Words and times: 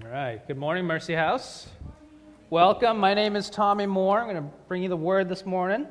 All 0.00 0.08
right. 0.08 0.44
Good 0.48 0.56
morning, 0.56 0.86
Mercy 0.86 1.12
House. 1.12 1.68
Welcome. 2.48 2.98
My 2.98 3.12
name 3.12 3.36
is 3.36 3.50
Tommy 3.50 3.84
Moore. 3.84 4.20
I'm 4.20 4.24
going 4.24 4.42
to 4.42 4.50
bring 4.66 4.82
you 4.82 4.88
the 4.88 4.96
word 4.96 5.28
this 5.28 5.44
morning. 5.44 5.86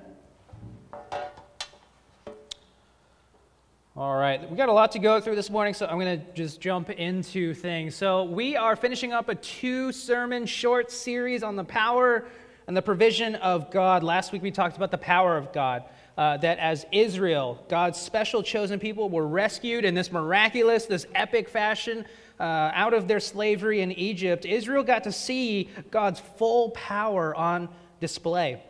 All 3.96 4.16
right. 4.16 4.50
We 4.50 4.58
got 4.58 4.70
a 4.70 4.74
lot 4.74 4.92
to 4.94 5.00
go 5.00 5.22
through 5.22 5.36
this 5.36 5.52
morning, 5.52 5.76
so 5.76 5.86
I'm 5.86 6.00
going 6.00 6.20
to 6.20 6.26
just 6.34 6.60
jump 6.60 6.90
into 6.90 7.54
things. 7.54 7.94
So, 7.94 8.24
we 8.24 8.56
are 8.56 8.76
finishing 8.76 9.14
up 9.14 9.30
a 9.30 9.36
two 9.36 9.92
sermon 9.92 10.48
short 10.48 10.92
series 10.92 11.44
on 11.44 11.56
the 11.56 11.64
power 11.64 12.26
and 12.66 12.76
the 12.76 12.82
provision 12.82 13.36
of 13.36 13.70
God. 13.70 14.04
Last 14.04 14.32
week 14.32 14.42
we 14.42 14.50
talked 14.50 14.78
about 14.78 14.90
the 14.90 14.98
power 14.98 15.38
of 15.38 15.54
God. 15.54 15.84
Uh, 16.18 16.38
that 16.38 16.60
as 16.60 16.86
Israel, 16.92 17.64
God's 17.70 18.00
special 18.00 18.44
chosen 18.44 18.80
people, 18.80 19.10
were 19.10 19.28
rescued 19.28 19.86
in 19.86 19.94
this 19.94 20.12
miraculous, 20.12 20.86
this 20.86 21.06
epic 21.16 21.48
fashion 21.48 22.06
uh, 22.42 22.72
out 22.74 22.96
of 22.96 23.08
their 23.08 23.20
slavery 23.20 23.82
in 23.82 23.92
Egypt, 23.92 24.46
Israel 24.46 24.84
got 24.84 25.04
to 25.04 25.12
see 25.12 25.70
God's 25.92 26.20
full 26.38 26.72
power 26.72 27.36
on 27.36 27.70
display. 28.00 28.62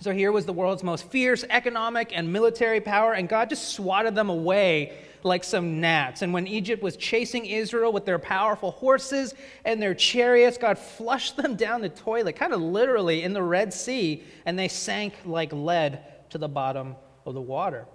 So 0.00 0.12
here 0.12 0.30
was 0.30 0.46
the 0.46 0.52
world's 0.52 0.84
most 0.84 1.10
fierce 1.10 1.44
economic 1.50 2.16
and 2.16 2.32
military 2.32 2.80
power, 2.80 3.12
and 3.12 3.28
God 3.28 3.50
just 3.50 3.70
swatted 3.70 4.14
them 4.14 4.30
away 4.30 4.96
like 5.24 5.42
some 5.42 5.80
gnats. 5.80 6.22
And 6.22 6.32
when 6.32 6.46
Egypt 6.46 6.82
was 6.82 6.96
chasing 6.96 7.46
Israel 7.46 7.92
with 7.92 8.06
their 8.06 8.18
powerful 8.20 8.70
horses 8.70 9.34
and 9.64 9.82
their 9.82 9.94
chariots, 9.94 10.56
God 10.56 10.78
flushed 10.78 11.36
them 11.36 11.56
down 11.56 11.80
the 11.80 11.88
toilet, 11.88 12.36
kind 12.36 12.54
of 12.54 12.62
literally 12.62 13.24
in 13.24 13.32
the 13.32 13.42
Red 13.42 13.74
Sea, 13.74 14.22
and 14.46 14.56
they 14.56 14.68
sank 14.68 15.14
like 15.24 15.52
lead 15.52 16.00
to 16.30 16.38
the 16.38 16.48
bottom 16.48 16.94
of 17.26 17.34
the 17.34 17.40
water. 17.40 17.86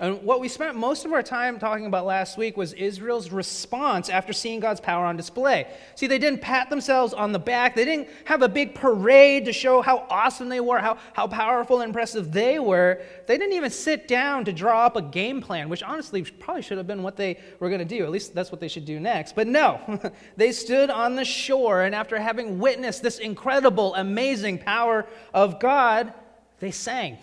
And 0.00 0.22
what 0.22 0.40
we 0.40 0.48
spent 0.48 0.74
most 0.74 1.04
of 1.04 1.12
our 1.12 1.22
time 1.22 1.58
talking 1.58 1.84
about 1.84 2.06
last 2.06 2.38
week 2.38 2.56
was 2.56 2.72
Israel's 2.72 3.30
response 3.30 4.08
after 4.08 4.32
seeing 4.32 4.58
God's 4.58 4.80
power 4.80 5.04
on 5.04 5.18
display. 5.18 5.66
See, 5.96 6.06
they 6.06 6.18
didn't 6.18 6.40
pat 6.40 6.70
themselves 6.70 7.12
on 7.12 7.32
the 7.32 7.38
back, 7.38 7.76
they 7.76 7.84
didn't 7.84 8.08
have 8.24 8.40
a 8.40 8.48
big 8.48 8.74
parade 8.74 9.44
to 9.44 9.52
show 9.52 9.82
how 9.82 10.06
awesome 10.08 10.48
they 10.48 10.60
were, 10.60 10.78
how, 10.78 10.96
how 11.12 11.26
powerful 11.26 11.82
and 11.82 11.90
impressive 11.90 12.32
they 12.32 12.58
were. 12.58 13.02
They 13.26 13.36
didn't 13.36 13.52
even 13.52 13.70
sit 13.70 14.08
down 14.08 14.46
to 14.46 14.52
draw 14.52 14.86
up 14.86 14.96
a 14.96 15.02
game 15.02 15.42
plan, 15.42 15.68
which 15.68 15.82
honestly 15.82 16.22
probably 16.22 16.62
should 16.62 16.78
have 16.78 16.86
been 16.86 17.02
what 17.02 17.16
they 17.16 17.38
were 17.60 17.68
going 17.68 17.78
to 17.78 17.84
do. 17.84 18.02
At 18.02 18.10
least 18.10 18.34
that's 18.34 18.50
what 18.50 18.60
they 18.60 18.68
should 18.68 18.86
do 18.86 18.98
next. 18.98 19.36
But 19.36 19.46
no, 19.46 20.00
they 20.38 20.52
stood 20.52 20.88
on 20.88 21.16
the 21.16 21.24
shore, 21.24 21.82
and 21.82 21.94
after 21.94 22.18
having 22.18 22.58
witnessed 22.58 23.02
this 23.02 23.18
incredible, 23.18 23.94
amazing 23.94 24.58
power 24.58 25.06
of 25.34 25.60
God, 25.60 26.14
they 26.60 26.70
sang. 26.70 27.18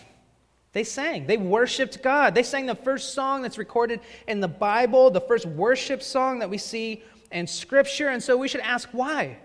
They 0.71 0.83
sang. 0.83 1.25
They 1.25 1.37
worshiped 1.37 2.03
God. 2.03 2.35
They 2.35 2.43
sang 2.43 2.65
the 2.67 2.75
first 2.75 3.13
song 3.13 3.41
that's 3.41 3.57
recorded 3.57 4.01
in 4.27 4.39
the 4.39 4.47
Bible, 4.47 5.09
the 5.09 5.21
first 5.21 5.45
worship 5.45 6.03
song 6.03 6.39
that 6.39 6.49
we 6.49 6.59
see 6.59 7.03
in 7.31 7.47
Scripture. 7.47 8.09
And 8.09 8.21
so 8.21 8.37
we 8.37 8.47
should 8.47 8.61
ask 8.61 8.89
why. 8.91 9.37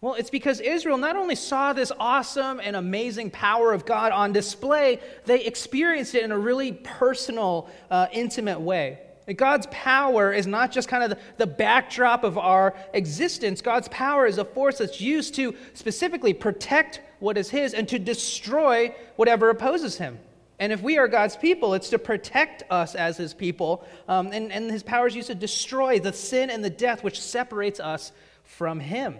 Well, 0.00 0.14
it's 0.14 0.30
because 0.30 0.58
Israel 0.58 0.98
not 0.98 1.14
only 1.14 1.36
saw 1.36 1.72
this 1.72 1.92
awesome 1.96 2.58
and 2.58 2.74
amazing 2.74 3.30
power 3.30 3.72
of 3.72 3.86
God 3.86 4.10
on 4.10 4.32
display, 4.32 4.98
they 5.26 5.44
experienced 5.44 6.16
it 6.16 6.24
in 6.24 6.32
a 6.32 6.38
really 6.38 6.72
personal, 6.72 7.70
uh, 7.88 8.08
intimate 8.12 8.60
way. 8.60 8.98
God's 9.36 9.68
power 9.70 10.32
is 10.32 10.48
not 10.48 10.72
just 10.72 10.88
kind 10.88 11.04
of 11.04 11.10
the, 11.10 11.18
the, 11.38 11.46
backdrop 11.46 12.24
of 12.24 12.36
our 12.36 12.74
existence. 12.92 13.60
God's 13.62 13.86
power 13.88 14.26
is 14.26 14.38
a 14.38 14.44
force 14.44 14.78
that's 14.78 15.00
used 15.00 15.36
to 15.36 15.54
specifically 15.74 16.34
protect 16.34 17.00
what 17.20 17.38
is 17.38 17.48
His 17.48 17.72
and 17.72 17.88
to 17.88 18.00
destroy 18.00 18.92
whatever 19.14 19.50
opposes 19.50 19.96
Him. 19.96 20.18
And 20.62 20.72
if 20.72 20.80
we 20.80 20.96
are 20.96 21.08
God's 21.08 21.34
people, 21.34 21.74
it's 21.74 21.90
to 21.90 21.98
protect 21.98 22.62
us 22.70 22.94
as 22.94 23.16
his 23.16 23.34
people. 23.34 23.84
Um, 24.06 24.28
and, 24.28 24.52
and 24.52 24.70
his 24.70 24.84
power 24.84 25.08
is 25.08 25.16
used 25.16 25.26
to 25.26 25.34
destroy 25.34 25.98
the 25.98 26.12
sin 26.12 26.50
and 26.50 26.64
the 26.64 26.70
death 26.70 27.02
which 27.02 27.20
separates 27.20 27.80
us 27.80 28.12
from 28.44 28.78
him. 28.78 29.16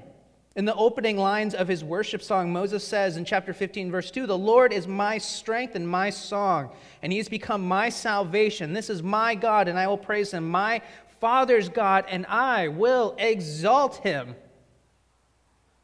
In 0.55 0.67
the 0.67 0.75
opening 0.77 1.17
lines 1.17 1.57
of 1.57 1.67
his 1.67 1.83
worship 1.83 2.23
song, 2.23 2.53
Moses 2.53 2.87
says 2.87 3.17
in 3.17 3.25
chapter 3.25 3.53
15, 3.53 3.91
verse 3.91 4.13
2 4.13 4.29
The 4.29 4.39
Lord 4.39 4.73
is 4.73 4.87
my 4.87 5.19
strength 5.19 5.75
and 5.75 5.89
my 5.89 6.11
song, 6.11 6.71
and 7.03 7.11
he 7.11 7.19
has 7.19 7.29
become 7.29 7.67
my 7.67 7.89
salvation. 7.89 8.73
This 8.73 8.89
is 8.89 9.03
my 9.03 9.35
God, 9.35 9.67
and 9.67 9.77
I 9.77 9.89
will 9.89 9.99
praise 9.99 10.33
him, 10.33 10.49
my 10.49 10.81
Father's 11.21 11.69
God, 11.69 12.05
and 12.09 12.25
I 12.27 12.69
will 12.69 13.17
exalt 13.19 13.97
him. 13.97 14.37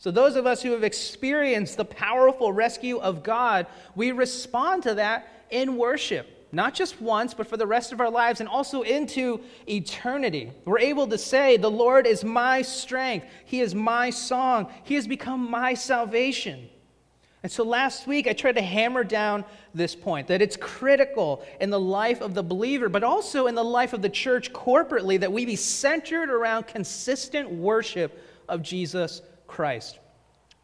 So, 0.01 0.13
those 0.13 0.37
of 0.37 0.47
us 0.47 0.63
who 0.63 0.71
have 0.71 0.85
experienced 0.85 1.77
the 1.77 1.85
powerful 1.85 2.53
rescue 2.53 2.99
of 2.99 3.25
God, 3.25 3.67
we 3.97 4.13
respond 4.13 4.85
to 4.85 4.95
that 4.95 5.35
in 5.51 5.77
worship, 5.77 6.27
not 6.53 6.75
just 6.75 7.01
once, 7.01 7.35
but 7.35 7.47
for 7.47 7.57
the 7.57 7.67
rest 7.67 7.93
of 7.93 8.01
our 8.01 8.11
lives 8.11 8.41
and 8.41 8.49
also 8.49 8.83
into 8.83 9.41
eternity. 9.69 10.53
We're 10.65 10.79
able 10.79 11.07
to 11.09 11.19
say, 11.19 11.57
The 11.57 11.71
Lord 11.71 12.07
is 12.07 12.25
my 12.25 12.63
strength, 12.63 13.27
He 13.45 13.61
is 13.61 13.75
my 13.75 14.11
song, 14.11 14.73
He 14.85 14.95
has 14.95 15.07
become 15.07 15.51
my 15.51 15.75
salvation. 15.75 16.69
And 17.43 17.53
so 17.53 17.63
last 17.63 18.07
week 18.07 18.27
I 18.27 18.33
tried 18.33 18.57
to 18.57 18.63
hammer 18.63 19.05
down 19.05 19.45
this 19.73 19.95
point 19.95 20.27
that 20.27 20.43
it's 20.43 20.57
critical 20.57 21.45
in 21.61 21.71
the 21.71 21.79
life 21.79 22.21
of 22.21 22.35
the 22.35 22.43
believer, 22.43 22.89
but 22.89 23.05
also 23.05 23.47
in 23.47 23.55
the 23.55 23.65
life 23.65 23.93
of 23.93 24.03
the 24.03 24.09
church 24.09 24.53
corporately, 24.53 25.21
that 25.21 25.33
we 25.33 25.47
be 25.47 25.55
centered 25.55 26.31
around 26.31 26.67
consistent 26.67 27.49
worship 27.49 28.21
of 28.49 28.63
Jesus 28.63 29.23
Christ. 29.47 30.01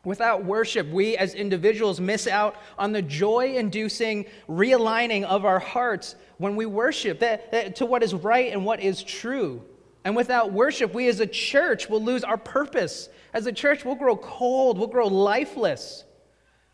Without 0.04 0.44
worship, 0.44 0.86
we 0.88 1.16
as 1.16 1.34
individuals 1.34 2.00
miss 2.00 2.26
out 2.26 2.56
on 2.78 2.92
the 2.92 3.02
joy 3.02 3.54
inducing 3.56 4.26
realigning 4.48 5.24
of 5.24 5.44
our 5.44 5.58
hearts 5.58 6.16
when 6.38 6.56
we 6.56 6.66
worship 6.66 7.20
that, 7.20 7.50
that, 7.52 7.76
to 7.76 7.86
what 7.86 8.02
is 8.02 8.14
right 8.14 8.52
and 8.52 8.64
what 8.64 8.80
is 8.80 9.02
true. 9.02 9.62
And 10.04 10.14
without 10.14 10.52
worship, 10.52 10.92
we 10.92 11.08
as 11.08 11.20
a 11.20 11.26
church 11.26 11.88
will 11.88 12.02
lose 12.02 12.22
our 12.22 12.36
purpose. 12.36 13.08
As 13.32 13.46
a 13.46 13.52
church, 13.52 13.84
we'll 13.84 13.94
grow 13.94 14.16
cold, 14.16 14.78
we'll 14.78 14.88
grow 14.88 15.06
lifeless. 15.06 16.04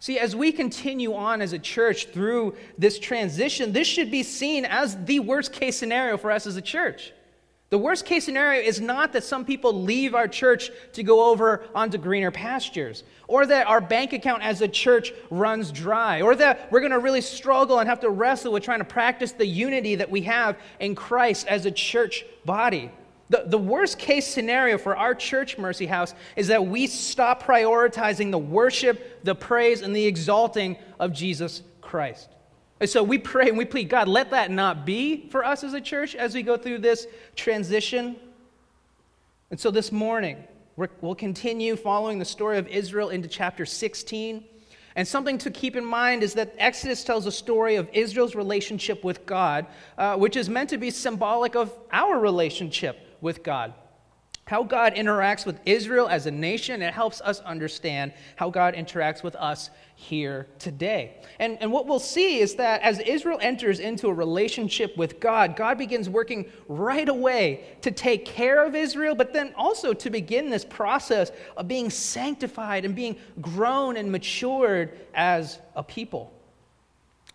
See, 0.00 0.18
as 0.18 0.34
we 0.34 0.50
continue 0.50 1.14
on 1.14 1.40
as 1.40 1.52
a 1.52 1.58
church 1.58 2.06
through 2.06 2.56
this 2.78 2.98
transition, 2.98 3.72
this 3.72 3.86
should 3.86 4.10
be 4.10 4.22
seen 4.22 4.64
as 4.64 4.96
the 5.04 5.20
worst 5.20 5.52
case 5.52 5.76
scenario 5.76 6.16
for 6.16 6.30
us 6.30 6.46
as 6.46 6.56
a 6.56 6.62
church. 6.62 7.12
The 7.70 7.78
worst 7.78 8.04
case 8.04 8.24
scenario 8.24 8.60
is 8.60 8.80
not 8.80 9.12
that 9.12 9.22
some 9.22 9.44
people 9.44 9.72
leave 9.72 10.12
our 10.12 10.26
church 10.26 10.72
to 10.94 11.04
go 11.04 11.30
over 11.30 11.64
onto 11.72 11.98
greener 11.98 12.32
pastures, 12.32 13.04
or 13.28 13.46
that 13.46 13.68
our 13.68 13.80
bank 13.80 14.12
account 14.12 14.42
as 14.42 14.60
a 14.60 14.66
church 14.66 15.12
runs 15.30 15.70
dry, 15.70 16.20
or 16.20 16.34
that 16.34 16.70
we're 16.72 16.80
going 16.80 16.90
to 16.90 16.98
really 16.98 17.20
struggle 17.20 17.78
and 17.78 17.88
have 17.88 18.00
to 18.00 18.10
wrestle 18.10 18.52
with 18.52 18.64
trying 18.64 18.80
to 18.80 18.84
practice 18.84 19.30
the 19.30 19.46
unity 19.46 19.94
that 19.94 20.10
we 20.10 20.22
have 20.22 20.58
in 20.80 20.96
Christ 20.96 21.46
as 21.46 21.64
a 21.64 21.70
church 21.70 22.24
body. 22.44 22.90
The, 23.28 23.44
the 23.46 23.58
worst 23.58 24.00
case 24.00 24.26
scenario 24.26 24.76
for 24.76 24.96
our 24.96 25.14
church, 25.14 25.56
Mercy 25.56 25.86
House, 25.86 26.14
is 26.34 26.48
that 26.48 26.66
we 26.66 26.88
stop 26.88 27.40
prioritizing 27.44 28.32
the 28.32 28.38
worship, 28.38 29.22
the 29.22 29.36
praise, 29.36 29.82
and 29.82 29.94
the 29.94 30.06
exalting 30.06 30.76
of 30.98 31.12
Jesus 31.12 31.62
Christ. 31.80 32.30
And 32.80 32.88
so 32.88 33.02
we 33.02 33.18
pray 33.18 33.48
and 33.48 33.58
we 33.58 33.66
plead, 33.66 33.90
God, 33.90 34.08
let 34.08 34.30
that 34.30 34.50
not 34.50 34.86
be 34.86 35.28
for 35.28 35.44
us 35.44 35.62
as 35.62 35.74
a 35.74 35.80
church 35.80 36.14
as 36.14 36.34
we 36.34 36.42
go 36.42 36.56
through 36.56 36.78
this 36.78 37.06
transition. 37.36 38.16
And 39.50 39.60
so 39.60 39.70
this 39.70 39.92
morning, 39.92 40.42
we 40.76 40.86
will 41.02 41.14
continue 41.14 41.76
following 41.76 42.18
the 42.18 42.24
story 42.24 42.56
of 42.56 42.66
Israel 42.68 43.10
into 43.10 43.28
chapter 43.28 43.66
16. 43.66 44.44
And 44.96 45.06
something 45.06 45.36
to 45.38 45.50
keep 45.50 45.76
in 45.76 45.84
mind 45.84 46.22
is 46.22 46.34
that 46.34 46.54
Exodus 46.58 47.04
tells 47.04 47.26
a 47.26 47.32
story 47.32 47.76
of 47.76 47.88
Israel's 47.92 48.34
relationship 48.34 49.04
with 49.04 49.26
God, 49.26 49.66
uh, 49.98 50.16
which 50.16 50.36
is 50.36 50.48
meant 50.48 50.70
to 50.70 50.78
be 50.78 50.90
symbolic 50.90 51.54
of 51.54 51.72
our 51.92 52.18
relationship 52.18 52.98
with 53.20 53.42
God 53.42 53.74
how 54.50 54.64
God 54.64 54.96
interacts 54.96 55.46
with 55.46 55.60
Israel 55.64 56.08
as 56.08 56.26
a 56.26 56.30
nation. 56.32 56.82
It 56.82 56.92
helps 56.92 57.20
us 57.20 57.38
understand 57.42 58.12
how 58.34 58.50
God 58.50 58.74
interacts 58.74 59.22
with 59.22 59.36
us 59.36 59.70
here 59.94 60.48
today. 60.58 61.18
And, 61.38 61.56
and 61.60 61.70
what 61.70 61.86
we'll 61.86 62.00
see 62.00 62.40
is 62.40 62.56
that 62.56 62.82
as 62.82 62.98
Israel 62.98 63.38
enters 63.40 63.78
into 63.78 64.08
a 64.08 64.12
relationship 64.12 64.96
with 64.96 65.20
God, 65.20 65.54
God 65.54 65.78
begins 65.78 66.08
working 66.08 66.50
right 66.66 67.08
away 67.08 67.64
to 67.82 67.92
take 67.92 68.24
care 68.24 68.66
of 68.66 68.74
Israel, 68.74 69.14
but 69.14 69.32
then 69.32 69.54
also 69.56 69.92
to 69.92 70.10
begin 70.10 70.50
this 70.50 70.64
process 70.64 71.30
of 71.56 71.68
being 71.68 71.88
sanctified 71.88 72.84
and 72.84 72.96
being 72.96 73.14
grown 73.40 73.96
and 73.96 74.10
matured 74.10 74.98
as 75.14 75.60
a 75.76 75.84
people. 75.84 76.32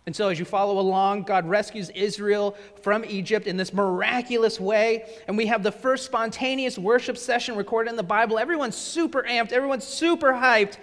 And 0.06 0.14
so, 0.14 0.28
as 0.28 0.38
you 0.38 0.44
follow 0.44 0.78
along, 0.78 1.24
God 1.24 1.48
rescues 1.48 1.90
Israel 1.90 2.56
from 2.80 3.04
Egypt 3.04 3.48
in 3.48 3.56
this 3.56 3.72
miraculous 3.72 4.60
way. 4.60 5.04
And 5.26 5.36
we 5.36 5.46
have 5.46 5.64
the 5.64 5.72
first 5.72 6.04
spontaneous 6.04 6.78
worship 6.78 7.18
session 7.18 7.56
recorded 7.56 7.90
in 7.90 7.96
the 7.96 8.04
Bible. 8.04 8.38
Everyone's 8.38 8.76
super 8.76 9.24
amped, 9.24 9.50
everyone's 9.50 9.84
super 9.84 10.32
hyped 10.32 10.76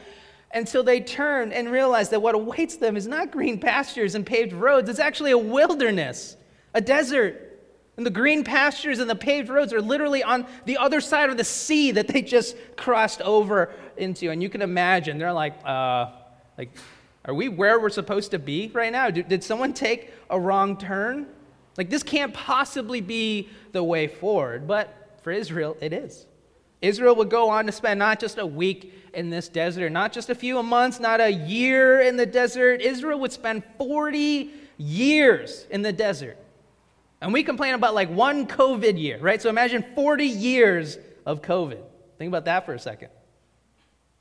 until 0.54 0.84
they 0.84 1.00
turn 1.00 1.52
and 1.52 1.72
realize 1.72 2.10
that 2.10 2.22
what 2.22 2.36
awaits 2.36 2.76
them 2.76 2.96
is 2.96 3.08
not 3.08 3.32
green 3.32 3.60
pastures 3.60 4.14
and 4.14 4.26
paved 4.26 4.54
roads, 4.54 4.90
it's 4.90 5.00
actually 5.00 5.32
a 5.32 5.38
wilderness, 5.38 6.38
a 6.74 6.82
desert. 6.82 7.50
And 7.96 8.06
the 8.06 8.12
green 8.12 8.44
pastures 8.44 9.00
and 9.00 9.10
the 9.10 9.16
paved 9.16 9.50
roads 9.50 9.72
are 9.72 9.82
literally 9.82 10.24
on 10.24 10.48
the 10.66 10.78
other 10.78 11.00
side 11.00 11.30
of 11.30 11.38
the 11.38 11.44
sea 11.44 11.92
that 11.92 12.08
they 12.08 12.22
just 12.22 12.56
crossed 12.76 13.22
over 13.22 13.72
into. 13.98 14.32
And 14.32 14.42
you 14.42 14.50
can 14.50 14.62
imagine, 14.62 15.18
they're 15.18 15.34
like, 15.34 15.56
uh, 15.64 16.12
like, 16.58 16.72
are 17.26 17.34
we 17.34 17.48
where 17.48 17.80
we're 17.80 17.90
supposed 17.90 18.32
to 18.32 18.40
be 18.40 18.70
right 18.74 18.92
now? 18.92 19.10
Did 19.10 19.44
someone 19.44 19.74
take 19.74 20.12
a 20.30 20.40
wrong 20.40 20.78
turn? 20.78 21.28
Like, 21.78 21.90
this 21.90 22.04
can't 22.04 22.34
possibly 22.34 23.02
be 23.02 23.50
the 23.72 23.84
way 23.84 24.08
forward. 24.08 24.68
But 24.68 25.18
for 25.24 25.32
Israel, 25.32 25.78
it 25.82 25.94
is. 25.94 26.26
Israel 26.82 27.16
would 27.16 27.30
go 27.30 27.50
on 27.50 27.66
to 27.66 27.72
spend 27.72 27.98
not 27.98 28.20
just 28.20 28.38
a 28.38 28.46
week 28.46 28.94
in 29.14 29.30
this 29.30 29.48
desert, 29.48 29.90
not 29.92 30.12
just 30.12 30.30
a 30.30 30.36
few 30.36 30.62
months, 30.62 31.00
not 31.00 31.22
a 31.22 31.30
year 31.32 32.02
in 32.02 32.18
the 32.18 32.26
desert. 32.26 32.82
Israel 32.82 33.20
would 33.22 33.32
spend 33.32 33.64
40 33.78 34.52
years 34.78 35.66
in 35.70 35.82
the 35.82 35.94
desert. 35.94 36.38
And 37.22 37.32
we 37.32 37.42
complain 37.42 37.74
about 37.74 37.96
like 37.96 38.10
one 38.10 38.46
COVID 38.46 39.00
year, 39.00 39.18
right? 39.20 39.42
So 39.42 39.48
imagine 39.50 39.86
40 39.96 40.26
years 40.26 40.98
of 41.26 41.42
COVID. 41.42 41.82
Think 42.18 42.28
about 42.28 42.46
that 42.46 42.66
for 42.66 42.74
a 42.74 42.80
second. 42.80 43.10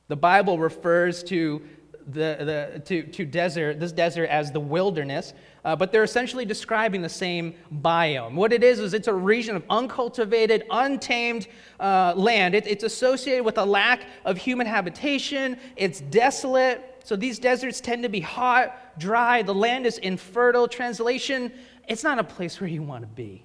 The 0.06 0.16
Bible 0.16 0.56
refers 0.58 1.24
to 1.24 1.62
the, 2.06 2.72
the, 2.74 2.82
to, 2.84 3.02
to 3.02 3.24
desert, 3.24 3.80
this 3.80 3.92
desert 3.92 4.28
as 4.28 4.52
the 4.52 4.60
wilderness, 4.60 5.34
uh, 5.64 5.76
but 5.76 5.92
they're 5.92 6.02
essentially 6.02 6.44
describing 6.44 7.02
the 7.02 7.08
same 7.08 7.54
biome. 7.80 8.34
What 8.34 8.52
it 8.52 8.64
is, 8.64 8.80
is 8.80 8.94
it's 8.94 9.08
a 9.08 9.14
region 9.14 9.56
of 9.56 9.64
uncultivated, 9.70 10.64
untamed 10.70 11.46
uh, 11.80 12.14
land. 12.16 12.54
It, 12.54 12.66
it's 12.66 12.84
associated 12.84 13.44
with 13.44 13.58
a 13.58 13.64
lack 13.64 14.02
of 14.24 14.36
human 14.36 14.66
habitation, 14.66 15.58
it's 15.76 16.00
desolate. 16.00 16.88
So 17.04 17.16
these 17.16 17.38
deserts 17.38 17.80
tend 17.80 18.02
to 18.04 18.08
be 18.08 18.20
hot, 18.20 18.98
dry, 18.98 19.42
the 19.42 19.54
land 19.54 19.86
is 19.86 19.98
infertile. 19.98 20.68
Translation, 20.68 21.52
it's 21.88 22.04
not 22.04 22.18
a 22.18 22.24
place 22.24 22.60
where 22.60 22.70
you 22.70 22.82
want 22.82 23.02
to 23.02 23.08
be, 23.08 23.44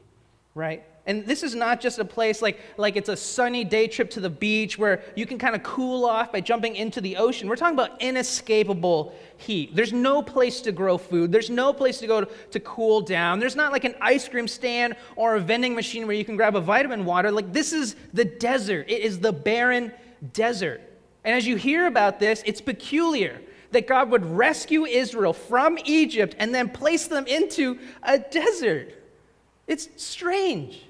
right? 0.54 0.84
And 1.08 1.26
this 1.26 1.42
is 1.42 1.56
not 1.56 1.80
just 1.80 2.00
a 2.00 2.06
place 2.06 2.42
like, 2.42 2.60
like 2.76 2.98
it's 2.98 3.08
a 3.08 3.16
sunny 3.16 3.64
day 3.64 3.88
trip 3.88 4.10
to 4.12 4.20
the 4.20 4.30
beach 4.30 4.78
where 4.78 5.02
you 5.16 5.26
can 5.26 5.38
kind 5.38 5.56
of 5.56 5.64
cool 5.64 6.06
off 6.06 6.34
by 6.34 6.42
jumping 6.42 6.76
into 6.76 7.00
the 7.00 7.16
ocean. 7.16 7.48
We're 7.48 7.56
talking 7.56 7.76
about 7.76 8.02
inescapable 8.02 9.16
heat. 9.38 9.74
There's 9.74 9.94
no 9.94 10.22
place 10.22 10.60
to 10.62 10.74
grow 10.74 10.98
food, 10.98 11.32
there's 11.32 11.50
no 11.50 11.72
place 11.72 12.00
to 12.00 12.08
go 12.08 12.22
to, 12.22 12.30
to 12.52 12.60
cool 12.60 13.00
down. 13.00 13.40
There's 13.40 13.56
not 13.56 13.72
like 13.72 13.86
an 13.86 13.96
ice 14.02 14.28
cream 14.28 14.50
stand 14.50 14.98
or 15.16 15.36
a 15.36 15.40
vending 15.40 15.74
machine 15.74 16.08
where 16.08 16.16
you 16.16 16.26
can 16.26 16.36
grab 16.36 16.58
a 16.58 16.62
vitamin 16.62 17.06
water. 17.06 17.32
Like, 17.32 17.54
this 17.54 17.72
is 17.72 17.96
the 18.14 18.26
desert, 18.26 18.90
it 18.90 19.02
is 19.02 19.20
the 19.20 19.32
barren 19.32 19.94
desert. 20.34 20.82
And 21.24 21.34
as 21.36 21.48
you 21.48 21.56
hear 21.56 21.88
about 21.88 22.20
this, 22.20 22.44
it's 22.46 22.60
peculiar 22.60 23.42
that 23.72 23.88
God 23.88 24.12
would 24.12 24.26
rescue 24.26 24.86
Israel 24.86 25.34
from 25.34 25.78
Egypt 25.86 26.36
and 26.38 26.54
then 26.54 26.70
place 26.70 27.08
them 27.08 27.28
into 27.28 27.80
a 28.04 28.20
desert. 28.20 28.94
It's 29.68 29.88
strange. 29.96 30.84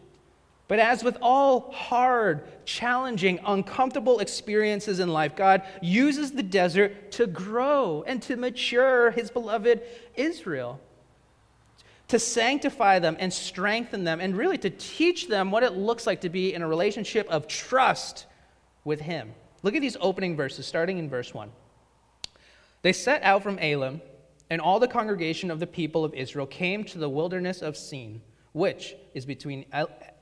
But 0.67 0.79
as 0.79 1.03
with 1.03 1.17
all 1.21 1.71
hard, 1.71 2.43
challenging, 2.65 3.39
uncomfortable 3.45 4.19
experiences 4.19 4.99
in 4.99 5.13
life, 5.13 5.35
God 5.35 5.61
uses 5.81 6.31
the 6.31 6.43
desert 6.43 7.11
to 7.13 7.25
grow 7.25 8.03
and 8.05 8.21
to 8.23 8.35
mature 8.35 9.11
his 9.11 9.31
beloved 9.31 9.81
Israel, 10.15 10.81
to 12.09 12.19
sanctify 12.19 12.99
them 12.99 13.15
and 13.19 13.31
strengthen 13.31 14.03
them, 14.03 14.19
and 14.19 14.35
really 14.35 14.57
to 14.57 14.69
teach 14.69 15.29
them 15.29 15.51
what 15.51 15.63
it 15.63 15.73
looks 15.73 16.05
like 16.05 16.21
to 16.21 16.29
be 16.29 16.53
in 16.53 16.61
a 16.61 16.67
relationship 16.67 17.29
of 17.29 17.47
trust 17.47 18.25
with 18.83 18.99
him. 18.99 19.33
Look 19.63 19.75
at 19.75 19.81
these 19.81 19.97
opening 20.01 20.35
verses, 20.35 20.67
starting 20.67 20.97
in 20.97 21.09
verse 21.09 21.33
1. 21.33 21.49
They 22.81 22.93
set 22.93 23.23
out 23.23 23.41
from 23.41 23.57
Elim, 23.59 24.01
and 24.49 24.59
all 24.59 24.79
the 24.79 24.87
congregation 24.87 25.49
of 25.49 25.61
the 25.61 25.67
people 25.67 26.03
of 26.03 26.13
Israel 26.13 26.45
came 26.45 26.83
to 26.85 26.97
the 26.97 27.09
wilderness 27.09 27.61
of 27.61 27.77
Sin 27.77 28.21
which 28.57 28.95
is 29.13 29.25
between 29.25 29.65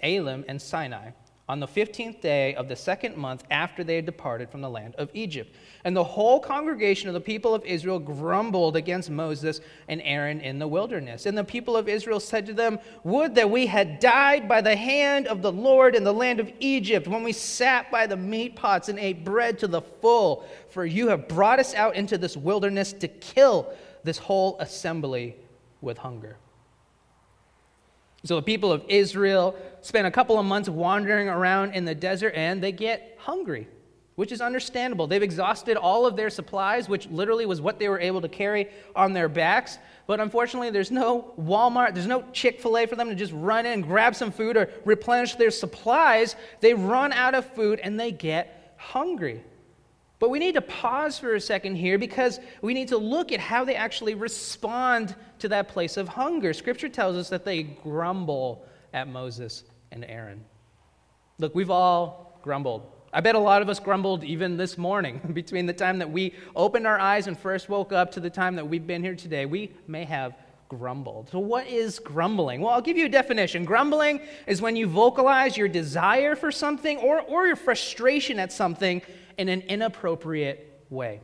Elim 0.02 0.46
and 0.48 0.62
Sinai, 0.62 1.12
on 1.48 1.60
the 1.60 1.68
15th 1.68 2.22
day 2.22 2.56
of 2.56 2.68
the 2.68 2.76
second 2.76 3.16
month 3.16 3.44
after 3.52 3.84
they 3.84 3.98
had 3.98 4.06
departed 4.06 4.50
from 4.50 4.62
the 4.62 4.70
land 4.70 4.96
of 4.96 5.12
Egypt. 5.14 5.56
And 5.84 5.96
the 5.96 6.04
whole 6.04 6.40
congregation 6.40 7.08
of 7.08 7.14
the 7.14 7.22
people 7.22 7.54
of 7.54 7.64
Israel 7.66 8.00
grumbled 8.00 8.76
against 8.76 9.12
Moses 9.12 9.62
and 9.88 10.02
Aaron 10.04 10.42
in 10.42 10.58
the 10.58 10.68
wilderness. 10.68 11.28
And 11.28 11.38
the 11.38 11.44
people 11.44 11.78
of 11.78 11.88
Israel 11.88 12.20
said 12.20 12.48
to 12.48 12.54
them, 12.54 12.80
Would 13.04 13.36
that 13.36 13.50
we 13.50 13.68
had 13.68 14.00
died 14.00 14.48
by 14.48 14.62
the 14.62 14.76
hand 14.76 15.28
of 15.28 15.44
the 15.44 15.52
Lord 15.52 15.96
in 15.96 16.04
the 16.04 16.14
land 16.14 16.40
of 16.40 16.52
Egypt, 16.60 17.08
when 17.08 17.22
we 17.22 17.32
sat 17.32 17.92
by 17.92 18.08
the 18.08 18.18
meat 18.18 18.56
pots 18.56 18.90
and 18.90 18.98
ate 18.98 19.24
bread 19.24 19.60
to 19.60 19.68
the 19.68 19.82
full, 19.82 20.48
for 20.70 20.84
you 20.84 21.10
have 21.10 21.28
brought 21.28 21.60
us 21.60 21.76
out 21.76 21.96
into 21.96 22.18
this 22.18 22.36
wilderness 22.36 22.92
to 22.94 23.08
kill 23.08 23.72
this 24.04 24.18
whole 24.18 24.58
assembly 24.60 25.36
with 25.80 26.00
hunger. 26.00 26.38
So 28.26 28.38
the 28.38 28.42
people 28.42 28.72
of 28.72 28.84
Israel 28.88 29.56
spend 29.82 30.08
a 30.08 30.12
couple 30.12 30.40
of 30.40 30.46
months 30.46 30.68
wandering 30.68 31.30
around 31.30 31.74
in 31.76 31.86
the 31.86 31.94
desert 31.94 32.34
and 32.36 32.62
they 32.62 32.72
get 32.72 33.16
hungry, 33.20 33.68
which 34.16 34.32
is 34.32 34.42
understandable. 34.42 35.06
They've 35.06 35.22
exhausted 35.22 35.78
all 35.78 36.08
of 36.08 36.16
their 36.16 36.32
supplies, 36.32 36.90
which 36.90 37.08
literally 37.10 37.46
was 37.46 37.62
what 37.62 37.78
they 37.78 37.88
were 37.88 38.00
able 38.00 38.22
to 38.22 38.28
carry 38.28 38.70
on 38.96 39.14
their 39.14 39.30
backs. 39.30 39.78
But 40.08 40.20
unfortunately, 40.20 40.72
there's 40.72 40.90
no 40.90 41.34
Walmart, 41.40 41.94
there's 41.94 42.08
no 42.08 42.24
Chick 42.34 42.62
fil 42.62 42.80
A 42.80 42.88
for 42.88 42.96
them 42.96 43.10
to 43.10 43.16
just 43.16 43.32
run 43.32 43.68
in 43.68 43.74
and 43.74 43.84
grab 43.84 44.16
some 44.16 44.32
food 44.32 44.58
or 44.58 44.70
replenish 44.86 45.36
their 45.36 45.52
supplies. 45.52 46.36
They 46.62 46.74
run 46.74 47.14
out 47.14 47.36
of 47.36 47.46
food 47.54 47.80
and 47.80 48.00
they 48.00 48.12
get 48.12 48.74
hungry. 48.78 49.44
But 50.18 50.30
we 50.30 50.40
need 50.40 50.56
to 50.56 50.62
pause 50.62 51.20
for 51.20 51.36
a 51.36 51.42
second 51.42 51.76
here 51.76 52.00
because 52.00 52.40
we 52.62 52.74
need 52.74 52.88
to 52.88 52.98
look 52.98 53.32
at 53.32 53.40
how 53.40 53.66
they 53.66 53.76
actually 53.76 54.16
respond 54.16 55.14
to 55.46 55.50
that 55.50 55.68
place 55.68 55.96
of 55.96 56.08
hunger. 56.08 56.54
Scripture 56.54 56.90
tells 56.90 57.16
us 57.16 57.30
that 57.30 57.46
they 57.46 57.62
grumble 57.64 58.66
at 58.94 59.08
Moses 59.08 59.64
and 59.92 60.04
Aaron. 60.06 60.44
Look, 61.38 61.54
we've 61.54 61.70
all 61.70 62.40
grumbled. 62.42 62.92
I 63.14 63.22
bet 63.22 63.36
a 63.36 63.40
lot 63.40 63.62
of 63.62 63.70
us 63.70 63.80
grumbled 63.80 64.24
even 64.24 64.58
this 64.58 64.78
morning 64.78 65.22
between 65.34 65.68
the 65.68 65.74
time 65.74 66.00
that 66.00 66.10
we 66.10 66.34
opened 66.56 66.88
our 66.88 67.00
eyes 67.00 67.28
and 67.28 67.38
first 67.38 67.70
woke 67.70 67.94
up 67.94 68.12
to 68.14 68.20
the 68.20 68.30
time 68.30 68.56
that 68.56 68.68
we've 68.68 68.88
been 68.88 69.04
here 69.04 69.16
today. 69.16 69.46
We 69.46 69.72
may 69.88 70.04
have 70.06 70.36
grumbled. 70.68 71.30
So, 71.30 71.38
what 71.38 71.68
is 71.68 72.00
grumbling? 72.00 72.62
Well, 72.62 72.74
I'll 72.74 72.82
give 72.82 72.98
you 72.98 73.06
a 73.06 73.10
definition. 73.10 73.66
Grumbling 73.66 74.22
is 74.48 74.64
when 74.64 74.76
you 74.76 74.88
vocalize 74.88 75.56
your 75.56 75.68
desire 75.68 76.36
for 76.36 76.52
something 76.52 76.98
or, 76.98 77.22
or 77.22 77.46
your 77.46 77.56
frustration 77.56 78.40
at 78.40 78.52
something 78.52 79.04
in 79.38 79.50
an 79.50 79.62
inappropriate 79.62 80.86
way. 80.90 81.22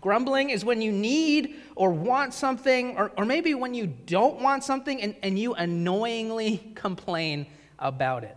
Grumbling 0.00 0.50
is 0.50 0.64
when 0.64 0.80
you 0.80 0.92
need 0.92 1.56
or 1.74 1.90
want 1.90 2.34
something, 2.34 2.96
or, 2.96 3.10
or 3.16 3.24
maybe 3.24 3.54
when 3.54 3.74
you 3.74 3.86
don't 3.86 4.40
want 4.40 4.62
something 4.62 5.00
and, 5.00 5.16
and 5.22 5.38
you 5.38 5.54
annoyingly 5.54 6.72
complain 6.74 7.46
about 7.78 8.24
it. 8.24 8.36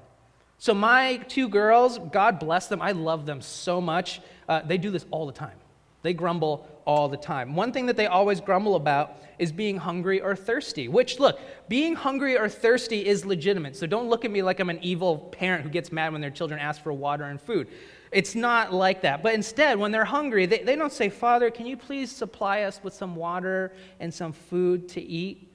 So, 0.57 0.73
my 0.73 1.17
two 1.27 1.49
girls, 1.49 1.97
God 1.97 2.39
bless 2.39 2.67
them, 2.67 2.81
I 2.81 2.91
love 2.91 3.25
them 3.25 3.41
so 3.41 3.81
much. 3.81 4.21
Uh, 4.47 4.61
they 4.61 4.77
do 4.77 4.91
this 4.91 5.05
all 5.11 5.25
the 5.25 5.33
time. 5.33 5.57
They 6.03 6.13
grumble 6.13 6.67
all 6.85 7.09
the 7.09 7.17
time. 7.17 7.55
One 7.55 7.71
thing 7.71 7.85
that 7.87 7.97
they 7.97 8.07
always 8.07 8.41
grumble 8.41 8.75
about 8.75 9.17
is 9.37 9.51
being 9.51 9.77
hungry 9.77 10.21
or 10.21 10.35
thirsty, 10.35 10.87
which, 10.87 11.19
look, 11.19 11.39
being 11.67 11.95
hungry 11.95 12.37
or 12.37 12.49
thirsty 12.49 13.05
is 13.05 13.25
legitimate. 13.25 13.75
So 13.75 13.85
don't 13.87 14.09
look 14.09 14.25
at 14.25 14.31
me 14.31 14.41
like 14.41 14.59
I'm 14.59 14.69
an 14.69 14.79
evil 14.81 15.17
parent 15.17 15.63
who 15.63 15.69
gets 15.69 15.91
mad 15.91 16.11
when 16.11 16.21
their 16.21 16.31
children 16.31 16.59
ask 16.59 16.81
for 16.81 16.93
water 16.93 17.25
and 17.25 17.39
food. 17.39 17.67
It's 18.11 18.35
not 18.35 18.73
like 18.73 19.01
that. 19.01 19.23
But 19.23 19.33
instead, 19.33 19.79
when 19.79 19.91
they're 19.91 20.03
hungry, 20.05 20.45
they, 20.45 20.59
they 20.59 20.75
don't 20.75 20.91
say, 20.91 21.09
Father, 21.09 21.49
can 21.49 21.65
you 21.65 21.77
please 21.77 22.11
supply 22.11 22.63
us 22.63 22.81
with 22.83 22.93
some 22.93 23.15
water 23.15 23.73
and 23.99 24.13
some 24.13 24.33
food 24.33 24.89
to 24.89 25.01
eat? 25.01 25.49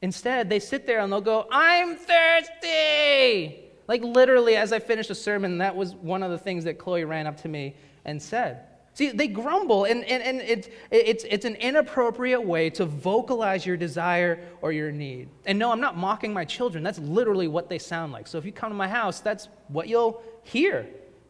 Instead, 0.00 0.48
they 0.48 0.60
sit 0.60 0.86
there 0.86 1.00
and 1.00 1.12
they'll 1.12 1.20
go, 1.20 1.48
I'm 1.50 1.96
thirsty. 1.96 3.64
Like 3.88 4.02
literally, 4.02 4.54
as 4.54 4.72
I 4.72 4.78
finished 4.78 5.10
a 5.10 5.14
sermon, 5.14 5.58
that 5.58 5.74
was 5.74 5.94
one 5.96 6.22
of 6.22 6.30
the 6.30 6.38
things 6.38 6.64
that 6.64 6.78
Chloe 6.78 7.04
ran 7.04 7.26
up 7.26 7.40
to 7.42 7.48
me 7.48 7.74
and 8.04 8.22
said. 8.22 8.64
See, 8.94 9.10
they 9.10 9.28
grumble, 9.28 9.84
and, 9.84 10.04
and, 10.04 10.22
and 10.22 10.40
it's, 10.40 10.68
it's, 10.90 11.24
it's 11.28 11.44
an 11.44 11.54
inappropriate 11.54 12.44
way 12.44 12.68
to 12.70 12.84
vocalize 12.84 13.64
your 13.64 13.76
desire 13.76 14.40
or 14.60 14.72
your 14.72 14.90
need. 14.90 15.28
And 15.46 15.56
no, 15.56 15.70
I'm 15.70 15.80
not 15.80 15.96
mocking 15.96 16.32
my 16.32 16.44
children. 16.44 16.82
That's 16.82 16.98
literally 16.98 17.46
what 17.46 17.68
they 17.68 17.78
sound 17.78 18.12
like. 18.12 18.26
So 18.26 18.38
if 18.38 18.44
you 18.44 18.50
come 18.50 18.70
to 18.70 18.76
my 18.76 18.88
house, 18.88 19.20
that's 19.20 19.48
what 19.68 19.86
you'll 19.86 20.20
hear. 20.42 20.88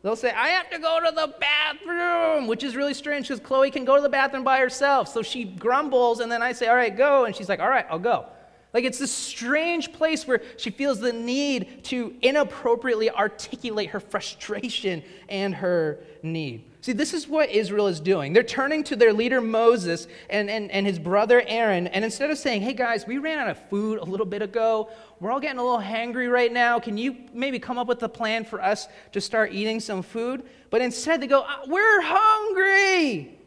They'll 0.09 0.17
say, 0.17 0.31
I 0.31 0.49
have 0.49 0.71
to 0.71 0.79
go 0.79 1.01
to 1.05 1.15
the 1.15 1.35
bathroom, 1.39 2.47
which 2.47 2.65
is 2.65 2.75
really 2.75 2.95
strange 2.95 3.29
because 3.29 3.41
Chloe 3.41 3.71
can 3.71 3.85
go 3.85 3.95
to 3.95 4.01
the 4.01 4.09
bathroom 4.09 4.43
by 4.43 4.59
herself. 4.59 5.07
So 5.09 5.21
she 5.21 5.45
grumbles, 5.45 6.21
and 6.21 6.33
then 6.33 6.41
I 6.41 6.53
say, 6.53 6.67
All 6.67 6.77
right, 6.77 6.97
go. 6.97 7.27
And 7.27 7.37
she's 7.37 7.47
like, 7.47 7.61
All 7.61 7.69
right, 7.69 7.85
I'll 7.91 7.99
go. 7.99 8.25
Like 8.73 8.85
it's 8.85 8.99
this 8.99 9.13
strange 9.13 9.93
place 9.93 10.27
where 10.27 10.41
she 10.57 10.71
feels 10.71 10.99
the 10.99 11.13
need 11.13 11.85
to 11.85 12.17
inappropriately 12.23 13.11
articulate 13.11 13.91
her 13.91 14.01
frustration 14.01 15.03
and 15.29 15.55
her 15.55 15.99
need. 16.23 16.68
See, 16.81 16.93
this 16.93 17.13
is 17.13 17.27
what 17.27 17.51
Israel 17.51 17.89
is 17.89 17.99
doing. 17.99 18.33
They're 18.33 18.45
turning 18.45 18.85
to 18.85 18.95
their 18.95 19.13
leader 19.13 19.41
Moses 19.41 20.07
and, 20.31 20.49
and, 20.49 20.71
and 20.71 20.87
his 20.87 20.99
brother 20.99 21.43
Aaron, 21.47 21.89
and 21.89 22.05
instead 22.05 22.31
of 22.31 22.39
saying, 22.39 22.63
hey 22.63 22.73
guys, 22.73 23.05
we 23.07 23.19
ran 23.19 23.39
out 23.39 23.49
of 23.49 23.59
food 23.69 23.99
a 23.99 24.05
little 24.05 24.27
bit 24.27 24.43
ago, 24.43 24.89
we're 25.19 25.33
all 25.33 25.41
getting 25.41 25.59
a 25.59 25.63
little 25.63 25.81
hangry 25.81 26.31
right 26.31 26.53
now, 26.53 26.79
can 26.79 26.97
you 26.97 27.17
maybe 27.33 27.59
come 27.59 27.79
up 27.79 27.89
with 27.89 28.03
a 28.05 28.09
plan 28.09 28.45
for 28.45 28.63
us 28.63 28.87
to 29.13 29.21
start 29.21 29.53
eating 29.53 29.81
some 29.81 30.03
food? 30.03 30.45
But 30.71 30.81
instead 30.81 31.21
they 31.21 31.27
go, 31.27 31.41
uh, 31.41 31.67
we're 31.67 32.01
hungry. 32.01 33.38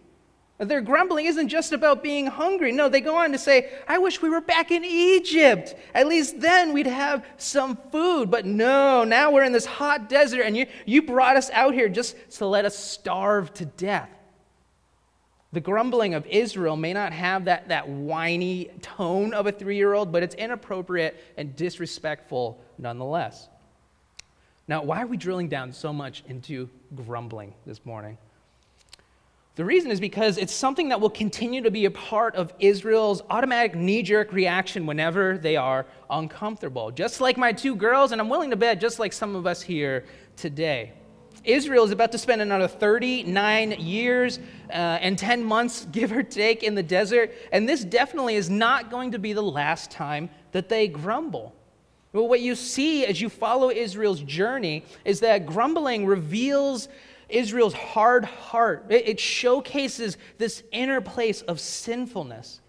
Their 0.62 0.82
grumbling 0.82 1.26
isn't 1.26 1.48
just 1.48 1.72
about 1.72 2.04
being 2.04 2.28
hungry. 2.28 2.72
No, 2.72 2.88
they 2.88 3.02
go 3.02 3.18
on 3.18 3.32
to 3.32 3.40
say, 3.40 3.72
I 3.88 3.98
wish 3.98 4.22
we 4.22 4.30
were 4.30 4.42
back 4.42 4.70
in 4.70 4.86
Egypt. 4.86 5.74
At 5.96 6.08
least 6.08 6.40
then 6.40 6.72
we'd 6.72 6.86
have 6.86 7.26
some 7.38 7.76
food. 7.92 8.30
But 8.30 8.46
no, 8.46 9.04
now 9.04 9.32
we're 9.32 9.44
in 9.44 9.54
this 9.54 9.66
hot 9.66 10.08
desert 10.08 10.44
and 10.44 10.56
you, 10.56 10.68
you 10.86 11.02
brought 11.02 11.36
us 11.36 11.50
out 11.50 11.74
here 11.74 11.90
just 11.90 12.16
to 12.38 12.46
let 12.46 12.66
us 12.66 12.78
starve 12.78 13.52
to 13.56 13.66
death. 13.66 14.10
The 15.52 15.62
grumbling 15.62 16.14
of 16.14 16.28
Israel 16.28 16.78
may 16.78 16.94
not 16.94 17.12
have 17.12 17.46
that, 17.46 17.70
that 17.70 17.90
whiny 17.90 18.70
tone 18.84 19.34
of 19.34 19.48
a 19.48 19.52
three 19.52 19.78
year 19.78 19.94
old, 19.94 20.12
but 20.12 20.22
it's 20.22 20.36
inappropriate 20.36 21.20
and 21.38 21.56
disrespectful 21.56 22.62
nonetheless. 22.78 23.50
Now, 24.68 24.84
why 24.84 25.02
are 25.02 25.08
we 25.08 25.18
drilling 25.18 25.50
down 25.50 25.74
so 25.74 25.92
much 25.92 26.24
into 26.28 26.70
grumbling 26.96 27.56
this 27.66 27.84
morning? 27.84 28.20
The 29.56 29.66
reason 29.66 29.92
is 29.92 30.00
because 30.00 30.38
it's 30.38 30.54
something 30.54 30.90
that 30.90 31.02
will 31.02 31.10
continue 31.10 31.62
to 31.64 31.72
be 31.72 31.84
a 31.84 31.92
part 31.92 32.36
of 32.36 32.54
Israel's 32.60 33.22
automatic 33.30 33.76
knee 33.76 34.02
jerk 34.02 34.32
reaction 34.32 34.86
whenever 34.86 35.38
they 35.38 35.58
are 35.58 35.86
uncomfortable. 36.10 36.90
Just 36.90 37.20
like 37.20 37.36
my 37.36 37.52
two 37.52 37.76
girls, 37.76 38.14
and 38.14 38.22
I'm 38.22 38.30
willing 38.30 38.52
to 38.52 38.56
bet 38.56 38.80
just 38.80 38.98
like 38.98 39.12
some 39.12 39.36
of 39.36 39.46
us 39.46 39.62
here 39.62 40.06
today. 40.38 40.94
Israel 41.44 41.84
is 41.84 41.92
about 41.92 42.14
to 42.14 42.18
spend 42.18 42.42
another 42.42 42.68
39 42.68 43.72
years 43.72 44.40
uh, 44.70 45.00
and 45.02 45.18
10 45.18 45.44
months, 45.44 45.86
give 45.92 46.14
or 46.14 46.24
take, 46.24 46.64
in 46.64 46.74
the 46.74 46.84
desert, 46.84 47.34
and 47.52 47.68
this 47.68 47.84
definitely 47.84 48.36
is 48.36 48.50
not 48.50 48.90
going 48.90 49.12
to 49.12 49.20
be 49.20 49.34
the 49.34 49.44
last 49.44 49.92
time 49.92 50.30
that 50.54 50.70
they 50.70 50.88
grumble. 50.88 51.54
Well, 52.14 52.28
what 52.28 52.42
you 52.42 52.56
see 52.56 53.06
as 53.06 53.20
you 53.20 53.30
follow 53.30 53.70
Israel's 53.70 54.22
journey 54.22 54.84
is 55.06 55.22
that 55.22 55.46
grumbling 55.46 56.06
reveals 56.06 56.90
Israel's 57.32 57.74
hard 57.74 58.26
heart. 58.26 58.86
It, 58.90 59.20
showcases 59.20 60.18
this 60.38 60.64
inner 60.72 61.02
place 61.02 61.42
of 61.42 61.60
sinfulness. 61.60 62.62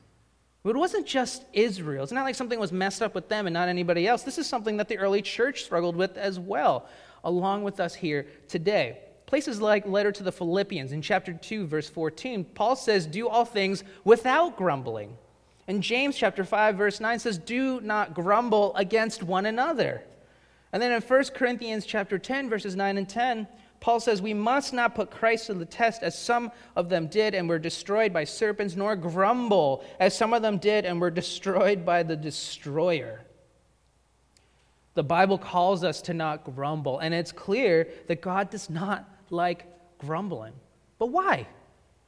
But 0.63 0.77
it 0.77 0.79
wasn't 0.79 1.07
just 1.07 1.45
Israel. 1.53 2.05
It's 2.05 2.13
not 2.13 2.25
like 2.25 2.37
something 2.37 2.59
was 2.59 2.73
messed 2.73 3.03
up 3.03 3.15
with 3.15 3.29
them 3.29 3.47
and 3.47 3.55
not 3.55 3.69
anybody 3.69 4.07
else. 4.07 4.23
This 4.23 4.39
is 4.39 4.47
something 4.47 4.77
that 4.77 4.89
the 4.89 4.99
early 4.99 5.21
church 5.21 5.65
struggled 5.65 5.97
with 5.97 6.17
as 6.17 6.39
well, 6.39 6.87
along 7.25 7.65
with 7.65 7.81
us 7.81 7.95
here 7.95 8.27
today. 8.49 8.99
Places 9.27 9.61
like 9.61 9.87
letter 9.87 10.13
to 10.13 10.23
the 10.23 10.31
Philippians 10.31 10.93
in 10.93 11.03
chapter 11.03 11.33
2 11.33 11.67
verse 11.67 11.89
14, 11.89 12.45
Paul 12.45 12.77
says, 12.77 13.07
"Do 13.07 13.29
all 13.29 13.45
things 13.45 13.83
without 14.05 14.57
grumbling." 14.57 15.17
And 15.67 15.83
James 15.83 16.17
chapter 16.17 16.45
5 16.45 16.77
verse 16.77 17.01
9 17.01 17.19
says, 17.19 17.39
"Do 17.39 17.81
not 17.81 18.15
grumble 18.15 18.75
against 18.77 19.23
one 19.23 19.47
another." 19.47 20.03
And 20.73 20.83
then 20.83 20.93
in 20.93 21.01
1 21.01 21.35
Corinthians 21.35 21.87
chapter 21.87 22.19
10 22.19 22.49
verses 22.49 22.77
9 22.77 22.99
and 22.99 23.09
10, 23.09 23.49
Paul 23.83 23.99
says, 23.99 24.23
We 24.23 24.33
must 24.33 24.73
not 24.73 24.95
put 24.95 25.11
Christ 25.11 25.49
to 25.49 25.55
the 25.55 25.65
test 25.67 26.05
as 26.05 26.17
some 26.17 26.53
of 26.77 26.89
them 26.89 27.09
did 27.09 27.35
and 27.35 27.49
were 27.49 27.59
destroyed 27.59 28.13
by 28.13 28.23
serpents, 28.23 28.77
nor 28.77 28.95
grumble 28.95 29.85
as 29.99 30.17
some 30.17 30.33
of 30.33 30.41
them 30.41 30.59
did 30.59 30.85
and 30.85 31.01
were 31.01 31.11
destroyed 31.23 31.85
by 31.85 32.05
the 32.05 32.15
destroyer. 32.15 33.23
The 34.95 35.03
Bible 35.03 35.37
calls 35.37 35.83
us 35.83 36.01
to 36.03 36.15
not 36.15 36.45
grumble, 36.45 37.01
and 37.01 37.13
it's 37.13 37.33
clear 37.33 37.89
that 38.07 38.23
God 38.23 38.51
does 38.51 38.71
not 38.71 39.09
like 39.31 39.67
grumbling. 39.99 40.53
But 41.01 41.07
why? 41.07 41.49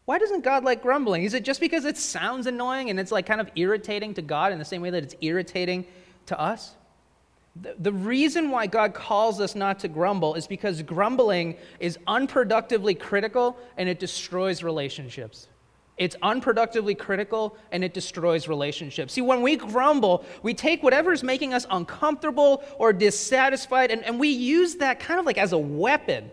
Why 0.04 0.18
doesn't 0.18 0.44
God 0.44 0.62
like 0.62 0.80
grumbling? 0.80 1.24
Is 1.24 1.34
it 1.34 1.44
just 1.44 1.58
because 1.58 1.84
it 1.86 1.96
sounds 1.96 2.46
annoying 2.46 2.88
and 2.88 3.00
it's 3.00 3.10
like 3.10 3.26
kind 3.26 3.40
of 3.40 3.50
irritating 3.56 4.14
to 4.14 4.22
God 4.22 4.52
in 4.52 4.60
the 4.60 4.64
same 4.64 4.80
way 4.80 4.90
that 4.90 5.02
it's 5.02 5.16
irritating 5.20 5.86
to 6.26 6.38
us? 6.38 6.76
The 7.56 7.92
reason 7.92 8.50
why 8.50 8.66
God 8.66 8.94
calls 8.94 9.40
us 9.40 9.54
not 9.54 9.78
to 9.80 9.88
grumble 9.88 10.34
is 10.34 10.46
because 10.46 10.82
grumbling 10.82 11.56
is 11.78 11.98
unproductively 12.08 12.98
critical 12.98 13.56
and 13.76 13.88
it 13.88 14.00
destroys 14.00 14.64
relationships. 14.64 15.46
It's 15.96 16.16
unproductively 16.16 16.98
critical 16.98 17.56
and 17.70 17.84
it 17.84 17.94
destroys 17.94 18.48
relationships. 18.48 19.12
See, 19.12 19.22
when 19.22 19.40
we 19.42 19.54
grumble, 19.54 20.24
we 20.42 20.52
take 20.52 20.82
whatever 20.82 21.12
is 21.12 21.22
making 21.22 21.54
us 21.54 21.64
uncomfortable 21.70 22.64
or 22.76 22.92
dissatisfied 22.92 23.92
and, 23.92 24.02
and 24.02 24.18
we 24.18 24.30
use 24.30 24.74
that 24.76 24.98
kind 24.98 25.20
of 25.20 25.26
like 25.26 25.38
as 25.38 25.52
a 25.52 25.58
weapon 25.58 26.30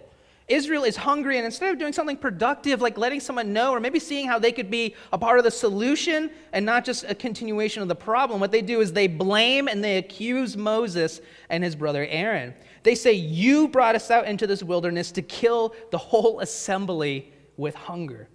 Israel 0.51 0.83
is 0.83 0.95
hungry, 0.95 1.37
and 1.37 1.45
instead 1.45 1.71
of 1.71 1.79
doing 1.79 1.93
something 1.93 2.17
productive, 2.17 2.81
like 2.81 2.97
letting 2.97 3.19
someone 3.19 3.53
know, 3.53 3.71
or 3.71 3.79
maybe 3.79 3.99
seeing 3.99 4.27
how 4.27 4.37
they 4.37 4.51
could 4.51 4.69
be 4.69 4.95
a 5.13 5.17
part 5.17 5.37
of 5.37 5.43
the 5.43 5.51
solution 5.51 6.29
and 6.53 6.65
not 6.65 6.83
just 6.83 7.05
a 7.07 7.15
continuation 7.15 7.81
of 7.81 7.87
the 7.87 7.95
problem, 7.95 8.39
what 8.39 8.51
they 8.51 8.61
do 8.61 8.81
is 8.81 8.93
they 8.93 9.07
blame 9.07 9.67
and 9.67 9.83
they 9.83 9.97
accuse 9.97 10.57
Moses 10.57 11.21
and 11.49 11.63
his 11.63 11.75
brother 11.75 12.05
Aaron. 12.09 12.53
They 12.83 12.95
say, 12.95 13.13
You 13.13 13.67
brought 13.67 13.95
us 13.95 14.11
out 14.11 14.25
into 14.25 14.47
this 14.47 14.63
wilderness 14.63 15.11
to 15.13 15.21
kill 15.21 15.75
the 15.91 15.97
whole 15.97 16.39
assembly 16.39 17.31
with 17.57 17.75
hunger. 17.75 18.27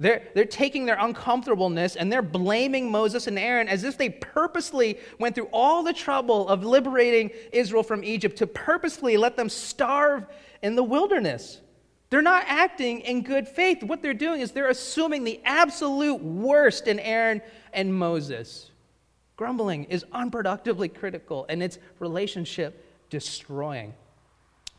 They're, 0.00 0.28
they're 0.32 0.44
taking 0.44 0.86
their 0.86 0.98
uncomfortableness 0.98 1.96
and 1.96 2.12
they're 2.12 2.22
blaming 2.22 2.90
Moses 2.90 3.26
and 3.26 3.36
Aaron 3.36 3.66
as 3.66 3.82
if 3.82 3.98
they 3.98 4.10
purposely 4.10 4.98
went 5.18 5.34
through 5.34 5.48
all 5.52 5.82
the 5.82 5.92
trouble 5.92 6.48
of 6.48 6.64
liberating 6.64 7.30
Israel 7.52 7.82
from 7.82 8.04
Egypt 8.04 8.38
to 8.38 8.46
purposely 8.46 9.16
let 9.16 9.36
them 9.36 9.48
starve 9.48 10.24
in 10.62 10.76
the 10.76 10.84
wilderness. 10.84 11.60
They're 12.10 12.22
not 12.22 12.44
acting 12.46 13.00
in 13.00 13.22
good 13.22 13.48
faith. 13.48 13.82
What 13.82 14.00
they're 14.00 14.14
doing 14.14 14.40
is 14.40 14.52
they're 14.52 14.70
assuming 14.70 15.24
the 15.24 15.40
absolute 15.44 16.22
worst 16.22 16.86
in 16.86 17.00
Aaron 17.00 17.42
and 17.72 17.92
Moses. 17.92 18.70
Grumbling 19.36 19.84
is 19.84 20.04
unproductively 20.14 20.94
critical 20.94 21.44
and 21.48 21.60
it's 21.60 21.78
relationship 21.98 22.84
destroying. 23.10 23.94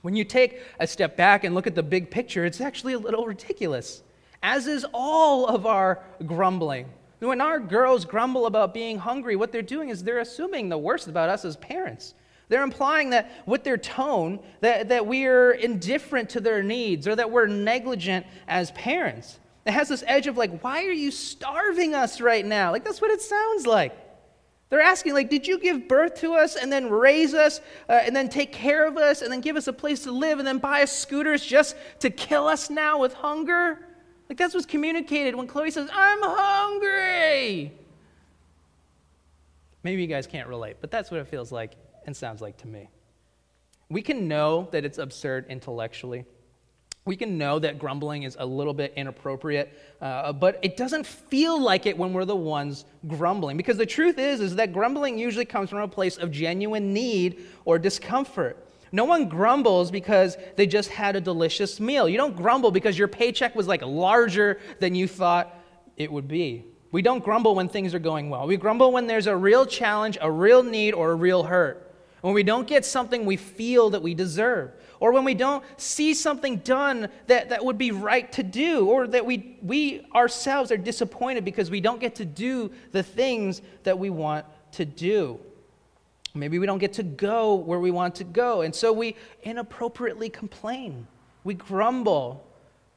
When 0.01 0.15
you 0.15 0.23
take 0.23 0.61
a 0.79 0.87
step 0.87 1.17
back 1.17 1.43
and 1.43 1.53
look 1.53 1.67
at 1.67 1.75
the 1.75 1.83
big 1.83 2.09
picture, 2.09 2.45
it's 2.45 2.61
actually 2.61 2.93
a 2.93 2.99
little 2.99 3.25
ridiculous 3.25 4.01
as 4.41 4.67
is 4.67 4.85
all 4.93 5.47
of 5.47 5.65
our 5.65 6.03
grumbling. 6.25 6.87
When 7.19 7.41
our 7.41 7.59
girls 7.59 8.05
grumble 8.05 8.45
about 8.45 8.73
being 8.73 8.97
hungry, 8.97 9.35
what 9.35 9.51
they're 9.51 9.61
doing 9.61 9.89
is 9.89 10.03
they're 10.03 10.19
assuming 10.19 10.69
the 10.69 10.77
worst 10.77 11.07
about 11.07 11.29
us 11.29 11.43
as 11.43 11.57
parents. 11.57 12.13
They're 12.47 12.63
implying 12.63 13.11
that 13.11 13.31
with 13.45 13.63
their 13.63 13.77
tone, 13.77 14.39
that, 14.61 14.89
that 14.89 15.05
we 15.05 15.25
are 15.25 15.51
indifferent 15.51 16.29
to 16.31 16.41
their 16.41 16.63
needs 16.63 17.07
or 17.07 17.15
that 17.15 17.29
we're 17.29 17.45
negligent 17.45 18.25
as 18.47 18.71
parents. 18.71 19.37
It 19.65 19.71
has 19.71 19.89
this 19.89 20.03
edge 20.07 20.27
of 20.27 20.37
like, 20.37 20.61
why 20.61 20.85
are 20.85 20.91
you 20.91 21.11
starving 21.11 21.93
us 21.93 22.21
right 22.21 22.45
now? 22.45 22.71
Like, 22.71 22.83
that's 22.85 23.01
what 23.01 23.11
it 23.11 23.21
sounds 23.21 23.67
like. 23.67 23.95
They're 24.69 24.81
asking, 24.81 25.13
like, 25.13 25.29
did 25.29 25.47
you 25.47 25.59
give 25.59 25.87
birth 25.87 26.21
to 26.21 26.35
us 26.35 26.55
and 26.55 26.71
then 26.71 26.89
raise 26.89 27.33
us 27.33 27.59
uh, 27.87 27.93
and 27.93 28.15
then 28.15 28.29
take 28.29 28.51
care 28.51 28.87
of 28.87 28.97
us 28.97 29.21
and 29.21 29.31
then 29.31 29.41
give 29.41 29.55
us 29.55 29.67
a 29.67 29.73
place 29.73 30.03
to 30.03 30.11
live 30.11 30.37
and 30.37 30.47
then 30.47 30.59
buy 30.59 30.83
us 30.83 30.91
scooters 30.91 31.43
just 31.43 31.75
to 31.99 32.09
kill 32.09 32.47
us 32.47 32.69
now 32.69 32.99
with 32.99 33.13
hunger? 33.13 33.79
Like 34.29 34.37
that's 34.37 34.53
what's 34.53 34.67
communicated 34.67 35.35
when 35.35 35.47
Chloe 35.47 35.71
says, 35.71 35.89
I'm 35.91 36.19
hungry. 36.21 37.71
Maybe 39.83 40.01
you 40.01 40.07
guys 40.07 40.27
can't 40.27 40.47
relate, 40.47 40.77
but 40.81 40.91
that's 40.91 41.09
what 41.09 41.19
it 41.19 41.27
feels 41.27 41.51
like 41.51 41.75
and 42.05 42.15
sounds 42.15 42.41
like 42.41 42.57
to 42.57 42.67
me. 42.67 42.89
We 43.89 44.03
can 44.03 44.27
know 44.27 44.67
that 44.71 44.85
it's 44.85 44.99
absurd 44.99 45.47
intellectually. 45.49 46.25
We 47.05 47.15
can 47.15 47.39
know 47.39 47.57
that 47.57 47.79
grumbling 47.79 48.21
is 48.21 48.37
a 48.39 48.45
little 48.45 48.73
bit 48.73 48.93
inappropriate, 48.95 49.73
uh, 49.99 50.31
but 50.31 50.59
it 50.61 50.77
doesn't 50.77 51.07
feel 51.07 51.59
like 51.59 51.87
it 51.87 51.97
when 51.97 52.13
we're 52.13 52.25
the 52.25 52.35
ones 52.35 52.85
grumbling. 53.07 53.57
Because 53.57 53.77
the 53.77 53.85
truth 53.85 54.19
is, 54.19 54.41
is 54.41 54.55
that 54.57 54.73
grumbling 54.73 55.17
usually 55.17 55.45
comes 55.45 55.71
from 55.71 55.79
a 55.79 55.87
place 55.87 56.17
of 56.17 56.29
genuine 56.29 56.93
need 56.93 57.41
or 57.65 57.79
discomfort. 57.79 58.63
No 58.91 59.05
one 59.05 59.29
grumbles 59.29 59.91
because 59.91 60.37
they 60.55 60.65
just 60.65 60.89
had 60.89 61.15
a 61.15 61.21
delicious 61.21 61.79
meal. 61.79 62.09
You 62.09 62.17
don't 62.17 62.35
grumble 62.35 62.71
because 62.71 62.97
your 62.97 63.07
paycheck 63.07 63.55
was 63.55 63.67
like 63.67 63.81
larger 63.83 64.59
than 64.79 64.95
you 64.95 65.07
thought 65.07 65.55
it 65.95 66.11
would 66.11 66.27
be. 66.27 66.65
We 66.91 67.01
don't 67.01 67.23
grumble 67.23 67.53
when 67.53 67.69
things 67.69 67.93
are 67.93 67.99
going 67.99 68.29
well. 68.29 68.47
We 68.47 68.57
grumble 68.57 68.91
when 68.91 69.05
there's 69.05 69.27
a 69.27 69.35
real 69.35 69.65
challenge, 69.65 70.17
a 70.19 70.31
real 70.31 70.63
need, 70.63 70.93
or 70.93 71.11
a 71.11 71.15
real 71.15 71.43
hurt. 71.43 71.85
When 72.21 72.33
we 72.33 72.43
don't 72.43 72.67
get 72.67 72.83
something 72.83 73.25
we 73.25 73.37
feel 73.37 73.91
that 73.91 74.01
we 74.01 74.13
deserve, 74.13 74.71
or 74.99 75.13
when 75.13 75.23
we 75.23 75.33
don't 75.33 75.63
see 75.77 76.13
something 76.13 76.57
done 76.57 77.09
that, 77.27 77.49
that 77.49 77.63
would 77.63 77.77
be 77.77 77.91
right 77.91 78.29
to 78.33 78.43
do, 78.43 78.87
or 78.87 79.07
that 79.07 79.25
we, 79.25 79.57
we 79.61 80.05
ourselves 80.13 80.71
are 80.71 80.77
disappointed 80.77 81.45
because 81.45 81.69
we 81.69 81.79
don't 81.79 82.01
get 82.01 82.15
to 82.15 82.25
do 82.25 82.71
the 82.91 83.03
things 83.03 83.61
that 83.83 83.97
we 83.97 84.09
want 84.09 84.45
to 84.73 84.83
do. 84.83 85.39
Maybe 86.39 86.59
we 86.59 86.65
don't 86.65 86.79
get 86.79 86.93
to 86.93 87.03
go 87.03 87.55
where 87.55 87.79
we 87.79 87.91
want 87.91 88.15
to 88.15 88.23
go. 88.23 88.61
And 88.61 88.73
so 88.73 88.93
we 88.93 89.15
inappropriately 89.43 90.29
complain. 90.29 91.07
We 91.43 91.53
grumble. 91.53 92.45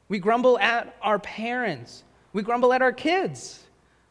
We 0.09 0.19
grumble 0.19 0.57
at 0.59 0.95
our 1.01 1.19
parents. 1.19 2.03
We 2.33 2.41
grumble 2.41 2.73
at 2.73 2.81
our 2.81 2.91
kids. 2.91 3.63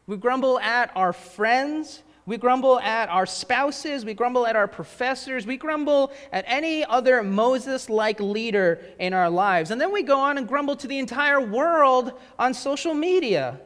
We 0.07 0.17
grumble 0.17 0.59
at 0.59 0.91
our 0.95 1.13
friends. 1.13 2.03
We 2.25 2.37
grumble 2.37 2.79
at 2.79 3.09
our 3.09 3.25
spouses. 3.25 4.05
We 4.05 4.13
grumble 4.13 4.47
at 4.47 4.55
our 4.55 4.67
professors. 4.67 5.45
We 5.45 5.57
grumble 5.57 6.11
at 6.31 6.45
any 6.47 6.85
other 6.85 7.21
Moses 7.21 7.89
like 7.89 8.19
leader 8.19 8.79
in 8.99 9.13
our 9.13 9.29
lives. 9.29 9.71
And 9.71 9.81
then 9.81 9.91
we 9.91 10.03
go 10.03 10.19
on 10.19 10.37
and 10.37 10.47
grumble 10.47 10.75
to 10.77 10.87
the 10.87 10.99
entire 10.99 11.41
world 11.41 12.13
on 12.39 12.53
social 12.53 12.93
media. 12.93 13.59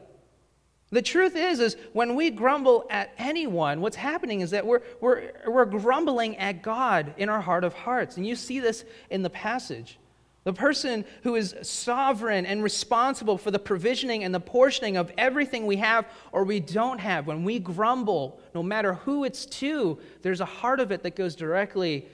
The 0.90 1.02
truth 1.02 1.36
is, 1.36 1.60
is 1.60 1.76
when 1.92 2.16
we 2.16 2.30
grumble 2.30 2.86
at 2.90 3.12
anyone, 3.18 3.82
what's 3.82 3.98
happening 3.98 4.40
is 4.40 4.52
that 4.52 4.66
we're, 4.66 4.82
we're, 5.02 5.32
we're 5.46 5.66
grumbling 5.66 6.38
at 6.38 6.62
God 6.62 7.14
in 7.18 7.28
our 7.28 7.42
heart 7.42 7.66
of 7.66 7.74
hearts. 7.74 8.16
And 8.16 8.26
you 8.26 8.36
see 8.36 8.60
this 8.62 8.86
in 9.10 9.22
the 9.22 9.30
passage. 9.30 10.00
The 10.46 10.54
person 10.54 11.04
who 11.24 11.36
is 11.36 11.56
sovereign 11.62 12.46
and 12.46 12.64
responsible 12.64 13.38
for 13.38 13.52
the 13.52 13.60
provisioning 13.60 14.24
and 14.24 14.34
the 14.34 14.40
portioning 14.40 14.96
of 14.96 15.12
everything 15.18 15.66
we 15.66 15.76
have 15.76 16.08
or 16.32 16.46
we 16.46 16.62
don't 16.62 17.00
have, 17.00 17.28
when 17.28 17.44
we 17.44 17.60
grumble, 17.60 18.40
no 18.56 18.64
matter 18.64 18.94
who 18.94 19.26
it's 19.26 19.46
to, 19.46 20.00
there's 20.22 20.40
a 20.40 20.46
heart 20.46 20.80
of 20.80 20.94
it 20.94 21.04
that 21.04 21.18
goes 21.18 21.36
directly 21.36 22.08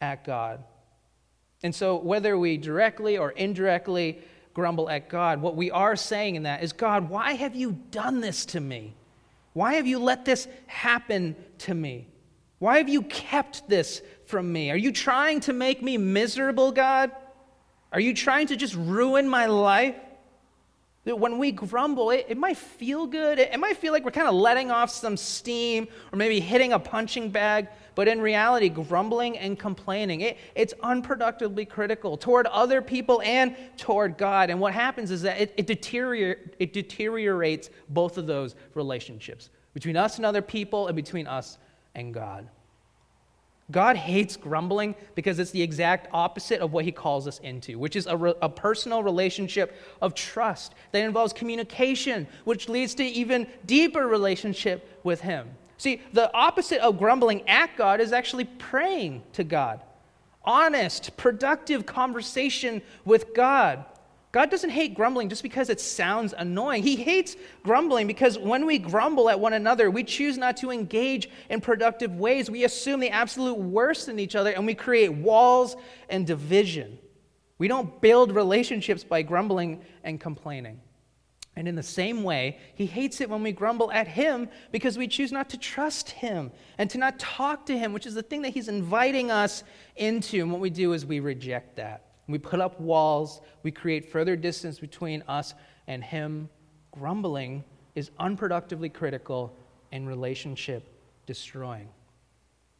at 0.00 0.24
God. 0.24 0.64
And 1.62 1.72
so, 1.72 1.98
whether 1.98 2.36
we 2.36 2.56
directly 2.56 3.16
or 3.16 3.30
indirectly 3.30 4.18
grumble 4.54 4.88
at 4.90 5.08
God. 5.08 5.40
What 5.40 5.56
we 5.56 5.70
are 5.70 5.96
saying 5.96 6.36
in 6.36 6.42
that 6.44 6.62
is, 6.62 6.72
God, 6.72 7.08
why 7.08 7.32
have 7.34 7.54
you 7.54 7.72
done 7.90 8.20
this 8.20 8.44
to 8.46 8.60
me? 8.60 8.94
Why 9.52 9.74
have 9.74 9.86
you 9.86 9.98
let 9.98 10.24
this 10.24 10.48
happen 10.66 11.36
to 11.58 11.74
me? 11.74 12.08
Why 12.58 12.78
have 12.78 12.88
you 12.88 13.02
kept 13.02 13.68
this 13.68 14.02
from 14.26 14.52
me? 14.52 14.70
Are 14.70 14.76
you 14.76 14.92
trying 14.92 15.40
to 15.40 15.52
make 15.52 15.82
me 15.82 15.98
miserable, 15.98 16.72
God? 16.72 17.10
Are 17.92 18.00
you 18.00 18.14
trying 18.14 18.46
to 18.48 18.56
just 18.56 18.74
ruin 18.74 19.28
my 19.28 19.46
life? 19.46 19.96
When 21.04 21.38
we 21.38 21.50
grumble, 21.50 22.10
it, 22.10 22.26
it 22.28 22.38
might 22.38 22.56
feel 22.56 23.06
good. 23.06 23.40
It, 23.40 23.50
it 23.52 23.58
might 23.58 23.76
feel 23.78 23.92
like 23.92 24.04
we're 24.04 24.12
kind 24.12 24.28
of 24.28 24.34
letting 24.34 24.70
off 24.70 24.90
some 24.90 25.16
steam 25.16 25.88
or 26.12 26.16
maybe 26.16 26.38
hitting 26.38 26.72
a 26.72 26.78
punching 26.78 27.30
bag. 27.30 27.68
But 27.94 28.08
in 28.08 28.20
reality, 28.20 28.68
grumbling 28.68 29.38
and 29.38 29.58
complaining, 29.58 30.22
it, 30.22 30.38
it's 30.54 30.74
unproductively 30.82 31.68
critical 31.68 32.16
toward 32.16 32.46
other 32.46 32.80
people 32.80 33.20
and 33.22 33.56
toward 33.76 34.16
God. 34.16 34.50
And 34.50 34.60
what 34.60 34.72
happens 34.72 35.10
is 35.10 35.22
that 35.22 35.40
it, 35.40 35.54
it, 35.56 35.66
deterior, 35.66 36.38
it 36.58 36.72
deteriorates 36.72 37.70
both 37.88 38.18
of 38.18 38.26
those 38.26 38.54
relationships 38.74 39.50
between 39.74 39.96
us 39.96 40.16
and 40.16 40.26
other 40.26 40.42
people 40.42 40.86
and 40.86 40.96
between 40.96 41.26
us 41.26 41.58
and 41.94 42.14
God. 42.14 42.48
God 43.70 43.96
hates 43.96 44.36
grumbling 44.36 44.94
because 45.14 45.38
it's 45.38 45.50
the 45.50 45.62
exact 45.62 46.08
opposite 46.12 46.60
of 46.60 46.72
what 46.72 46.84
he 46.84 46.92
calls 46.92 47.26
us 47.26 47.38
into, 47.40 47.78
which 47.78 47.96
is 47.96 48.06
a, 48.06 48.16
re- 48.16 48.34
a, 48.42 48.48
personal 48.48 49.02
relationship 49.02 49.74
of 50.02 50.14
trust 50.14 50.74
that 50.90 51.02
involves 51.02 51.32
communication, 51.32 52.26
which 52.44 52.68
leads 52.68 52.94
to 52.96 53.04
even 53.04 53.46
deeper 53.64 54.06
relationship 54.06 55.00
with 55.04 55.22
him. 55.22 55.48
See, 55.82 56.00
the 56.12 56.32
opposite 56.32 56.78
of 56.78 56.96
grumbling 56.96 57.48
at 57.48 57.76
God 57.76 58.00
is 58.00 58.12
actually 58.12 58.44
praying 58.44 59.24
to 59.32 59.42
God. 59.42 59.82
Honest, 60.44 61.16
productive 61.16 61.86
conversation 61.86 62.82
with 63.04 63.34
God. 63.34 63.84
God 64.30 64.48
doesn't 64.48 64.70
hate 64.70 64.94
grumbling 64.94 65.28
just 65.28 65.42
because 65.42 65.70
it 65.70 65.80
sounds 65.80 66.34
annoying. 66.38 66.84
He 66.84 66.94
hates 66.94 67.34
grumbling 67.64 68.06
because 68.06 68.38
when 68.38 68.64
we 68.64 68.78
grumble 68.78 69.28
at 69.28 69.40
one 69.40 69.54
another, 69.54 69.90
we 69.90 70.04
choose 70.04 70.38
not 70.38 70.56
to 70.58 70.70
engage 70.70 71.28
in 71.50 71.60
productive 71.60 72.14
ways. 72.14 72.48
We 72.48 72.62
assume 72.62 73.00
the 73.00 73.10
absolute 73.10 73.58
worst 73.58 74.08
in 74.08 74.20
each 74.20 74.36
other 74.36 74.50
and 74.50 74.64
we 74.64 74.74
create 74.74 75.12
walls 75.12 75.74
and 76.08 76.24
division. 76.24 76.96
We 77.58 77.66
don't 77.66 78.00
build 78.00 78.30
relationships 78.30 79.02
by 79.02 79.22
grumbling 79.22 79.82
and 80.04 80.20
complaining. 80.20 80.80
And 81.54 81.68
in 81.68 81.74
the 81.74 81.82
same 81.82 82.22
way, 82.22 82.58
he 82.74 82.86
hates 82.86 83.20
it 83.20 83.28
when 83.28 83.42
we 83.42 83.52
grumble 83.52 83.92
at 83.92 84.08
him 84.08 84.48
because 84.70 84.96
we 84.96 85.06
choose 85.06 85.32
not 85.32 85.50
to 85.50 85.58
trust 85.58 86.10
him 86.10 86.50
and 86.78 86.88
to 86.90 86.98
not 86.98 87.18
talk 87.18 87.66
to 87.66 87.78
him, 87.78 87.92
which 87.92 88.06
is 88.06 88.14
the 88.14 88.22
thing 88.22 88.42
that 88.42 88.54
he's 88.54 88.68
inviting 88.68 89.30
us 89.30 89.62
into. 89.96 90.40
And 90.40 90.50
what 90.50 90.62
we 90.62 90.70
do 90.70 90.94
is 90.94 91.04
we 91.04 91.20
reject 91.20 91.76
that. 91.76 92.12
We 92.28 92.38
put 92.38 92.60
up 92.60 92.80
walls, 92.80 93.40
we 93.62 93.70
create 93.70 94.10
further 94.10 94.36
distance 94.36 94.78
between 94.78 95.22
us 95.28 95.54
and 95.86 96.02
Him. 96.02 96.48
Grumbling 96.92 97.64
is 97.94 98.10
unproductively 98.20 98.92
critical 98.92 99.54
and 99.92 100.08
relationship 100.08 100.88
destroying. 101.26 101.88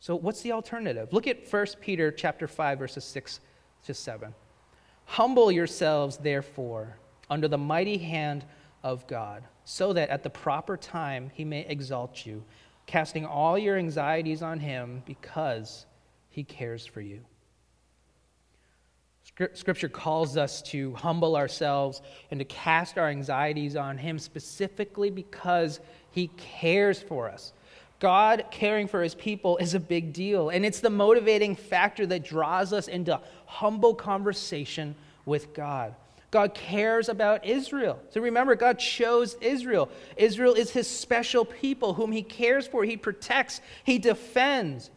So 0.00 0.16
what's 0.16 0.42
the 0.42 0.52
alternative? 0.52 1.12
Look 1.12 1.26
at 1.26 1.50
1 1.50 1.66
Peter 1.80 2.10
chapter 2.10 2.48
5 2.48 2.78
verses 2.78 3.04
6 3.04 3.40
to 3.84 3.94
7. 3.94 4.34
Humble 5.04 5.52
yourselves 5.52 6.16
therefore 6.16 6.96
under 7.28 7.48
the 7.48 7.58
mighty 7.58 7.98
hand 7.98 8.44
of 8.82 9.06
God, 9.06 9.44
so 9.64 9.92
that 9.92 10.08
at 10.08 10.22
the 10.22 10.30
proper 10.30 10.76
time 10.76 11.30
he 11.34 11.44
may 11.44 11.66
exalt 11.66 12.26
you, 12.26 12.44
casting 12.86 13.24
all 13.24 13.58
your 13.58 13.76
anxieties 13.76 14.42
on 14.42 14.58
him 14.58 15.02
because 15.06 15.86
he 16.30 16.44
cares 16.44 16.86
for 16.86 17.00
you. 17.00 17.20
Scripture 19.54 19.88
calls 19.88 20.36
us 20.36 20.60
to 20.62 20.94
humble 20.94 21.36
ourselves 21.36 22.02
and 22.30 22.40
to 22.40 22.44
cast 22.44 22.98
our 22.98 23.08
anxieties 23.08 23.76
on 23.76 23.96
Him 23.96 24.18
specifically 24.18 25.10
because 25.10 25.80
He 26.10 26.28
cares 26.36 27.00
for 27.00 27.30
us. 27.30 27.52
God 27.98 28.44
caring 28.50 28.88
for 28.88 29.02
His 29.02 29.14
people 29.14 29.56
is 29.58 29.74
a 29.74 29.80
big 29.80 30.12
deal, 30.12 30.48
and 30.48 30.66
it's 30.66 30.80
the 30.80 30.90
motivating 30.90 31.54
factor 31.54 32.04
that 32.06 32.24
draws 32.24 32.72
us 32.72 32.88
into 32.88 33.20
humble 33.46 33.94
conversation 33.94 34.94
with 35.24 35.54
God. 35.54 35.94
God 36.32 36.54
cares 36.54 37.10
about 37.10 37.44
Israel. 37.44 38.00
So 38.08 38.20
remember, 38.22 38.56
God 38.56 38.78
chose 38.78 39.36
Israel. 39.42 39.90
Israel 40.16 40.54
is 40.54 40.70
His 40.70 40.88
special 40.88 41.44
people 41.44 41.92
whom 41.92 42.10
He 42.10 42.22
cares 42.22 42.66
for, 42.66 42.84
He 42.84 42.96
protects, 42.96 43.60
He 43.84 43.98
defends. 43.98 44.90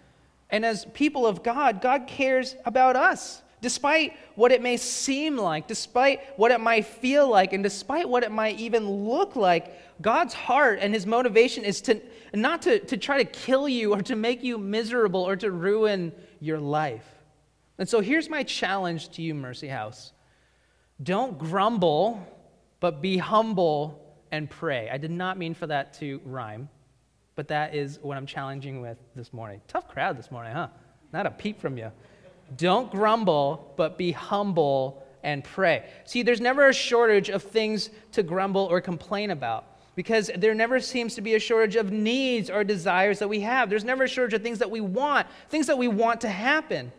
And 0.50 0.66
as 0.66 0.86
people 0.94 1.28
of 1.28 1.44
God, 1.44 1.82
God 1.82 2.08
cares 2.08 2.56
about 2.66 2.96
us. 2.96 3.44
Despite 3.62 4.14
what 4.36 4.52
it 4.52 4.62
may 4.62 4.78
seem 4.78 5.38
like, 5.38 5.68
despite 5.68 6.22
what 6.38 6.52
it 6.52 6.62
might 6.62 6.86
feel 6.86 7.30
like, 7.30 7.52
and 7.52 7.64
despite 7.64 8.08
what 8.08 8.24
it 8.24 8.32
might 8.32 8.60
even 8.60 8.90
look 8.90 9.36
like, 9.36 9.74
God's 10.02 10.34
heart 10.34 10.80
and 10.82 10.94
his 10.94 11.06
motivation 11.06 11.66
is 11.66 11.82
to 11.82 12.00
not 12.34 12.62
to, 12.64 12.80
to 12.80 12.96
try 12.96 13.18
to 13.18 13.26
kill 13.26 13.68
you 13.68 13.94
or 13.94 14.02
to 14.04 14.16
make 14.16 14.42
you 14.42 14.58
miserable 14.58 15.22
or 15.22 15.36
to 15.38 15.52
ruin 15.52 16.14
your 16.40 16.60
life. 16.60 17.06
And 17.78 17.90
so 17.90 18.00
here's 18.00 18.30
my 18.30 18.44
challenge 18.44 19.10
to 19.10 19.22
you, 19.22 19.34
Mercy 19.34 19.68
House. 19.68 20.14
Don't 21.04 21.38
grumble, 21.38 22.26
but 22.80 23.02
be 23.02 23.18
humble 23.18 24.02
and 24.32 24.50
pray. 24.50 24.90
I 24.90 24.98
did 24.98 25.12
not 25.12 25.38
mean 25.38 25.54
for 25.54 25.68
that 25.68 25.94
to 25.96 26.22
rhyme, 26.26 26.70
but 27.36 27.48
that 27.50 27.76
is 27.76 28.00
what 28.02 28.18
I'm 28.18 28.26
challenging 28.26 28.82
with 28.82 28.98
this 29.16 29.34
morning. 29.34 29.62
Tough 29.68 29.88
crowd 29.88 30.18
this 30.18 30.32
morning, 30.32 30.54
huh? 30.54 30.68
Not 31.12 31.26
a 31.26 31.32
peep 31.32 31.60
from 31.60 31.78
you. 31.78 31.92
Don't 32.58 32.92
grumble, 32.92 33.74
but 33.76 33.98
be 33.98 34.12
humble 34.12 35.06
and 35.24 35.44
pray. 35.44 35.86
See, 36.06 36.24
there's 36.24 36.42
never 36.42 36.70
a 36.70 36.74
shortage 36.74 37.30
of 37.30 37.44
things 37.44 37.90
to 38.12 38.24
grumble 38.24 38.62
or 38.62 38.80
complain 38.80 39.32
about 39.32 39.66
because 39.96 40.30
there 40.38 40.54
never 40.54 40.80
seems 40.80 41.16
to 41.16 41.22
be 41.22 41.36
a 41.36 41.40
shortage 41.40 41.76
of 41.76 41.92
needs 41.92 42.50
or 42.50 42.64
desires 42.64 43.20
that 43.20 43.28
we 43.28 43.40
have. 43.42 43.70
There's 43.70 43.84
never 43.84 44.04
a 44.04 44.08
shortage 44.08 44.34
of 44.34 44.44
things 44.44 44.60
that 44.60 44.70
we 44.70 44.82
want, 44.82 45.28
things 45.50 45.68
that 45.68 45.78
we 45.78 45.88
want 45.88 46.22
to 46.22 46.30
happen. 46.30 46.92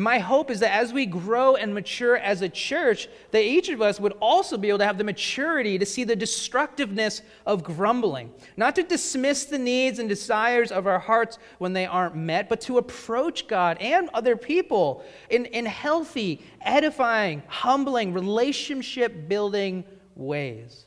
My 0.00 0.18
hope 0.18 0.50
is 0.50 0.60
that 0.60 0.72
as 0.72 0.94
we 0.94 1.04
grow 1.04 1.56
and 1.56 1.74
mature 1.74 2.16
as 2.16 2.40
a 2.40 2.48
church, 2.48 3.06
that 3.32 3.44
each 3.44 3.68
of 3.68 3.82
us 3.82 4.00
would 4.00 4.14
also 4.14 4.56
be 4.56 4.70
able 4.70 4.78
to 4.78 4.86
have 4.86 4.96
the 4.96 5.04
maturity 5.04 5.78
to 5.78 5.84
see 5.84 6.04
the 6.04 6.16
destructiveness 6.16 7.20
of 7.44 7.62
grumbling. 7.62 8.32
Not 8.56 8.74
to 8.76 8.82
dismiss 8.82 9.44
the 9.44 9.58
needs 9.58 9.98
and 9.98 10.08
desires 10.08 10.72
of 10.72 10.86
our 10.86 10.98
hearts 10.98 11.38
when 11.58 11.74
they 11.74 11.84
aren't 11.84 12.16
met, 12.16 12.48
but 12.48 12.62
to 12.62 12.78
approach 12.78 13.46
God 13.46 13.76
and 13.78 14.08
other 14.14 14.36
people 14.36 15.04
in, 15.28 15.44
in 15.44 15.66
healthy, 15.66 16.40
edifying, 16.62 17.42
humbling, 17.46 18.14
relationship 18.14 19.28
building 19.28 19.84
ways. 20.16 20.86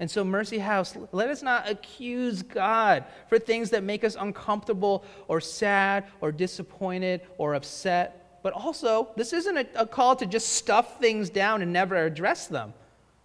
And 0.00 0.10
so, 0.10 0.24
Mercy 0.24 0.58
House, 0.58 0.96
let 1.12 1.28
us 1.28 1.42
not 1.42 1.68
accuse 1.68 2.42
God 2.42 3.04
for 3.28 3.38
things 3.38 3.70
that 3.70 3.84
make 3.84 4.04
us 4.04 4.16
uncomfortable 4.18 5.04
or 5.28 5.40
sad 5.40 6.06
or 6.22 6.32
disappointed 6.32 7.20
or 7.36 7.54
upset. 7.54 8.21
But 8.42 8.52
also, 8.54 9.08
this 9.16 9.32
isn't 9.32 9.56
a, 9.56 9.66
a 9.76 9.86
call 9.86 10.16
to 10.16 10.26
just 10.26 10.48
stuff 10.48 10.98
things 10.98 11.30
down 11.30 11.62
and 11.62 11.72
never 11.72 11.96
address 11.96 12.48
them. 12.48 12.74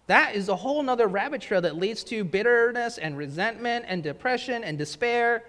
That 0.06 0.34
is 0.34 0.48
a 0.48 0.56
whole 0.56 0.82
nother 0.82 1.06
rabbit 1.06 1.42
trail 1.42 1.60
that 1.60 1.76
leads 1.76 2.02
to 2.04 2.24
bitterness 2.24 2.98
and 2.98 3.16
resentment 3.16 3.84
and 3.88 4.02
depression 4.02 4.64
and 4.64 4.78
despair. 4.78 5.44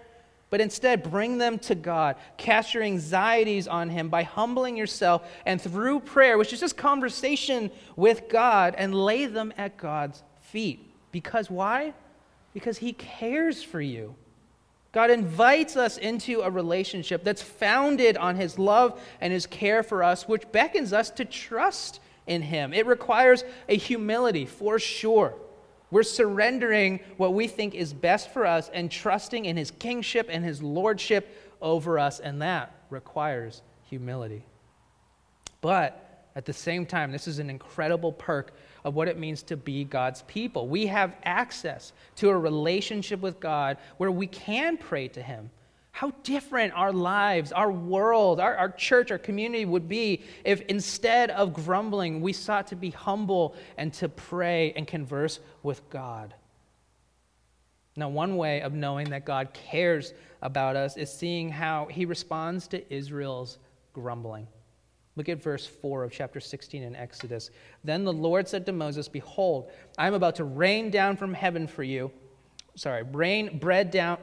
But 0.49 0.60
instead, 0.60 1.10
bring 1.10 1.38
them 1.38 1.60
to 1.60 1.75
God. 1.75 2.15
Cast 2.38 2.73
your 2.73 2.84
anxieties 2.84 3.67
on 3.67 3.89
Him 3.89 4.10
by 4.10 4.23
humbling 4.23 4.75
yourself 4.75 5.29
and 5.45 5.62
through 5.62 6.01
prayer, 6.01 6.38
which 6.38 6.51
is 6.51 6.60
just 6.60 6.75
conversation 6.75 7.71
with 7.95 8.27
God, 8.29 8.73
and 8.77 8.93
lay 8.93 9.27
them 9.27 9.53
at 9.58 9.77
God's 9.77 10.23
feet. 10.41 10.91
Because 11.12 11.49
why? 11.49 11.93
Because 12.53 12.79
He 12.79 12.93
cares 12.93 13.63
for 13.63 13.79
you. 13.79 14.15
God 14.91 15.12
invites 15.12 15.78
us 15.78 15.97
into 15.97 16.41
a 16.41 16.49
relationship 16.49 17.23
that's 17.23 17.43
founded 17.43 18.17
on 18.17 18.36
His 18.36 18.58
love 18.58 18.99
and 19.21 19.32
His 19.32 19.45
care 19.45 19.84
for 19.84 20.04
us, 20.04 20.28
which 20.28 20.52
beckons 20.52 20.93
us 20.93 21.12
to 21.12 21.25
trust 21.25 21.99
in 22.25 22.41
Him. 22.41 22.73
It 22.73 22.88
requires 22.88 23.43
a 23.67 23.78
humility, 23.78 24.45
for 24.45 24.80
sure. 24.80 25.36
We're 25.91 26.04
surrendering 26.04 26.99
what 27.17 27.34
we 27.34 27.47
think 27.47 27.75
is 27.75 27.93
best 27.93 28.32
for 28.32 28.45
us 28.45 28.69
and 28.73 28.89
trusting 28.91 29.45
in 29.45 29.58
His 29.58 29.71
kingship 29.71 30.28
and 30.30 30.43
His 30.43 30.62
lordship 30.63 31.36
over 31.62 31.99
us, 31.99 32.19
and 32.19 32.41
that 32.41 32.75
requires 32.89 33.62
humility. 33.84 34.43
But 35.62 36.25
at 36.36 36.45
the 36.45 36.54
same 36.54 36.86
time, 36.86 37.12
this 37.12 37.28
is 37.28 37.39
an 37.39 37.49
incredible 37.49 38.12
perk 38.12 38.54
of 38.84 38.96
what 38.96 39.08
it 39.08 39.18
means 39.18 39.44
to 39.44 39.58
be 39.58 39.84
God's 39.84 40.22
people. 40.24 40.68
We 40.68 40.88
have 40.88 41.15
access 41.24 41.94
to 42.18 42.30
a 42.30 42.38
relationship 42.38 43.20
with 43.20 43.39
God 43.39 43.78
where 43.98 44.12
we 44.12 44.28
can 44.28 44.78
pray 44.78 45.08
to 45.10 45.22
Him. 45.22 45.50
How 45.92 46.12
different 46.24 46.74
our 46.74 46.94
lives, 46.94 47.52
our 47.52 47.72
world, 47.72 48.39
our, 48.39 48.56
our 48.56 48.72
church, 48.72 49.12
our 49.12 49.18
community 49.18 49.65
would 49.65 49.89
be 49.89 50.22
if 50.46 50.62
instead 50.62 51.30
of 51.32 51.54
grumbling, 51.54 52.22
we 52.22 52.32
sought 52.32 52.68
to 52.68 52.76
be 52.76 52.92
humble 52.92 53.56
and 53.78 53.94
to 53.96 54.08
pray 54.08 54.72
and 54.76 54.88
converse 54.88 55.39
with 55.62 55.88
God. 55.89 56.34
Now, 57.96 58.08
one 58.08 58.38
way 58.38 58.62
of 58.62 58.74
knowing 58.74 59.10
that 59.10 59.26
God 59.26 59.54
cares 59.54 60.13
about 60.42 60.78
us 60.78 60.96
is 60.96 61.12
seeing 61.12 61.50
how 61.50 61.88
He 61.92 62.06
responds 62.06 62.68
to 62.70 62.94
Israel's 62.94 63.58
grumbling. 63.92 64.48
Look 65.15 65.30
at 65.30 65.41
verse 65.41 65.65
4 65.65 66.04
of 66.04 66.12
chapter 66.12 66.39
16 66.39 66.84
in 66.84 66.95
Exodus. 66.95 67.50
Then 67.84 68.04
the 68.04 68.13
Lord 68.13 68.48
said 68.48 68.65
to 68.67 68.72
Moses, 68.72 69.08
Behold, 69.08 69.69
I 69.98 70.08
am 70.08 70.13
about 70.13 70.36
to 70.36 70.43
rain 70.43 70.89
down 70.89 71.17
from 71.17 71.34
heaven 71.34 71.67
for 71.67 71.84
you. 71.84 72.12
Sorry, 72.76 73.04
rain 73.04 73.60
bread 73.60 73.91
down. 73.91 74.17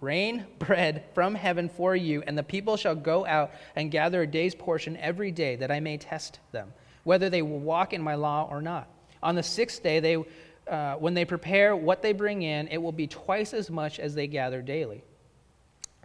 rain 0.00 0.46
bread 0.58 1.04
from 1.14 1.34
heaven 1.34 1.68
for 1.68 1.96
you, 1.96 2.22
and 2.26 2.36
the 2.36 2.42
people 2.42 2.76
shall 2.76 2.94
go 2.94 3.26
out 3.26 3.52
and 3.74 3.90
gather 3.90 4.22
a 4.22 4.26
day's 4.26 4.54
portion 4.54 4.96
every 4.98 5.32
day, 5.32 5.56
that 5.56 5.70
I 5.70 5.80
may 5.80 5.96
test 5.96 6.40
them, 6.52 6.72
whether 7.04 7.28
they 7.28 7.42
will 7.42 7.58
walk 7.58 7.92
in 7.92 8.02
my 8.02 8.14
law 8.14 8.46
or 8.50 8.62
not. 8.62 8.88
On 9.22 9.34
the 9.34 9.42
sixth 9.42 9.82
day, 9.82 9.98
they, 9.98 10.24
uh, 10.70 10.94
when 10.96 11.14
they 11.14 11.24
prepare 11.24 11.74
what 11.74 12.02
they 12.02 12.12
bring 12.12 12.42
in, 12.42 12.68
it 12.68 12.78
will 12.78 12.92
be 12.92 13.06
twice 13.06 13.54
as 13.54 13.70
much 13.70 13.98
as 13.98 14.14
they 14.14 14.26
gather 14.26 14.62
daily. 14.62 15.02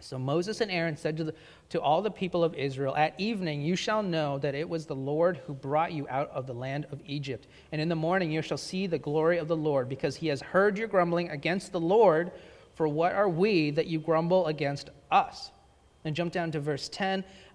So 0.02 0.18
Moses 0.18 0.60
and 0.60 0.70
Aaron 0.70 0.96
said 0.96 1.16
to, 1.18 1.24
the, 1.24 1.34
to 1.70 1.80
all 1.80 2.02
the 2.02 2.10
people 2.10 2.42
of 2.44 2.54
Israel, 2.54 2.94
At 2.96 3.18
evening 3.18 3.62
you 3.62 3.76
shall 3.76 4.02
know 4.02 4.38
that 4.38 4.54
it 4.54 4.68
was 4.68 4.86
the 4.86 4.94
Lord 4.94 5.40
who 5.46 5.54
brought 5.54 5.92
you 5.92 6.06
out 6.08 6.30
of 6.30 6.46
the 6.46 6.54
land 6.54 6.86
of 6.90 7.00
Egypt. 7.06 7.46
And 7.70 7.80
in 7.80 7.88
the 7.88 7.94
morning 7.94 8.30
you 8.30 8.42
shall 8.42 8.58
see 8.58 8.86
the 8.86 8.98
glory 8.98 9.38
of 9.38 9.48
the 9.48 9.56
Lord, 9.56 9.88
because 9.88 10.16
he 10.16 10.28
has 10.28 10.40
heard 10.40 10.76
your 10.76 10.88
grumbling 10.88 11.30
against 11.30 11.72
the 11.72 11.80
Lord. 11.80 12.32
For 12.74 12.88
what 12.88 13.12
are 13.12 13.28
we 13.28 13.70
that 13.72 13.86
you 13.86 13.98
grumble 13.98 14.46
against 14.46 14.90
us? 15.10 15.50
And 16.04 16.16
jump 16.16 16.32
down 16.32 16.50
to 16.52 16.60
verse 16.60 16.88
10. 16.88 17.24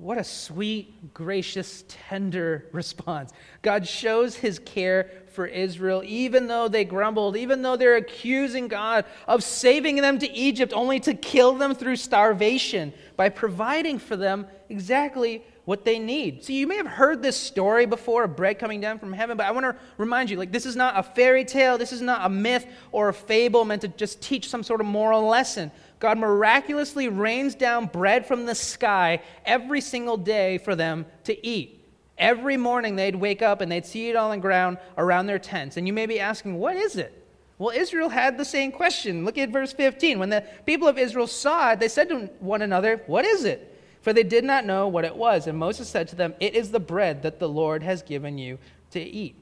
What 0.00 0.16
a 0.16 0.24
sweet, 0.24 1.12
gracious, 1.12 1.84
tender 1.86 2.64
response. 2.72 3.32
God 3.60 3.86
shows 3.86 4.34
his 4.34 4.58
care 4.58 5.10
for 5.32 5.44
Israel, 5.46 6.02
even 6.06 6.46
though 6.46 6.68
they 6.68 6.84
grumbled, 6.84 7.36
even 7.36 7.60
though 7.60 7.76
they're 7.76 7.96
accusing 7.96 8.68
God 8.68 9.04
of 9.28 9.44
saving 9.44 9.96
them 9.96 10.18
to 10.18 10.30
Egypt 10.32 10.72
only 10.74 11.00
to 11.00 11.12
kill 11.12 11.52
them 11.52 11.74
through 11.74 11.96
starvation 11.96 12.94
by 13.16 13.28
providing 13.28 13.98
for 13.98 14.16
them 14.16 14.46
exactly 14.70 15.44
what 15.66 15.84
they 15.84 15.98
need. 15.98 16.44
See, 16.44 16.58
you 16.58 16.66
may 16.66 16.76
have 16.78 16.86
heard 16.86 17.22
this 17.22 17.36
story 17.36 17.84
before 17.84 18.24
of 18.24 18.34
bread 18.36 18.58
coming 18.58 18.80
down 18.80 18.98
from 18.98 19.12
heaven, 19.12 19.36
but 19.36 19.46
I 19.46 19.50
want 19.50 19.64
to 19.64 19.76
remind 19.98 20.30
you 20.30 20.38
like, 20.38 20.50
this 20.50 20.66
is 20.66 20.76
not 20.76 20.98
a 20.98 21.02
fairy 21.02 21.44
tale, 21.44 21.76
this 21.76 21.92
is 21.92 22.00
not 22.00 22.24
a 22.24 22.28
myth 22.28 22.66
or 22.90 23.10
a 23.10 23.14
fable 23.14 23.66
meant 23.66 23.82
to 23.82 23.88
just 23.88 24.22
teach 24.22 24.48
some 24.48 24.62
sort 24.62 24.80
of 24.80 24.86
moral 24.86 25.26
lesson. 25.26 25.70
God 26.00 26.18
miraculously 26.18 27.08
rains 27.08 27.54
down 27.54 27.86
bread 27.86 28.26
from 28.26 28.46
the 28.46 28.54
sky 28.54 29.22
every 29.44 29.80
single 29.80 30.16
day 30.16 30.58
for 30.58 30.74
them 30.74 31.06
to 31.24 31.46
eat. 31.46 31.84
Every 32.18 32.56
morning 32.56 32.96
they'd 32.96 33.14
wake 33.14 33.42
up 33.42 33.60
and 33.60 33.70
they'd 33.70 33.86
see 33.86 34.08
it 34.08 34.16
on 34.16 34.30
the 34.30 34.38
ground 34.38 34.78
around 34.98 35.26
their 35.26 35.38
tents. 35.38 35.76
And 35.76 35.86
you 35.86 35.92
may 35.92 36.06
be 36.06 36.18
asking, 36.18 36.58
what 36.58 36.76
is 36.76 36.96
it? 36.96 37.20
Well, 37.60 37.76
Israel 37.76 38.08
had 38.08 38.38
the 38.38 38.44
same 38.46 38.72
question. 38.72 39.26
Look 39.26 39.36
at 39.36 39.50
verse 39.50 39.74
15. 39.74 40.18
When 40.18 40.30
the 40.30 40.42
people 40.64 40.88
of 40.88 40.96
Israel 40.96 41.26
saw 41.26 41.72
it, 41.72 41.78
they 41.78 41.88
said 41.88 42.08
to 42.08 42.30
one 42.40 42.62
another, 42.62 43.02
What 43.06 43.26
is 43.26 43.44
it? 43.44 43.78
For 44.00 44.14
they 44.14 44.22
did 44.22 44.44
not 44.44 44.64
know 44.64 44.88
what 44.88 45.04
it 45.04 45.14
was. 45.14 45.46
And 45.46 45.58
Moses 45.58 45.86
said 45.86 46.08
to 46.08 46.16
them, 46.16 46.34
It 46.40 46.54
is 46.54 46.70
the 46.70 46.80
bread 46.80 47.22
that 47.22 47.38
the 47.38 47.50
Lord 47.50 47.82
has 47.82 48.00
given 48.00 48.38
you 48.38 48.58
to 48.92 49.00
eat. 49.00 49.36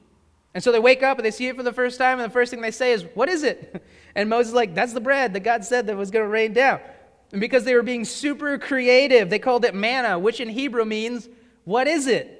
And 0.53 0.61
so 0.61 0.73
they 0.73 0.79
wake 0.79 1.01
up 1.01 1.17
and 1.17 1.25
they 1.25 1.31
see 1.31 1.47
it 1.47 1.55
for 1.55 1.63
the 1.63 1.71
first 1.71 1.97
time, 1.97 2.19
and 2.19 2.29
the 2.29 2.33
first 2.33 2.51
thing 2.51 2.59
they 2.59 2.71
say 2.71 2.91
is, 2.91 3.05
What 3.13 3.29
is 3.29 3.43
it? 3.43 3.81
And 4.15 4.29
Moses 4.29 4.53
like, 4.53 4.75
That's 4.75 4.93
the 4.93 5.01
bread 5.01 5.33
that 5.33 5.41
God 5.41 5.65
said 5.65 5.87
that 5.87 5.97
was 5.97 6.11
going 6.11 6.25
to 6.25 6.29
rain 6.29 6.53
down. 6.53 6.79
And 7.31 7.39
because 7.39 7.63
they 7.63 7.75
were 7.75 7.83
being 7.83 8.05
super 8.05 8.57
creative, 8.57 9.29
they 9.29 9.39
called 9.39 9.65
it 9.65 9.75
manna, 9.75 10.17
which 10.17 10.39
in 10.39 10.49
Hebrew 10.49 10.85
means, 10.85 11.29
What 11.63 11.87
is 11.87 12.07
it? 12.07 12.35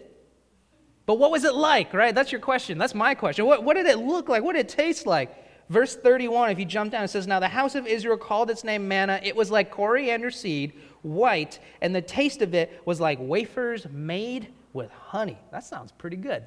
But 1.06 1.18
what 1.18 1.32
was 1.32 1.44
it 1.44 1.56
like, 1.56 1.94
right? 1.94 2.14
That's 2.14 2.32
your 2.32 2.42
question. 2.42 2.78
That's 2.78 2.94
my 2.94 3.16
question. 3.16 3.46
What, 3.46 3.64
what 3.64 3.76
did 3.76 3.88
it 3.88 3.98
look 3.98 4.30
like? 4.30 4.44
What 4.44 4.54
did 4.54 4.68
it 4.68 4.70
taste 4.70 5.08
like? 5.08 5.36
Verse 5.70 5.96
31, 5.96 6.52
if 6.52 6.60
you 6.60 6.66
jump 6.66 6.92
down, 6.92 7.04
it 7.04 7.10
says, 7.10 7.28
Now 7.28 7.40
the 7.40 7.48
house 7.48 7.76
of 7.76 7.86
Israel 7.88 8.18
called 8.18 8.50
its 8.50 8.64
name 8.64 8.88
manna. 8.88 9.20
It 9.24 9.36
was 9.36 9.52
like 9.52 9.72
coriander 9.72 10.32
seed, 10.32 10.74
white, 11.04 11.60
and 11.82 11.96
the 11.96 12.02
taste 12.02 12.42
of 12.42 12.54
it 12.54 12.82
was 12.86 13.00
like 13.00 13.20
wafers 13.22 13.88
made 13.92 14.50
with 14.74 14.92
honey. 14.92 15.38
That 15.52 15.64
sounds 15.64 15.92
pretty 15.92 16.18
good. 16.18 16.44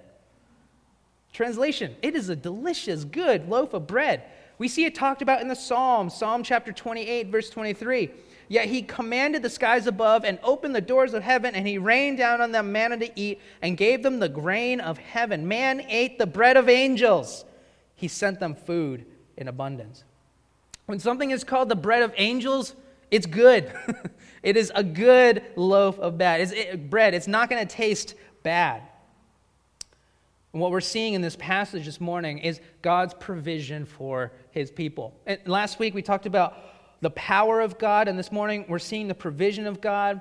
Translation 1.32 1.96
It 2.02 2.14
is 2.14 2.28
a 2.28 2.36
delicious, 2.36 3.04
good 3.04 3.48
loaf 3.48 3.74
of 3.74 3.86
bread. 3.86 4.22
We 4.62 4.68
see 4.68 4.84
it 4.84 4.94
talked 4.94 5.22
about 5.22 5.40
in 5.40 5.48
the 5.48 5.56
Psalms, 5.56 6.14
Psalm 6.14 6.44
chapter 6.44 6.70
28, 6.70 7.26
verse 7.26 7.50
23. 7.50 8.12
Yet 8.46 8.66
he 8.66 8.82
commanded 8.82 9.42
the 9.42 9.50
skies 9.50 9.88
above 9.88 10.24
and 10.24 10.38
opened 10.44 10.76
the 10.76 10.80
doors 10.80 11.14
of 11.14 11.24
heaven, 11.24 11.56
and 11.56 11.66
he 11.66 11.78
rained 11.78 12.18
down 12.18 12.40
on 12.40 12.52
them 12.52 12.70
manna 12.70 12.96
to 12.98 13.10
eat 13.20 13.40
and 13.60 13.76
gave 13.76 14.04
them 14.04 14.20
the 14.20 14.28
grain 14.28 14.78
of 14.78 14.98
heaven. 14.98 15.48
Man 15.48 15.84
ate 15.88 16.16
the 16.16 16.28
bread 16.28 16.56
of 16.56 16.68
angels. 16.68 17.44
He 17.96 18.06
sent 18.06 18.38
them 18.38 18.54
food 18.54 19.04
in 19.36 19.48
abundance. 19.48 20.04
When 20.86 21.00
something 21.00 21.32
is 21.32 21.42
called 21.42 21.68
the 21.68 21.74
bread 21.74 22.04
of 22.04 22.14
angels, 22.16 22.76
it's 23.10 23.26
good. 23.26 23.72
it 24.44 24.56
is 24.56 24.70
a 24.76 24.84
good 24.84 25.42
loaf 25.56 25.98
of 25.98 26.18
bad. 26.18 26.40
It's, 26.40 26.52
it, 26.52 26.88
bread. 26.88 27.14
It's 27.14 27.26
not 27.26 27.50
going 27.50 27.66
to 27.66 27.74
taste 27.74 28.14
bad. 28.44 28.82
And 30.52 30.62
what 30.62 30.70
we're 30.70 30.80
seeing 30.80 31.14
in 31.14 31.20
this 31.20 31.34
passage 31.34 31.86
this 31.86 32.00
morning 32.00 32.38
is 32.38 32.60
God's 32.80 33.14
provision 33.14 33.86
for 33.86 34.30
his 34.52 34.70
people. 34.70 35.14
And 35.26 35.38
last 35.46 35.78
week 35.78 35.94
we 35.94 36.02
talked 36.02 36.26
about 36.26 36.56
the 37.00 37.10
power 37.10 37.60
of 37.60 37.78
God, 37.78 38.06
and 38.06 38.18
this 38.18 38.30
morning 38.30 38.64
we're 38.68 38.78
seeing 38.78 39.08
the 39.08 39.14
provision 39.14 39.66
of 39.66 39.80
God. 39.80 40.20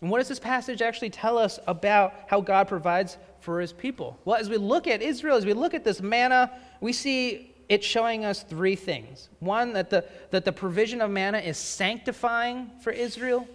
And 0.00 0.10
what 0.10 0.18
does 0.18 0.28
this 0.28 0.40
passage 0.40 0.80
actually 0.80 1.10
tell 1.10 1.36
us 1.36 1.58
about 1.66 2.14
how 2.26 2.40
God 2.40 2.66
provides 2.66 3.18
for 3.40 3.60
his 3.60 3.72
people? 3.72 4.18
Well, 4.24 4.36
as 4.36 4.48
we 4.48 4.56
look 4.56 4.86
at 4.86 5.02
Israel, 5.02 5.36
as 5.36 5.44
we 5.44 5.52
look 5.52 5.74
at 5.74 5.84
this 5.84 6.00
manna, 6.00 6.50
we 6.80 6.92
see 6.92 7.54
it 7.68 7.84
showing 7.84 8.24
us 8.24 8.42
three 8.42 8.76
things. 8.76 9.28
One, 9.40 9.72
that 9.74 9.90
the, 9.90 10.04
that 10.30 10.44
the 10.44 10.52
provision 10.52 11.00
of 11.00 11.10
manna 11.10 11.38
is 11.38 11.58
sanctifying 11.58 12.70
for 12.80 12.90
Israel. 12.92 13.46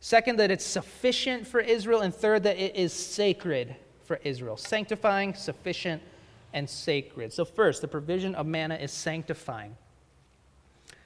Second, 0.00 0.38
that 0.38 0.50
it's 0.50 0.64
sufficient 0.64 1.46
for 1.46 1.60
Israel. 1.60 2.00
And 2.00 2.14
third, 2.14 2.42
that 2.42 2.58
it 2.58 2.76
is 2.76 2.92
sacred 2.92 3.76
for 4.04 4.18
Israel 4.24 4.56
sanctifying, 4.56 5.34
sufficient, 5.34 6.02
and 6.52 6.68
sacred. 6.68 7.32
So, 7.32 7.44
first, 7.44 7.80
the 7.80 7.88
provision 7.88 8.34
of 8.34 8.46
manna 8.46 8.76
is 8.76 8.92
sanctifying. 8.92 9.76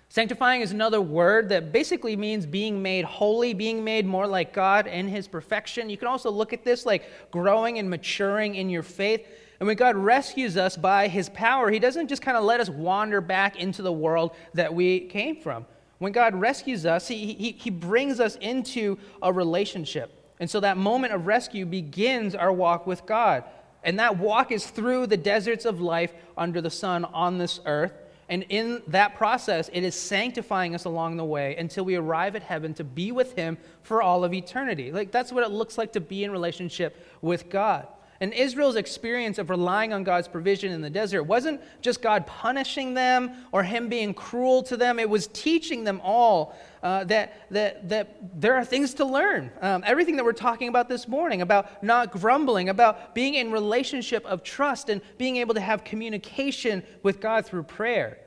Sanctifying 0.09 0.61
is 0.61 0.71
another 0.71 1.01
word 1.01 1.49
that 1.49 1.73
basically 1.73 2.15
means 2.15 2.47
being 2.47 2.81
made 2.81 3.05
holy, 3.05 3.53
being 3.53 3.83
made 3.83 4.07
more 4.07 4.29
like 4.29 4.53
God 4.53 4.87
in 4.87 5.09
his 5.09 5.27
perfection. 5.27 5.91
You 5.91 5.97
can 5.97 6.07
also 6.07 6.31
look 6.31 6.53
at 6.53 6.65
this 6.65 6.87
like 6.87 7.03
growing 7.33 7.81
and 7.81 7.91
maturing 7.91 8.55
in 8.55 8.71
your 8.71 8.85
faith. 8.85 9.27
And 9.59 9.67
when 9.67 9.77
God 9.77 9.97
rescues 9.97 10.57
us 10.57 10.77
by 10.77 11.09
his 11.09 11.29
power, 11.31 11.69
he 11.69 11.81
doesn't 11.81 12.07
just 12.07 12.23
kind 12.23 12.37
of 12.37 12.45
let 12.45 12.61
us 12.61 12.69
wander 12.69 13.21
back 13.21 13.57
into 13.57 13.83
the 13.83 13.93
world 13.93 14.37
that 14.55 14.73
we 14.73 15.01
came 15.01 15.35
from. 15.35 15.67
When 15.99 16.13
God 16.13 16.35
rescues 16.35 16.87
us, 16.87 17.09
he, 17.09 17.33
he, 17.35 17.53
he 17.53 17.71
brings 17.71 18.21
us 18.21 18.37
into 18.37 18.99
a 19.21 19.33
relationship. 19.33 20.13
And 20.39 20.49
so 20.49 20.61
that 20.61 20.77
moment 20.77 21.13
of 21.13 21.27
rescue 21.27 21.67
begins 21.67 22.35
our 22.35 22.53
walk 22.53 22.87
with 22.87 23.07
God. 23.07 23.45
And 23.85 23.99
that 23.99 24.19
walk 24.19 24.51
is 24.51 24.67
through 24.67 25.07
the 25.07 25.17
deserts 25.17 25.65
of 25.65 25.81
life 25.81 26.13
under 26.37 26.61
the 26.61 26.71
sun 26.71 27.05
on 27.05 27.39
this 27.39 27.61
earth. 27.67 27.93
And 28.29 28.45
in 28.49 28.83
that 28.89 29.17
process, 29.17 29.69
it 29.73 29.85
is 29.85 29.95
sanctifying 29.95 30.75
us 30.75 30.87
along 30.87 31.19
the 31.19 31.25
way 31.25 31.57
until 31.57 31.85
we 31.85 31.95
arrive 31.95 32.35
at 32.35 32.43
heaven 32.43 32.73
to 32.75 32.85
be 32.85 33.13
with 33.13 33.37
Him 33.37 33.59
for 33.83 34.01
all 34.01 34.25
of 34.25 34.33
eternity. 34.33 34.91
Like, 34.91 35.11
that's 35.11 35.31
what 35.31 35.45
it 35.45 35.51
looks 35.51 35.77
like 35.77 35.93
to 35.93 36.01
be 36.01 36.25
in 36.25 36.31
relationship 36.31 36.97
with 37.21 37.51
God. 37.51 37.87
And 38.21 38.33
Israel's 38.33 38.77
experience 38.77 39.39
of 39.39 39.51
relying 39.51 39.93
on 39.93 40.05
God's 40.05 40.29
provision 40.29 40.73
in 40.73 40.81
the 40.81 40.91
desert 40.91 41.25
wasn't 41.25 41.61
just 41.83 42.01
God 42.01 42.27
punishing 42.27 42.95
them 42.95 43.33
or 43.51 43.63
Him 43.63 43.89
being 43.89 44.15
cruel 44.15 44.63
to 44.65 44.77
them, 44.77 44.99
it 44.99 45.11
was 45.11 45.27
teaching 45.29 45.85
them 45.85 46.01
all 46.03 46.57
uh, 46.83 47.05
that, 47.05 47.47
that, 47.51 47.89
that 47.89 48.41
there 48.41 48.55
are 48.55 48.65
things 48.65 48.95
to 48.95 49.05
learn. 49.05 49.51
Um, 49.61 49.83
everything 49.87 50.17
that 50.17 50.25
we're 50.25 50.33
talking 50.33 50.69
about 50.69 50.89
this 50.89 51.09
morning 51.09 51.43
about 51.43 51.83
not 51.83 52.13
grumbling, 52.13 52.69
about 52.69 53.15
being 53.15 53.35
in 53.35 53.51
relationship 53.51 54.25
of 54.27 54.43
trust 54.43 54.89
and 54.89 55.01
being 55.19 55.37
able 55.37 55.55
to 55.55 55.61
have 55.61 55.83
communication 55.83 56.83
with 57.03 57.21
God 57.21 57.47
through 57.47 57.65
prayer. 57.65 58.19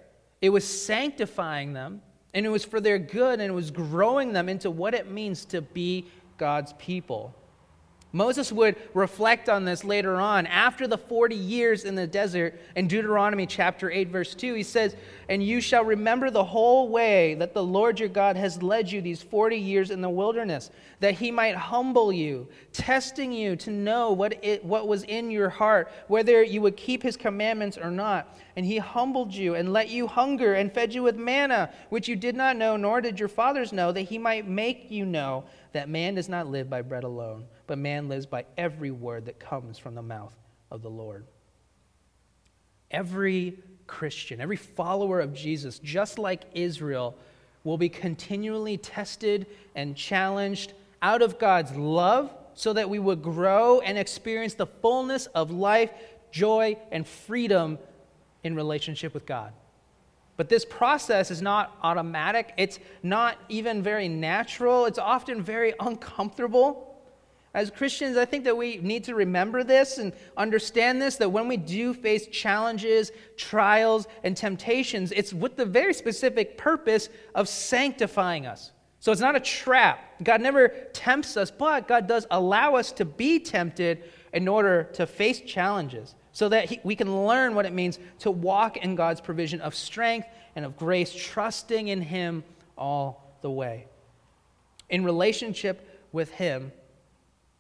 It 0.42 0.50
was 0.50 0.66
sanctifying 0.66 1.74
them, 1.74 2.02
and 2.34 2.46
it 2.46 2.50
was 2.50 2.66
for 2.66 2.82
their 2.82 3.00
good, 3.00 3.40
and 3.40 3.50
it 3.50 3.56
was 3.56 3.72
growing 3.72 4.34
them 4.34 4.50
into 4.50 4.70
what 4.70 4.94
it 4.94 5.10
means 5.10 5.46
to 5.46 5.62
be 5.62 6.08
God's 6.38 6.74
people. 6.74 7.34
Moses 8.14 8.54
would 8.54 8.78
reflect 8.94 9.50
on 9.50 9.66
this 9.66 9.84
later 9.84 10.16
on. 10.16 10.48
After 10.48 10.88
the 10.88 10.98
40 10.98 11.36
years 11.36 11.84
in 11.84 11.96
the 11.96 12.08
desert, 12.08 12.60
in 12.78 12.88
Deuteronomy 12.88 13.46
chapter 13.46 13.92
8, 13.92 14.08
verse 14.08 14.34
2, 14.34 14.54
he 14.54 14.64
says, 14.64 14.96
And 15.28 15.44
you 15.44 15.60
shall 15.60 15.84
remember 15.84 16.32
the 16.32 16.44
whole 16.44 16.88
way 16.88 17.34
that 17.36 17.54
the 17.54 17.64
Lord 17.64 18.00
your 18.00 18.08
God 18.08 18.38
has 18.38 18.64
led 18.64 18.90
you 18.90 19.02
these 19.02 19.22
40 19.22 19.58
years 19.58 19.92
in 19.92 20.00
the 20.00 20.10
wilderness, 20.10 20.72
that 21.02 21.16
he 21.16 21.32
might 21.32 21.56
humble 21.56 22.14
you, 22.14 22.48
testing 22.72 23.34
you 23.34 23.58
to 23.58 23.72
know 23.72 24.14
what, 24.14 24.42
it, 24.42 24.64
what 24.64 24.88
was 24.88 25.04
in 25.04 25.30
your 25.30 25.50
heart, 25.50 25.92
whether 26.08 26.42
you 26.42 26.62
would 26.62 26.78
keep 26.78 27.04
his 27.04 27.18
commandments 27.18 27.78
or 27.78 27.92
not. 27.92 28.38
And 28.56 28.66
he 28.66 28.78
humbled 28.78 29.34
you 29.34 29.56
and 29.56 29.74
let 29.74 29.90
you 29.90 30.08
hunger 30.08 30.54
and 30.54 30.72
fed 30.72 30.94
you 30.94 31.04
with 31.04 31.18
manna, 31.18 31.72
which 31.90 32.08
you 32.08 32.16
did 32.16 32.38
not 32.38 32.56
know, 32.56 32.78
nor 32.78 33.02
did 33.02 33.20
your 33.20 33.30
fathers 33.30 33.74
know, 33.74 33.92
that 33.92 34.04
he 34.04 34.18
might 34.18 34.48
make 34.48 34.90
you 34.90 35.06
know 35.06 35.44
that 35.74 35.90
man 35.90 36.16
does 36.16 36.30
not 36.30 36.48
live 36.48 36.70
by 36.70 36.82
bread 36.82 37.04
alone 37.04 37.44
but 37.68 37.78
man 37.78 38.10
lives 38.10 38.26
by 38.26 38.46
every 38.58 38.92
word 38.92 39.26
that 39.26 39.40
comes 39.40 39.78
from 39.78 39.96
the 39.96 40.02
mouth 40.02 40.34
of 40.72 40.82
the 40.82 40.90
Lord. 40.90 41.26
Every 42.90 43.60
Christian, 43.86 44.42
every 44.42 44.56
follower 44.56 45.20
of 45.20 45.34
Jesus, 45.34 45.80
just 45.80 46.18
like 46.18 46.44
Israel, 46.54 47.16
will 47.64 47.78
be 47.78 47.90
continually 47.90 48.78
tested 48.78 49.46
and 49.76 49.96
challenged 49.96 50.74
out 51.02 51.22
of 51.22 51.38
God's 51.38 51.76
love 51.76 52.34
so 52.54 52.74
that 52.74 52.90
we 52.90 52.98
would 52.98 53.22
grow 53.22 53.82
and 53.82 53.98
experience 53.98 54.54
the 54.54 54.66
fullness 54.66 55.28
of 55.28 55.52
life, 55.52 55.92
joy, 56.32 56.78
and 56.92 57.06
freedom 57.06 57.78
in 58.44 58.56
relationship 58.56 59.14
with 59.14 59.26
God. 59.26 59.54
But 60.38 60.50
this 60.50 60.66
process 60.66 61.32
is 61.32 61.42
not 61.42 61.76
automatic. 61.82 62.54
It's 62.58 62.80
not 63.04 63.38
even 63.50 63.82
very 63.82 64.08
natural. 64.08 64.86
It's 64.86 65.00
often 65.00 65.42
very 65.42 65.74
uncomfortable. 65.80 66.97
As 67.58 67.72
Christians, 67.72 68.18
I 68.18 68.26
think 68.26 68.44
that 68.44 68.56
we 68.56 68.78
need 68.78 69.06
to 69.06 69.16
remember 69.16 69.64
this 69.64 69.98
and 69.98 70.14
understand 70.38 71.02
this 71.02 71.16
that 71.16 71.30
when 71.30 71.48
we 71.48 71.58
do 71.58 71.92
face 71.92 72.28
challenges, 72.28 73.12
trials, 73.36 74.08
and 74.24 74.38
temptations, 74.38 75.12
it's 75.12 75.34
with 75.34 75.56
the 75.56 75.66
very 75.66 75.96
specific 75.96 76.56
purpose 76.56 77.10
of 77.34 77.50
sanctifying 77.50 78.46
us. 78.46 78.74
So 79.00 79.12
it's 79.12 79.22
not 79.22 79.36
a 79.36 79.40
trap. 79.40 80.22
God 80.24 80.40
never 80.40 80.68
tempts 80.94 81.36
us, 81.36 81.50
but 81.50 81.88
God 81.88 82.06
does 82.06 82.28
allow 82.30 82.76
us 82.76 82.92
to 82.92 83.06
be 83.06 83.40
tempted 83.40 84.04
in 84.34 84.48
order 84.48 84.84
to 84.94 85.08
face 85.08 85.42
challenges 85.42 86.14
so 86.34 86.50
that 86.50 86.66
he, 86.66 86.80
we 86.84 86.96
can 86.96 87.26
learn 87.26 87.56
what 87.56 87.66
it 87.66 87.74
means 87.74 87.98
to 88.20 88.30
walk 88.30 88.78
in 88.78 88.94
God's 88.94 89.20
provision 89.20 89.62
of 89.62 89.74
strength 89.74 90.28
and 90.56 90.64
of 90.64 90.78
grace, 90.78 91.12
trusting 91.12 91.88
in 91.88 92.04
Him 92.04 92.44
all 92.78 93.36
the 93.42 93.50
way. 93.50 93.88
In 94.92 95.04
relationship 95.04 96.06
with 96.12 96.30
Him, 96.30 96.72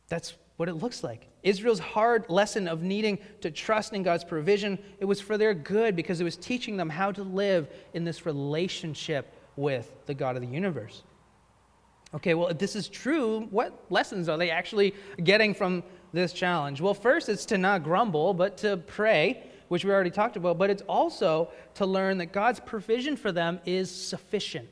that's 0.07 0.35
what 0.57 0.69
it 0.69 0.75
looks 0.75 1.03
like. 1.03 1.27
Israel's 1.43 1.79
hard 1.79 2.25
lesson 2.29 2.67
of 2.67 2.81
needing 2.81 3.19
to 3.41 3.51
trust 3.51 3.93
in 3.93 4.03
God's 4.03 4.23
provision, 4.23 4.79
it 4.99 5.05
was 5.05 5.21
for 5.21 5.37
their 5.37 5.53
good 5.53 5.95
because 5.95 6.19
it 6.19 6.23
was 6.23 6.35
teaching 6.35 6.77
them 6.77 6.89
how 6.89 7.11
to 7.11 7.23
live 7.23 7.69
in 7.93 8.03
this 8.03 8.25
relationship 8.25 9.33
with 9.55 9.93
the 10.05 10.13
God 10.13 10.35
of 10.35 10.41
the 10.41 10.47
universe. 10.47 11.03
Okay, 12.13 12.33
well, 12.33 12.47
if 12.47 12.57
this 12.57 12.75
is 12.75 12.87
true, 12.87 13.47
what 13.51 13.85
lessons 13.89 14.29
are 14.29 14.37
they 14.37 14.49
actually 14.49 14.95
getting 15.23 15.53
from 15.53 15.83
this 16.13 16.33
challenge? 16.33 16.79
Well, 16.79 16.93
first, 16.93 17.29
it's 17.29 17.45
to 17.47 17.57
not 17.57 17.83
grumble, 17.83 18.33
but 18.33 18.57
to 18.59 18.77
pray, 18.77 19.43
which 19.67 19.83
we 19.83 19.91
already 19.91 20.09
talked 20.09 20.37
about, 20.37 20.57
but 20.57 20.69
it's 20.69 20.83
also 20.83 21.49
to 21.75 21.85
learn 21.85 22.17
that 22.19 22.31
God's 22.31 22.59
provision 22.61 23.17
for 23.17 23.31
them 23.31 23.59
is 23.65 23.91
sufficient. 23.91 24.69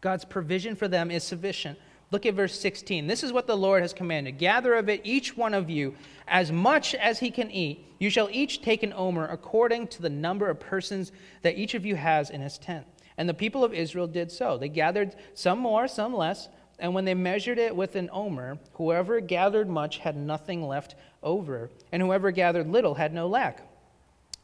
God's 0.00 0.24
provision 0.24 0.74
for 0.74 0.88
them 0.88 1.10
is 1.10 1.24
sufficient. 1.24 1.78
Look 2.10 2.24
at 2.24 2.34
verse 2.34 2.58
16. 2.58 3.06
This 3.06 3.22
is 3.22 3.32
what 3.32 3.46
the 3.46 3.56
Lord 3.56 3.82
has 3.82 3.92
commanded 3.92 4.38
Gather 4.38 4.74
of 4.74 4.88
it, 4.88 5.02
each 5.04 5.36
one 5.36 5.52
of 5.52 5.68
you, 5.68 5.94
as 6.26 6.50
much 6.50 6.94
as 6.94 7.18
he 7.18 7.30
can 7.30 7.50
eat. 7.50 7.84
You 7.98 8.08
shall 8.08 8.28
each 8.30 8.62
take 8.62 8.82
an 8.82 8.94
omer 8.96 9.26
according 9.26 9.88
to 9.88 10.02
the 10.02 10.08
number 10.08 10.48
of 10.48 10.60
persons 10.60 11.12
that 11.42 11.58
each 11.58 11.74
of 11.74 11.84
you 11.84 11.96
has 11.96 12.30
in 12.30 12.40
his 12.40 12.56
tent. 12.56 12.86
And 13.18 13.28
the 13.28 13.34
people 13.34 13.64
of 13.64 13.74
Israel 13.74 14.06
did 14.06 14.30
so. 14.30 14.56
They 14.56 14.68
gathered 14.68 15.16
some 15.34 15.58
more, 15.58 15.88
some 15.88 16.14
less. 16.14 16.48
And 16.78 16.94
when 16.94 17.04
they 17.04 17.14
measured 17.14 17.58
it 17.58 17.74
with 17.74 17.96
an 17.96 18.08
omer, 18.12 18.58
whoever 18.74 19.20
gathered 19.20 19.68
much 19.68 19.98
had 19.98 20.16
nothing 20.16 20.66
left 20.66 20.94
over, 21.24 21.70
and 21.90 22.00
whoever 22.00 22.30
gathered 22.30 22.68
little 22.68 22.94
had 22.94 23.12
no 23.12 23.26
lack. 23.26 23.68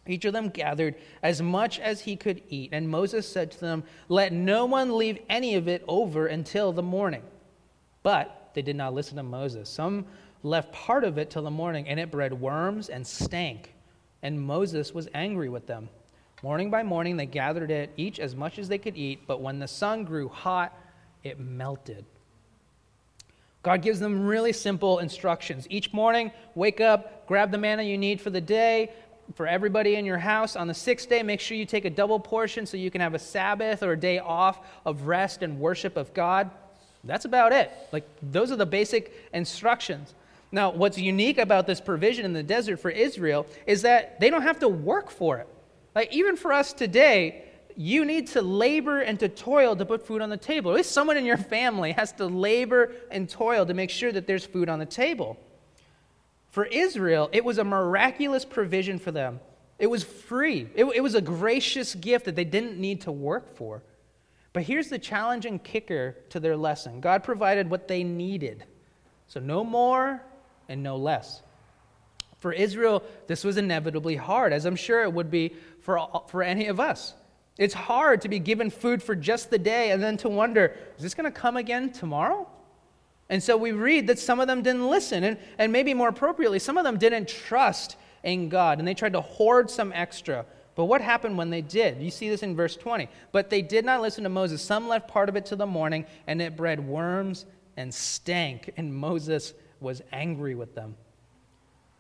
Each 0.07 0.25
of 0.25 0.33
them 0.33 0.49
gathered 0.49 0.97
as 1.23 1.41
much 1.41 1.79
as 1.79 2.01
he 2.03 2.17
could 2.17 2.43
eat. 2.49 2.71
And 2.73 2.89
Moses 2.89 3.27
said 3.27 3.53
to 3.53 3.61
them, 3.61 3.85
Let 4.09 4.33
no 4.33 4.67
one 4.67 4.99
leave 4.99 5.19
any 5.31 5.55
of 5.55 5.69
it 5.69 5.83
over 5.89 6.27
until 6.27 6.73
the 6.73 6.83
morning. 6.83 7.23
But 8.05 8.51
they 8.55 8.63
did 8.63 8.77
not 8.77 8.95
listen 8.95 9.17
to 9.17 9.25
Moses. 9.25 9.69
Some 9.69 10.07
left 10.45 10.73
part 10.73 11.03
of 11.03 11.19
it 11.19 11.31
till 11.31 11.43
the 11.43 11.51
morning, 11.51 11.89
and 11.89 11.99
it 11.99 12.13
bred 12.13 12.33
worms 12.33 12.89
and 12.89 13.05
stank. 13.05 13.75
And 14.23 14.41
Moses 14.41 14.95
was 14.95 15.09
angry 15.13 15.49
with 15.49 15.67
them. 15.67 15.89
Morning 16.43 16.71
by 16.71 16.83
morning, 16.83 17.17
they 17.17 17.27
gathered 17.27 17.71
it, 17.71 17.91
each 17.97 18.21
as 18.21 18.37
much 18.37 18.59
as 18.59 18.69
they 18.69 18.79
could 18.79 18.97
eat. 18.97 19.27
But 19.27 19.41
when 19.41 19.59
the 19.59 19.67
sun 19.67 20.05
grew 20.05 20.29
hot, 20.29 20.79
it 21.25 21.41
melted. 21.41 22.05
God 23.63 23.81
gives 23.81 23.99
them 23.99 24.27
really 24.27 24.53
simple 24.53 24.99
instructions. 24.99 25.67
Each 25.71 25.91
morning, 25.95 26.31
wake 26.55 26.83
up, 26.83 27.27
grab 27.27 27.51
the 27.51 27.57
manna 27.57 27.83
you 27.83 27.97
need 27.97 28.21
for 28.21 28.29
the 28.29 28.41
day, 28.41 28.91
for 29.35 29.47
everybody 29.47 29.95
in 29.95 30.05
your 30.05 30.19
house. 30.19 30.55
On 30.55 30.69
the 30.69 30.75
sixth 30.75 31.09
day, 31.09 31.23
make 31.23 31.41
sure 31.41 31.57
you 31.57 31.65
take 31.65 31.87
a 31.87 31.91
double 31.91 32.21
portion 32.21 32.67
so 32.67 32.77
you 32.77 32.91
can 32.91 33.01
have 33.01 33.15
a 33.15 33.19
Sabbath 33.19 33.83
or 33.83 33.93
a 33.93 33.99
day 33.99 34.19
off 34.19 34.61
of 34.85 35.07
rest 35.07 35.43
and 35.43 35.59
worship 35.59 35.97
of 35.97 36.13
God. 36.13 36.51
That's 37.07 37.25
about 37.25 37.53
it. 37.53 37.71
Like, 37.93 38.09
those 38.23 38.51
are 38.51 38.57
the 38.57 38.67
basic 38.67 39.13
instructions. 39.33 40.15
Now, 40.53 40.71
what's 40.71 40.99
unique 40.99 41.39
about 41.39 41.67
this 41.67 41.81
provision 41.81 42.25
in 42.25 42.33
the 42.33 42.43
desert 42.43 42.79
for 42.79 42.91
Israel 42.91 43.47
is 43.67 43.83
that 43.83 44.21
they 44.21 44.31
don't 44.31 44.43
have 44.43 44.61
to 44.61 44.69
work 44.69 45.11
for 45.11 45.39
it. 45.39 45.49
Like, 45.95 46.13
even 46.13 46.37
for 46.37 46.53
us 46.53 46.73
today, 46.73 47.45
you 47.77 48.05
need 48.05 48.29
to 48.29 48.43
labor 48.43 49.01
and 49.01 49.19
to 49.21 49.29
toil 49.29 49.75
to 49.77 49.85
put 49.85 50.07
food 50.07 50.23
on 50.23 50.31
the 50.31 50.37
table. 50.37 50.71
At 50.71 50.77
least 50.77 50.93
someone 50.93 51.17
in 51.17 51.25
your 51.25 51.37
family 51.37 51.93
has 51.93 52.13
to 52.13 52.27
labor 52.27 52.93
and 53.11 53.29
toil 53.29 53.67
to 53.67 53.75
make 53.75 53.91
sure 53.91 54.13
that 54.13 54.27
there's 54.27 54.47
food 54.47 54.69
on 54.69 54.79
the 54.79 54.87
table. 54.87 55.37
For 56.51 56.67
Israel, 56.67 57.29
it 57.33 57.45
was 57.45 57.59
a 57.59 57.65
miraculous 57.65 58.45
provision 58.45 58.99
for 59.01 59.11
them. 59.11 59.41
It 59.79 59.89
was 59.89 60.05
free, 60.05 60.69
it, 60.77 60.85
it 60.85 61.01
was 61.01 61.17
a 61.17 61.21
gracious 61.21 61.97
gift 61.97 62.27
that 62.27 62.37
they 62.37 62.45
didn't 62.45 62.79
need 62.79 63.01
to 63.03 63.13
work 63.13 63.57
for. 63.57 63.83
But 64.55 64.63
here's 64.63 64.89
the 64.89 65.01
challenging 65.01 65.59
kicker 65.59 66.17
to 66.31 66.41
their 66.41 66.57
lesson 66.57 67.01
God 67.01 67.23
provided 67.23 67.69
what 67.69 67.87
they 67.87 68.03
needed. 68.03 68.65
So, 69.27 69.41
no 69.41 69.63
more 69.63 70.23
and 70.69 70.83
no 70.83 70.97
less. 70.97 71.43
For 72.39 72.53
Israel, 72.53 73.03
this 73.27 73.43
was 73.43 73.57
inevitably 73.57 74.17
hard, 74.17 74.53
as 74.53 74.65
I'm 74.65 74.77
sure 74.77 75.03
it 75.03 75.13
would 75.13 75.31
be 75.31 75.55
for, 75.81 76.25
for 76.29 76.43
any 76.43 76.67
of 76.67 76.79
us. 76.79 77.15
It's 77.59 77.75
hard 77.75 78.21
to 78.23 78.29
be 78.29 78.39
given 78.39 78.71
food 78.71 79.03
for 79.03 79.15
just 79.15 79.51
the 79.51 79.59
day 79.59 79.93
and 79.93 80.03
then 80.03 80.17
to 80.19 80.29
wonder, 80.29 80.77
is 80.97 81.03
this 81.03 81.15
going 81.15 81.31
to 81.31 81.39
come 81.39 81.57
again 81.57 81.91
tomorrow? 81.91 82.47
And 83.31 83.43
so 83.43 83.57
we 83.57 83.73
read 83.73 84.09
that 84.09 84.19
some 84.19 84.41
of 84.41 84.47
them 84.47 84.63
didn't 84.63 84.89
listen, 84.89 85.25
and, 85.25 85.39
and 85.57 85.73
maybe 85.73 85.95
more 85.95 86.09
appropriately, 86.09 86.59
some 86.59 86.77
of 86.77 86.85
them 86.85 86.99
didn't 86.99 87.29
trust 87.29 87.97
in 88.23 88.49
God, 88.51 88.79
and 88.79 88.87
they 88.87 88.95
tried 88.95 89.15
to 89.15 89.21
hoard 89.21 89.71
some 89.71 89.93
extra. 89.95 90.45
But 90.75 90.87
what 90.87 91.01
happened 91.01 91.39
when 91.39 91.51
they 91.51 91.61
did? 91.61 92.03
You 92.03 92.11
see 92.11 92.29
this 92.29 92.43
in 92.43 92.57
verse 92.57 92.77
20. 92.77 93.09
But 93.33 93.51
they 93.51 93.63
did 93.63 93.85
not 93.85 94.03
listen 94.03 94.25
to 94.25 94.31
Moses. 94.31 94.61
Some 94.61 94.89
left 94.89 95.09
part 95.09 95.29
of 95.29 95.37
it 95.37 95.47
to 95.47 95.57
the 95.57 95.67
morning, 95.67 96.05
and 96.27 96.43
it 96.43 96.57
bred 96.57 96.81
worms 96.81 97.47
and 97.77 97.93
stank, 97.93 98.73
and 98.77 98.95
Moses 98.95 99.55
was 99.81 100.03
angry 100.13 100.55
with 100.55 100.75
them. 100.75 100.97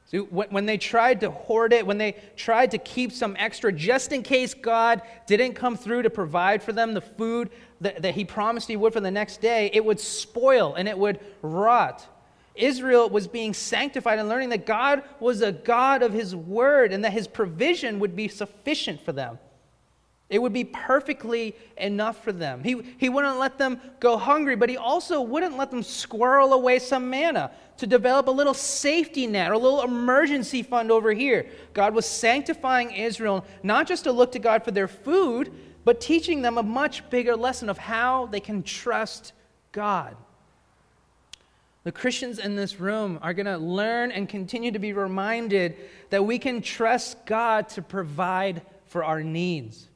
So 0.06 0.20
when 0.24 0.66
they 0.66 0.76
tried 0.76 1.20
to 1.20 1.30
hoard 1.30 1.72
it, 1.72 1.86
when 1.86 1.98
they 1.98 2.16
tried 2.36 2.72
to 2.72 2.78
keep 2.78 3.10
some 3.10 3.36
extra 3.38 3.72
just 3.72 4.12
in 4.12 4.22
case 4.22 4.54
God 4.54 5.02
didn't 5.26 5.54
come 5.54 5.76
through 5.76 6.02
to 6.02 6.10
provide 6.10 6.62
for 6.62 6.72
them 6.72 6.92
the 6.92 7.00
food 7.00 7.50
that, 7.80 8.02
that 8.02 8.14
He 8.14 8.24
promised 8.24 8.68
He 8.68 8.76
would 8.76 8.92
for 8.92 9.00
the 9.00 9.10
next 9.10 9.40
day, 9.40 9.70
it 9.72 9.84
would 9.84 9.98
spoil 9.98 10.74
and 10.74 10.88
it 10.88 10.98
would 10.98 11.20
rot. 11.42 12.06
Israel 12.54 13.10
was 13.10 13.26
being 13.26 13.52
sanctified 13.52 14.18
and 14.18 14.28
learning 14.28 14.50
that 14.50 14.66
God 14.66 15.02
was 15.18 15.42
a 15.42 15.52
God 15.52 16.02
of 16.02 16.12
His 16.12 16.36
word 16.36 16.92
and 16.92 17.04
that 17.04 17.12
His 17.12 17.26
provision 17.26 17.98
would 17.98 18.14
be 18.14 18.28
sufficient 18.28 19.04
for 19.04 19.12
them. 19.12 19.38
It 20.30 20.40
would 20.40 20.52
be 20.52 20.64
perfectly 20.64 21.54
enough 21.76 22.24
for 22.24 22.32
them. 22.32 22.64
He, 22.64 22.82
he 22.96 23.08
wouldn't 23.08 23.38
let 23.38 23.58
them 23.58 23.80
go 24.00 24.16
hungry, 24.16 24.56
but 24.56 24.70
he 24.70 24.76
also 24.76 25.20
wouldn't 25.20 25.58
let 25.58 25.70
them 25.70 25.82
squirrel 25.82 26.54
away 26.54 26.78
some 26.78 27.10
manna 27.10 27.50
to 27.76 27.86
develop 27.86 28.26
a 28.26 28.30
little 28.30 28.54
safety 28.54 29.26
net 29.26 29.50
or 29.50 29.54
a 29.54 29.58
little 29.58 29.82
emergency 29.82 30.62
fund 30.62 30.90
over 30.90 31.12
here. 31.12 31.46
God 31.74 31.94
was 31.94 32.06
sanctifying 32.06 32.90
Israel 32.92 33.44
not 33.62 33.86
just 33.86 34.04
to 34.04 34.12
look 34.12 34.32
to 34.32 34.38
God 34.38 34.64
for 34.64 34.70
their 34.70 34.88
food, 34.88 35.52
but 35.84 36.00
teaching 36.00 36.40
them 36.40 36.56
a 36.56 36.62
much 36.62 37.08
bigger 37.10 37.36
lesson 37.36 37.68
of 37.68 37.76
how 37.76 38.26
they 38.26 38.40
can 38.40 38.62
trust 38.62 39.34
God. 39.72 40.16
The 41.84 41.92
Christians 41.92 42.38
in 42.38 42.56
this 42.56 42.80
room 42.80 43.18
are 43.20 43.34
going 43.34 43.46
to 43.46 43.58
learn 43.58 44.10
and 44.10 44.26
continue 44.26 44.72
to 44.72 44.78
be 44.78 44.94
reminded 44.94 45.76
that 46.10 46.24
we 46.24 46.38
can 46.38 46.62
trust 46.62 47.26
God 47.26 47.68
to 47.70 47.82
provide 47.82 48.62
for 48.86 49.04
our 49.04 49.22
needs. 49.22 49.88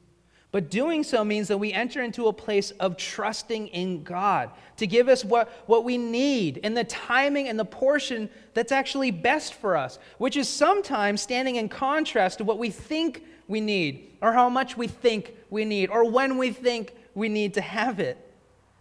But 0.51 0.71
doing 0.71 1.03
so 1.03 1.23
means 1.23 1.47
that 1.47 1.57
we 1.57 1.73
enter 1.73 2.01
into 2.01 2.27
a 2.27 2.33
place 2.33 2.71
of 2.71 2.97
trusting 2.97 3.67
in 3.67 4.03
God 4.03 4.51
to 4.77 4.87
give 4.87 5.07
us 5.07 5.23
what, 5.23 5.49
what 5.67 5.83
we 5.83 5.97
need 5.97 6.57
in 6.57 6.73
the 6.73 6.83
timing 6.83 7.47
and 7.47 7.59
the 7.59 7.65
portion 7.65 8.29
that's 8.53 8.71
actually 8.71 9.11
best 9.11 9.53
for 9.55 9.77
us, 9.77 9.99
which 10.17 10.37
is 10.37 10.47
sometimes 10.47 11.21
standing 11.21 11.57
in 11.57 11.69
contrast 11.69 12.39
to 12.39 12.43
what 12.43 12.57
we 12.57 12.69
think 12.69 13.23
we 13.47 13.61
need, 13.61 14.11
or 14.21 14.33
how 14.33 14.49
much 14.49 14.77
we 14.77 14.87
think 14.87 15.35
we 15.49 15.65
need, 15.65 15.89
or 15.89 16.09
when 16.09 16.37
we 16.37 16.51
think 16.51 16.93
we 17.15 17.29
need 17.29 17.55
to 17.55 17.61
have 17.61 17.99
it. 17.99 18.28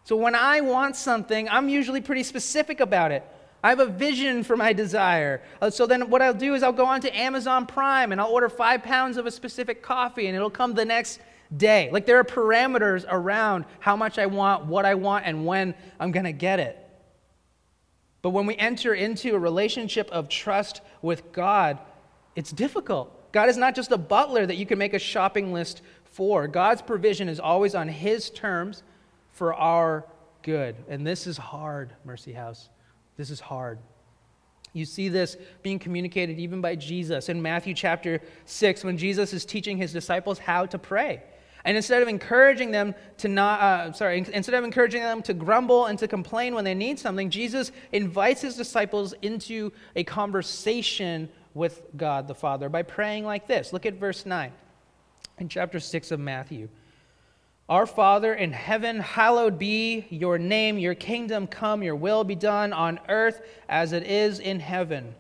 So 0.09 0.17
when 0.17 0.35
I 0.35 0.63
want 0.63 0.97
something, 0.97 1.51
I'm 1.51 1.69
usually 1.69 2.01
pretty 2.01 2.23
specific 2.23 2.81
about 2.81 3.13
it. 3.13 3.23
I 3.63 3.69
have 3.69 3.79
a 3.79 3.85
vision 3.85 4.43
for 4.43 4.57
my 4.57 4.73
desire. 4.73 5.43
Uh, 5.61 5.69
so 5.69 5.87
then 5.87 6.09
what 6.09 6.23
I'll 6.23 6.33
do 6.33 6.55
is 6.55 6.63
I'll 6.63 6.73
go 6.73 6.87
onto 6.87 7.09
Amazon 7.09 7.67
Prime 7.67 8.11
and 8.11 8.19
I'll 8.19 8.31
order 8.31 8.49
five 8.49 8.83
pounds 8.83 9.19
of 9.19 9.27
a 9.27 9.31
specific 9.31 9.83
coffee 9.83 10.27
and 10.27 10.35
it'll 10.35 10.49
come 10.49 10.73
the 10.73 10.87
next 10.87 11.21
day. 11.55 11.91
Like 11.93 12.07
there 12.07 12.19
are 12.19 12.25
parameters 12.25 13.05
around 13.07 13.67
how 13.81 13.97
much 13.97 14.19
I 14.19 14.25
want, 14.25 14.65
what 14.65 14.87
I 14.87 14.95
want, 14.95 15.27
and 15.27 15.45
when 15.45 15.75
I'm 16.01 16.11
going 16.11 16.25
to 16.25 16.33
get 16.33 16.59
it. 16.59 16.79
But 18.23 18.31
when 18.31 18.47
we 18.47 18.57
enter 18.57 18.95
into 18.95 19.35
a 19.35 19.39
relationship 19.39 20.09
of 20.09 20.31
trust 20.31 20.81
with 21.03 21.33
God, 21.33 21.81
It's 22.35 22.51
difficult. 22.51 23.31
God 23.33 23.51
is 23.51 23.59
not 23.59 23.75
just 23.75 23.93
a 23.93 23.99
butler 23.99 24.47
that 24.47 24.57
you 24.57 24.65
can 24.65 24.79
make 24.79 24.95
a 24.95 24.99
shopping 24.99 25.53
list 25.53 25.83
for. 26.05 26.49
God's 26.49 26.81
provision 26.81 27.29
is 27.29 27.39
always 27.39 27.75
on 27.75 27.89
His 27.89 28.31
terms 28.31 28.83
for 29.39 29.55
our 29.55 30.05
good. 30.43 30.75
And 30.89 31.07
this 31.07 31.29
is 31.29 31.39
hard, 31.39 31.93
Mercy 32.05 32.33
House. 32.33 32.69
This 33.17 33.31
is 33.31 33.39
hard. 33.39 33.79
You 34.73 34.85
see 34.85 35.09
this 35.09 35.37
being 35.63 35.79
communicated 35.79 36.41
even 36.41 36.61
by 36.61 36.75
Jesus 36.75 37.29
in 37.29 37.41
Matthew 37.41 37.73
chapter 37.73 38.21
6 38.47 38.83
when 38.83 38.99
Jesus 38.99 39.33
is 39.33 39.45
teaching 39.45 39.79
his 39.79 39.93
disciples 39.93 40.41
how 40.41 40.67
to 40.67 40.79
pray. 40.79 41.23
And 41.65 41.77
instead 41.77 42.03
of 42.03 42.09
encouraging 42.09 42.73
them 42.73 42.97
to 43.19 43.29
not, 43.29 43.61
uh, 43.61 43.93
sorry, 43.93 44.25
instead 44.33 44.55
of 44.55 44.65
encouraging 44.65 45.03
them 45.03 45.23
to 45.23 45.35
grumble 45.35 45.87
and 45.87 45.99
to 46.01 46.09
complain 46.09 46.55
when 46.55 46.65
they 46.65 46.75
need 46.75 46.99
something, 46.99 47.31
Jesus 47.31 47.71
invites 47.93 48.41
his 48.41 48.57
disciples 48.57 49.15
into 49.23 49.73
a 49.95 50.03
conversation 50.03 51.29
with 51.55 51.83
God 51.97 52.27
the 52.27 52.35
Father 52.35 52.69
by 52.69 52.83
praying 52.83 53.25
like 53.25 53.47
this. 53.47 53.73
Look 53.73 53.87
at 53.87 53.95
verse 53.95 54.27
9 54.27 54.53
in 55.39 55.49
chapter 55.49 55.79
6 55.79 56.11
of 56.11 56.19
Matthew. 56.19 56.69
Our 57.69 57.85
Father 57.85 58.33
in 58.33 58.53
heaven, 58.53 58.99
hallowed 59.01 59.59
be 59.59 60.07
your 60.09 60.39
name, 60.39 60.79
your 60.79 60.95
kingdom 60.95 61.47
come, 61.47 61.83
your 61.83 61.97
will 61.97 62.25
be 62.25 62.35
done 62.35 62.73
on 62.73 62.99
earth 63.11 63.43
as 63.69 63.93
it 63.93 64.05
is 64.05 64.39
in 64.39 64.59
heaven. 64.59 65.15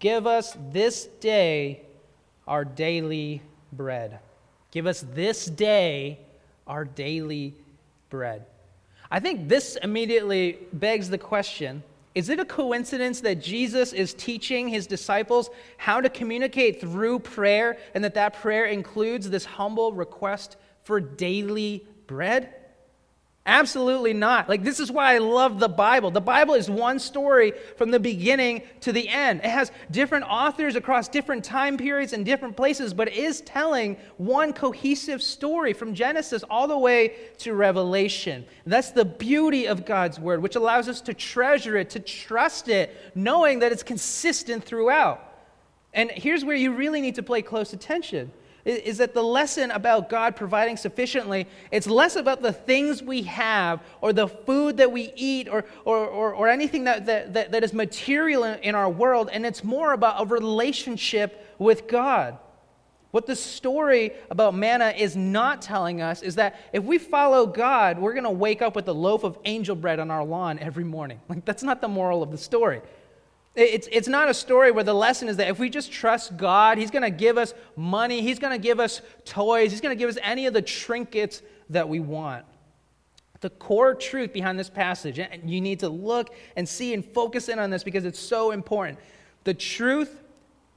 Give 0.00 0.26
us 0.26 0.54
this 0.70 1.06
day 1.20 1.80
our 2.46 2.62
daily 2.62 3.40
bread. 3.72 4.18
Give 4.70 4.86
us 4.86 5.02
this 5.14 5.46
day 5.46 6.18
our 6.66 6.84
daily 6.84 7.54
bread. 8.10 8.44
I 9.10 9.18
think 9.20 9.48
this 9.48 9.78
immediately 9.82 10.58
begs 10.74 11.08
the 11.08 11.18
question 11.18 11.82
is 12.14 12.28
it 12.28 12.38
a 12.38 12.44
coincidence 12.44 13.22
that 13.22 13.42
Jesus 13.42 13.92
is 13.92 14.14
teaching 14.14 14.68
his 14.68 14.86
disciples 14.86 15.50
how 15.78 16.00
to 16.00 16.08
communicate 16.08 16.80
through 16.80 17.18
prayer 17.18 17.76
and 17.94 18.04
that 18.04 18.14
that 18.14 18.34
prayer 18.34 18.66
includes 18.66 19.30
this 19.30 19.44
humble 19.44 19.92
request 19.92 20.56
for 20.84 21.00
daily 21.00 21.84
bread? 22.06 22.54
Absolutely 23.46 24.14
not. 24.14 24.48
Like, 24.48 24.64
this 24.64 24.80
is 24.80 24.90
why 24.90 25.14
I 25.14 25.18
love 25.18 25.60
the 25.60 25.68
Bible. 25.68 26.10
The 26.10 26.18
Bible 26.18 26.54
is 26.54 26.70
one 26.70 26.98
story 26.98 27.52
from 27.76 27.90
the 27.90 28.00
beginning 28.00 28.62
to 28.80 28.90
the 28.90 29.06
end. 29.06 29.40
It 29.40 29.50
has 29.50 29.70
different 29.90 30.24
authors 30.24 30.76
across 30.76 31.08
different 31.08 31.44
time 31.44 31.76
periods 31.76 32.14
and 32.14 32.24
different 32.24 32.56
places, 32.56 32.94
but 32.94 33.08
it 33.08 33.14
is 33.14 33.42
telling 33.42 33.98
one 34.16 34.54
cohesive 34.54 35.22
story 35.22 35.74
from 35.74 35.94
Genesis 35.94 36.42
all 36.48 36.66
the 36.66 36.78
way 36.78 37.16
to 37.38 37.52
Revelation. 37.52 38.46
That's 38.64 38.92
the 38.92 39.04
beauty 39.04 39.66
of 39.66 39.84
God's 39.84 40.18
Word, 40.18 40.40
which 40.40 40.56
allows 40.56 40.88
us 40.88 41.02
to 41.02 41.12
treasure 41.12 41.76
it, 41.76 41.90
to 41.90 42.00
trust 42.00 42.68
it, 42.68 42.96
knowing 43.14 43.58
that 43.58 43.72
it's 43.72 43.82
consistent 43.82 44.64
throughout. 44.64 45.20
And 45.92 46.10
here's 46.10 46.46
where 46.46 46.56
you 46.56 46.72
really 46.72 47.02
need 47.02 47.16
to 47.16 47.22
pay 47.22 47.42
close 47.42 47.74
attention 47.74 48.32
is 48.64 48.98
that 48.98 49.12
the 49.12 49.22
lesson 49.22 49.70
about 49.70 50.08
God 50.08 50.36
providing 50.36 50.76
sufficiently, 50.76 51.46
it's 51.70 51.86
less 51.86 52.16
about 52.16 52.40
the 52.40 52.52
things 52.52 53.02
we 53.02 53.22
have 53.22 53.82
or 54.00 54.12
the 54.12 54.28
food 54.28 54.78
that 54.78 54.90
we 54.90 55.12
eat 55.16 55.48
or, 55.48 55.64
or, 55.84 56.06
or, 56.06 56.32
or 56.32 56.48
anything 56.48 56.84
that, 56.84 57.06
that, 57.06 57.52
that 57.52 57.62
is 57.62 57.72
material 57.74 58.44
in, 58.44 58.58
in 58.60 58.74
our 58.74 58.88
world, 58.88 59.28
and 59.32 59.44
it's 59.44 59.62
more 59.62 59.92
about 59.92 60.22
a 60.22 60.26
relationship 60.26 61.54
with 61.58 61.86
God. 61.86 62.38
What 63.10 63.26
the 63.26 63.36
story 63.36 64.10
about 64.28 64.56
manna 64.56 64.92
is 64.96 65.14
not 65.14 65.62
telling 65.62 66.02
us 66.02 66.20
is 66.20 66.34
that 66.34 66.58
if 66.72 66.82
we 66.82 66.98
follow 66.98 67.46
God, 67.46 67.98
we're 68.00 68.12
going 68.12 68.24
to 68.24 68.30
wake 68.30 68.60
up 68.60 68.74
with 68.74 68.88
a 68.88 68.92
loaf 68.92 69.22
of 69.22 69.38
angel 69.44 69.76
bread 69.76 70.00
on 70.00 70.10
our 70.10 70.24
lawn 70.24 70.58
every 70.58 70.82
morning. 70.82 71.20
Like, 71.28 71.44
that's 71.44 71.62
not 71.62 71.80
the 71.80 71.86
moral 71.86 72.24
of 72.24 72.32
the 72.32 72.38
story. 72.38 72.80
It's, 73.54 73.88
it's 73.92 74.08
not 74.08 74.28
a 74.28 74.34
story 74.34 74.72
where 74.72 74.82
the 74.82 74.94
lesson 74.94 75.28
is 75.28 75.36
that 75.36 75.48
if 75.48 75.60
we 75.60 75.70
just 75.70 75.92
trust 75.92 76.36
God, 76.36 76.76
He's 76.76 76.90
going 76.90 77.02
to 77.02 77.10
give 77.10 77.38
us 77.38 77.54
money, 77.76 78.20
He's 78.20 78.40
going 78.40 78.52
to 78.52 78.58
give 78.58 78.80
us 78.80 79.00
toys, 79.24 79.70
He's 79.70 79.80
going 79.80 79.96
to 79.96 79.98
give 79.98 80.10
us 80.10 80.18
any 80.22 80.46
of 80.46 80.54
the 80.54 80.62
trinkets 80.62 81.40
that 81.70 81.88
we 81.88 82.00
want. 82.00 82.44
The 83.40 83.50
core 83.50 83.94
truth 83.94 84.32
behind 84.32 84.58
this 84.58 84.70
passage, 84.70 85.18
and 85.18 85.48
you 85.48 85.60
need 85.60 85.80
to 85.80 85.88
look 85.88 86.34
and 86.56 86.68
see 86.68 86.94
and 86.94 87.04
focus 87.04 87.48
in 87.48 87.58
on 87.58 87.70
this 87.70 87.84
because 87.84 88.04
it's 88.04 88.18
so 88.18 88.50
important. 88.50 88.98
The 89.44 89.54
truth 89.54 90.20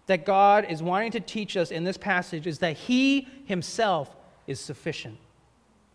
that 0.05 0.25
God 0.25 0.65
is 0.69 0.83
wanting 0.83 1.11
to 1.11 1.19
teach 1.19 1.57
us 1.57 1.71
in 1.71 1.83
this 1.83 1.97
passage 1.97 2.45
is 2.45 2.59
that 2.59 2.77
He 2.77 3.27
Himself 3.45 4.15
is 4.45 4.59
sufficient. 4.59 5.17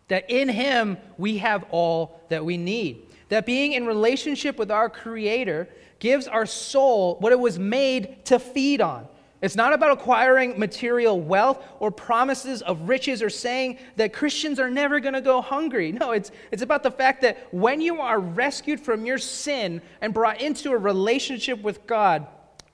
That 0.09 0.29
in 0.29 0.49
Him 0.49 0.97
we 1.17 1.37
have 1.37 1.63
all 1.69 2.21
that 2.29 2.43
we 2.43 2.57
need. 2.57 3.07
That 3.33 3.47
being 3.47 3.73
in 3.73 3.87
relationship 3.87 4.59
with 4.59 4.69
our 4.69 4.91
Creator 4.91 5.67
gives 5.97 6.27
our 6.27 6.45
soul 6.45 7.15
what 7.19 7.31
it 7.31 7.39
was 7.39 7.57
made 7.57 8.23
to 8.25 8.37
feed 8.37 8.79
on. 8.79 9.07
It's 9.41 9.55
not 9.55 9.73
about 9.73 9.89
acquiring 9.89 10.59
material 10.59 11.19
wealth 11.19 11.65
or 11.79 11.89
promises 11.89 12.61
of 12.61 12.87
riches 12.87 13.23
or 13.23 13.31
saying 13.31 13.79
that 13.95 14.13
Christians 14.13 14.59
are 14.59 14.69
never 14.69 14.99
going 14.99 15.15
to 15.15 15.21
go 15.21 15.41
hungry. 15.41 15.91
No, 15.91 16.11
it's, 16.11 16.29
it's 16.51 16.61
about 16.61 16.83
the 16.83 16.91
fact 16.91 17.23
that 17.23 17.51
when 17.51 17.81
you 17.81 18.01
are 18.01 18.19
rescued 18.19 18.79
from 18.79 19.03
your 19.03 19.17
sin 19.17 19.81
and 19.99 20.13
brought 20.13 20.39
into 20.39 20.71
a 20.71 20.77
relationship 20.77 21.59
with 21.63 21.87
God, 21.87 22.27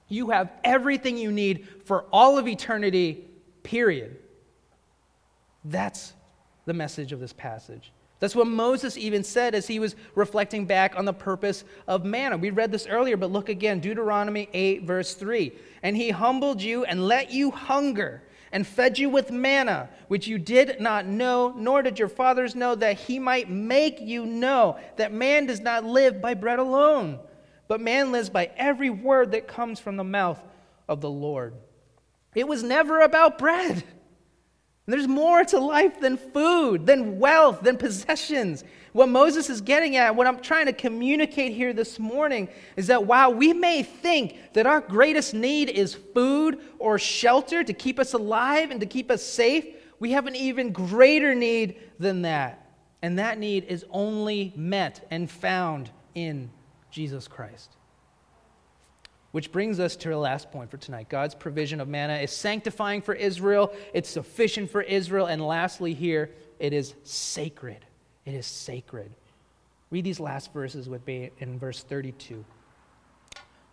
you 0.09 0.31
have 0.31 0.51
everything 0.65 1.17
you 1.17 1.31
need 1.31 1.69
for 1.85 2.03
all 2.11 2.37
of 2.37 2.49
eternity, 2.49 3.29
period. 3.63 4.17
That's 5.63 6.11
the 6.65 6.73
message 6.73 7.13
of 7.13 7.21
this 7.21 7.31
passage. 7.31 7.93
That's 8.19 8.35
what 8.35 8.47
Moses 8.47 8.97
even 8.97 9.23
said 9.23 9.55
as 9.55 9.67
he 9.67 9.79
was 9.79 9.95
reflecting 10.13 10.65
back 10.65 10.97
on 10.97 11.05
the 11.05 11.13
purpose 11.13 11.63
of 11.87 12.03
manna. 12.03 12.37
We 12.37 12.49
read 12.49 12.71
this 12.71 12.85
earlier, 12.85 13.15
but 13.15 13.31
look 13.31 13.47
again 13.47 13.79
Deuteronomy 13.79 14.49
8, 14.53 14.83
verse 14.83 15.13
3. 15.13 15.53
And 15.83 15.95
he 15.95 16.09
humbled 16.09 16.61
you 16.61 16.83
and 16.83 17.07
let 17.07 17.31
you 17.31 17.51
hunger 17.51 18.21
and 18.51 18.67
fed 18.67 18.97
you 18.97 19.09
with 19.09 19.31
manna, 19.31 19.89
which 20.07 20.27
you 20.27 20.37
did 20.37 20.81
not 20.81 21.05
know, 21.05 21.53
nor 21.55 21.81
did 21.81 21.99
your 21.99 22.09
fathers 22.09 22.55
know, 22.55 22.75
that 22.75 22.97
he 22.97 23.19
might 23.19 23.49
make 23.49 24.01
you 24.01 24.25
know 24.25 24.77
that 24.97 25.13
man 25.13 25.45
does 25.45 25.61
not 25.61 25.85
live 25.85 26.21
by 26.21 26.33
bread 26.33 26.59
alone, 26.59 27.19
but 27.67 27.79
man 27.79 28.11
lives 28.11 28.29
by 28.29 28.49
every 28.57 28.89
word 28.89 29.31
that 29.31 29.47
comes 29.47 29.79
from 29.79 29.95
the 29.95 30.03
mouth 30.03 30.41
of 30.87 30.99
the 30.99 31.09
Lord. 31.09 31.53
It 32.35 32.47
was 32.47 32.63
never 32.63 33.01
about 33.01 33.37
bread. 33.37 33.83
There's 34.89 35.07
more 35.07 35.43
to 35.45 35.59
life 35.59 35.99
than 35.99 36.17
food, 36.17 36.85
than 36.85 37.19
wealth, 37.19 37.61
than 37.61 37.77
possessions. 37.77 38.63
What 38.93 39.09
Moses 39.09 39.49
is 39.49 39.61
getting 39.61 39.97
at, 39.97 40.15
what 40.15 40.25
I'm 40.25 40.39
trying 40.39 40.65
to 40.65 40.73
communicate 40.73 41.53
here 41.53 41.73
this 41.73 41.99
morning, 41.99 42.49
is 42.75 42.87
that 42.87 43.05
while 43.05 43.33
we 43.33 43.53
may 43.53 43.83
think 43.83 44.53
that 44.53 44.65
our 44.65 44.81
greatest 44.81 45.33
need 45.33 45.69
is 45.69 45.93
food 45.93 46.59
or 46.79 46.97
shelter 46.97 47.63
to 47.63 47.73
keep 47.73 47.99
us 47.99 48.13
alive 48.13 48.71
and 48.71 48.79
to 48.79 48.85
keep 48.85 49.11
us 49.11 49.23
safe, 49.23 49.65
we 49.99 50.11
have 50.11 50.27
an 50.27 50.35
even 50.35 50.71
greater 50.71 51.35
need 51.35 51.75
than 51.99 52.23
that. 52.23 52.65
And 53.01 53.19
that 53.19 53.37
need 53.37 53.65
is 53.65 53.85
only 53.91 54.53
met 54.55 55.05
and 55.11 55.29
found 55.29 55.91
in 56.15 56.49
Jesus 56.89 57.27
Christ. 57.27 57.75
Which 59.31 59.51
brings 59.51 59.79
us 59.79 59.95
to 59.97 60.09
our 60.09 60.15
last 60.15 60.51
point 60.51 60.71
for 60.71 60.77
tonight. 60.77 61.07
God's 61.09 61.35
provision 61.35 61.79
of 61.79 61.87
manna 61.87 62.15
is 62.15 62.31
sanctifying 62.31 63.01
for 63.01 63.13
Israel, 63.13 63.71
it's 63.93 64.09
sufficient 64.09 64.71
for 64.71 64.81
Israel, 64.81 65.27
and 65.27 65.45
lastly, 65.45 65.93
here, 65.93 66.31
it 66.59 66.73
is 66.73 66.95
sacred. 67.03 67.85
It 68.25 68.33
is 68.33 68.47
sacred. 68.47 69.11
Read 69.91 70.03
these 70.03 70.19
last 70.19 70.51
verses 70.51 70.89
with 70.89 71.05
me 71.05 71.31
in 71.39 71.59
verse 71.59 71.83
32. 71.83 72.43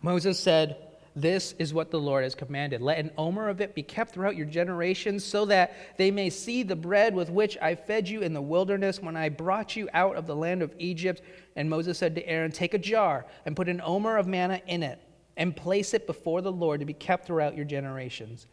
Moses 0.03 0.39
said, 0.39 0.77
This 1.15 1.53
is 1.57 1.73
what 1.73 1.89
the 1.89 1.99
Lord 1.99 2.23
has 2.23 2.35
commanded. 2.35 2.81
Let 2.81 2.99
an 2.99 3.11
omer 3.17 3.49
of 3.49 3.59
it 3.59 3.73
be 3.73 3.83
kept 3.83 4.13
throughout 4.13 4.35
your 4.35 4.45
generations, 4.45 5.23
so 5.23 5.45
that 5.45 5.73
they 5.97 6.11
may 6.11 6.29
see 6.29 6.61
the 6.61 6.75
bread 6.75 7.15
with 7.15 7.31
which 7.31 7.57
I 7.59 7.73
fed 7.73 8.07
you 8.07 8.21
in 8.21 8.33
the 8.33 8.41
wilderness 8.41 9.01
when 9.01 9.17
I 9.17 9.29
brought 9.29 9.75
you 9.75 9.89
out 9.93 10.15
of 10.15 10.27
the 10.27 10.35
land 10.35 10.61
of 10.61 10.73
Egypt. 10.77 11.23
And 11.55 11.67
Moses 11.67 11.97
said 11.97 12.13
to 12.15 12.27
Aaron, 12.27 12.51
Take 12.51 12.75
a 12.75 12.79
jar 12.79 13.25
and 13.47 13.55
put 13.55 13.69
an 13.69 13.81
omer 13.83 14.17
of 14.17 14.27
manna 14.27 14.61
in 14.67 14.83
it 14.83 15.01
and 15.37 15.55
place 15.55 15.93
it 15.93 16.05
before 16.05 16.41
the 16.41 16.51
Lord 16.51 16.81
to 16.81 16.85
be 16.85 16.93
kept 16.93 17.25
throughout 17.25 17.55
your 17.55 17.65
generations. 17.65 18.47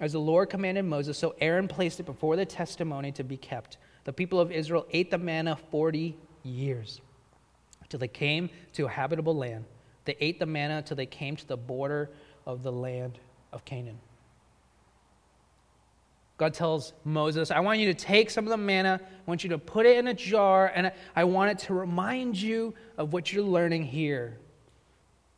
As 0.00 0.12
the 0.12 0.20
Lord 0.20 0.50
commanded 0.50 0.84
Moses, 0.84 1.18
so 1.18 1.34
Aaron 1.40 1.66
placed 1.66 2.00
it 2.00 2.04
before 2.04 2.36
the 2.36 2.46
testimony 2.46 3.10
to 3.12 3.24
be 3.24 3.36
kept. 3.36 3.78
The 4.04 4.12
people 4.12 4.38
of 4.38 4.52
Israel 4.52 4.86
ate 4.90 5.10
the 5.10 5.18
manna 5.18 5.56
40 5.70 6.16
years 6.44 7.00
till 7.88 7.98
they 7.98 8.08
came 8.08 8.48
to 8.74 8.86
a 8.86 8.88
habitable 8.88 9.36
land. 9.36 9.64
They 10.04 10.16
ate 10.20 10.38
the 10.38 10.46
manna 10.46 10.82
till 10.82 10.96
they 10.96 11.06
came 11.06 11.36
to 11.36 11.46
the 11.46 11.56
border 11.56 12.10
of 12.46 12.62
the 12.62 12.72
land 12.72 13.18
of 13.52 13.64
Canaan. 13.64 13.98
God 16.38 16.54
tells 16.54 16.92
Moses, 17.04 17.50
I 17.50 17.60
want 17.60 17.78
you 17.78 17.86
to 17.86 17.94
take 17.94 18.30
some 18.30 18.44
of 18.44 18.50
the 18.50 18.56
manna, 18.56 18.98
I 19.02 19.30
want 19.30 19.44
you 19.44 19.50
to 19.50 19.58
put 19.58 19.86
it 19.86 19.98
in 19.98 20.08
a 20.08 20.14
jar, 20.14 20.72
and 20.74 20.90
I 21.14 21.24
want 21.24 21.50
it 21.52 21.58
to 21.66 21.74
remind 21.74 22.36
you 22.36 22.74
of 22.96 23.12
what 23.12 23.32
you're 23.32 23.44
learning 23.44 23.84
here. 23.84 24.38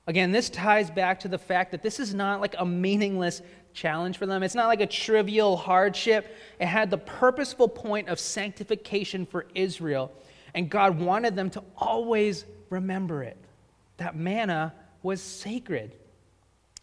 Again, 0.06 0.32
this 0.32 0.50
ties 0.50 0.90
back 0.90 1.20
to 1.20 1.28
the 1.28 1.38
fact 1.38 1.70
that 1.70 1.82
this 1.82 1.98
is 1.98 2.14
not 2.14 2.40
like 2.40 2.54
a 2.58 2.66
meaningless 2.66 3.40
challenge 3.72 4.18
for 4.18 4.26
them. 4.26 4.42
It's 4.42 4.54
not 4.54 4.68
like 4.68 4.80
a 4.80 4.86
trivial 4.86 5.56
hardship. 5.56 6.36
It 6.60 6.66
had 6.66 6.90
the 6.90 6.98
purposeful 6.98 7.68
point 7.68 8.08
of 8.08 8.18
sanctification 8.18 9.24
for 9.24 9.46
Israel. 9.54 10.12
And 10.54 10.70
God 10.70 10.98
wanted 10.98 11.34
them 11.34 11.50
to 11.50 11.62
always 11.76 12.44
remember 12.70 13.22
it. 13.22 13.36
That 13.96 14.14
manna 14.16 14.74
was 15.02 15.22
sacred. 15.22 15.96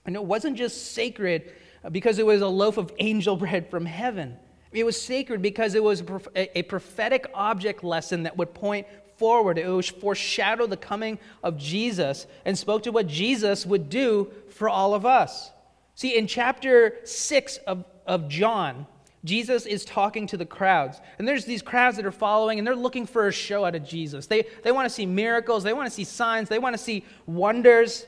And 0.05 0.15
it 0.15 0.23
wasn't 0.23 0.57
just 0.57 0.93
sacred 0.93 1.53
because 1.91 2.19
it 2.19 2.25
was 2.25 2.41
a 2.41 2.47
loaf 2.47 2.77
of 2.77 2.91
angel 2.99 3.35
bread 3.37 3.69
from 3.69 3.85
heaven. 3.85 4.37
It 4.71 4.85
was 4.85 4.99
sacred 4.99 5.41
because 5.41 5.75
it 5.75 5.83
was 5.83 6.01
a 6.35 6.63
prophetic 6.63 7.29
object 7.33 7.83
lesson 7.83 8.23
that 8.23 8.37
would 8.37 8.53
point 8.53 8.87
forward. 9.21 9.59
It 9.59 9.69
would 9.69 9.85
foreshadow 9.85 10.65
the 10.65 10.75
coming 10.75 11.19
of 11.43 11.55
Jesus 11.55 12.25
and 12.43 12.57
spoke 12.57 12.81
to 12.83 12.91
what 12.91 13.05
Jesus 13.05 13.67
would 13.67 13.87
do 13.87 14.31
for 14.49 14.67
all 14.67 14.95
of 14.95 15.05
us. 15.05 15.51
See, 15.93 16.17
in 16.17 16.25
chapter 16.25 16.97
6 17.03 17.57
of, 17.67 17.85
of 18.07 18.27
John, 18.27 18.87
Jesus 19.23 19.67
is 19.67 19.85
talking 19.85 20.25
to 20.25 20.37
the 20.37 20.45
crowds. 20.47 20.99
And 21.19 21.27
there's 21.27 21.45
these 21.45 21.61
crowds 21.61 21.97
that 21.97 22.05
are 22.07 22.11
following, 22.11 22.57
and 22.57 22.67
they're 22.67 22.75
looking 22.75 23.05
for 23.05 23.27
a 23.27 23.31
show 23.31 23.63
out 23.63 23.75
of 23.75 23.85
Jesus. 23.85 24.25
They, 24.25 24.47
they 24.63 24.71
want 24.71 24.89
to 24.89 24.89
see 24.89 25.05
miracles, 25.05 25.61
they 25.63 25.73
want 25.73 25.87
to 25.87 25.93
see 25.93 26.03
signs, 26.03 26.49
they 26.49 26.57
want 26.57 26.73
to 26.73 26.81
see 26.81 27.05
wonders. 27.27 28.07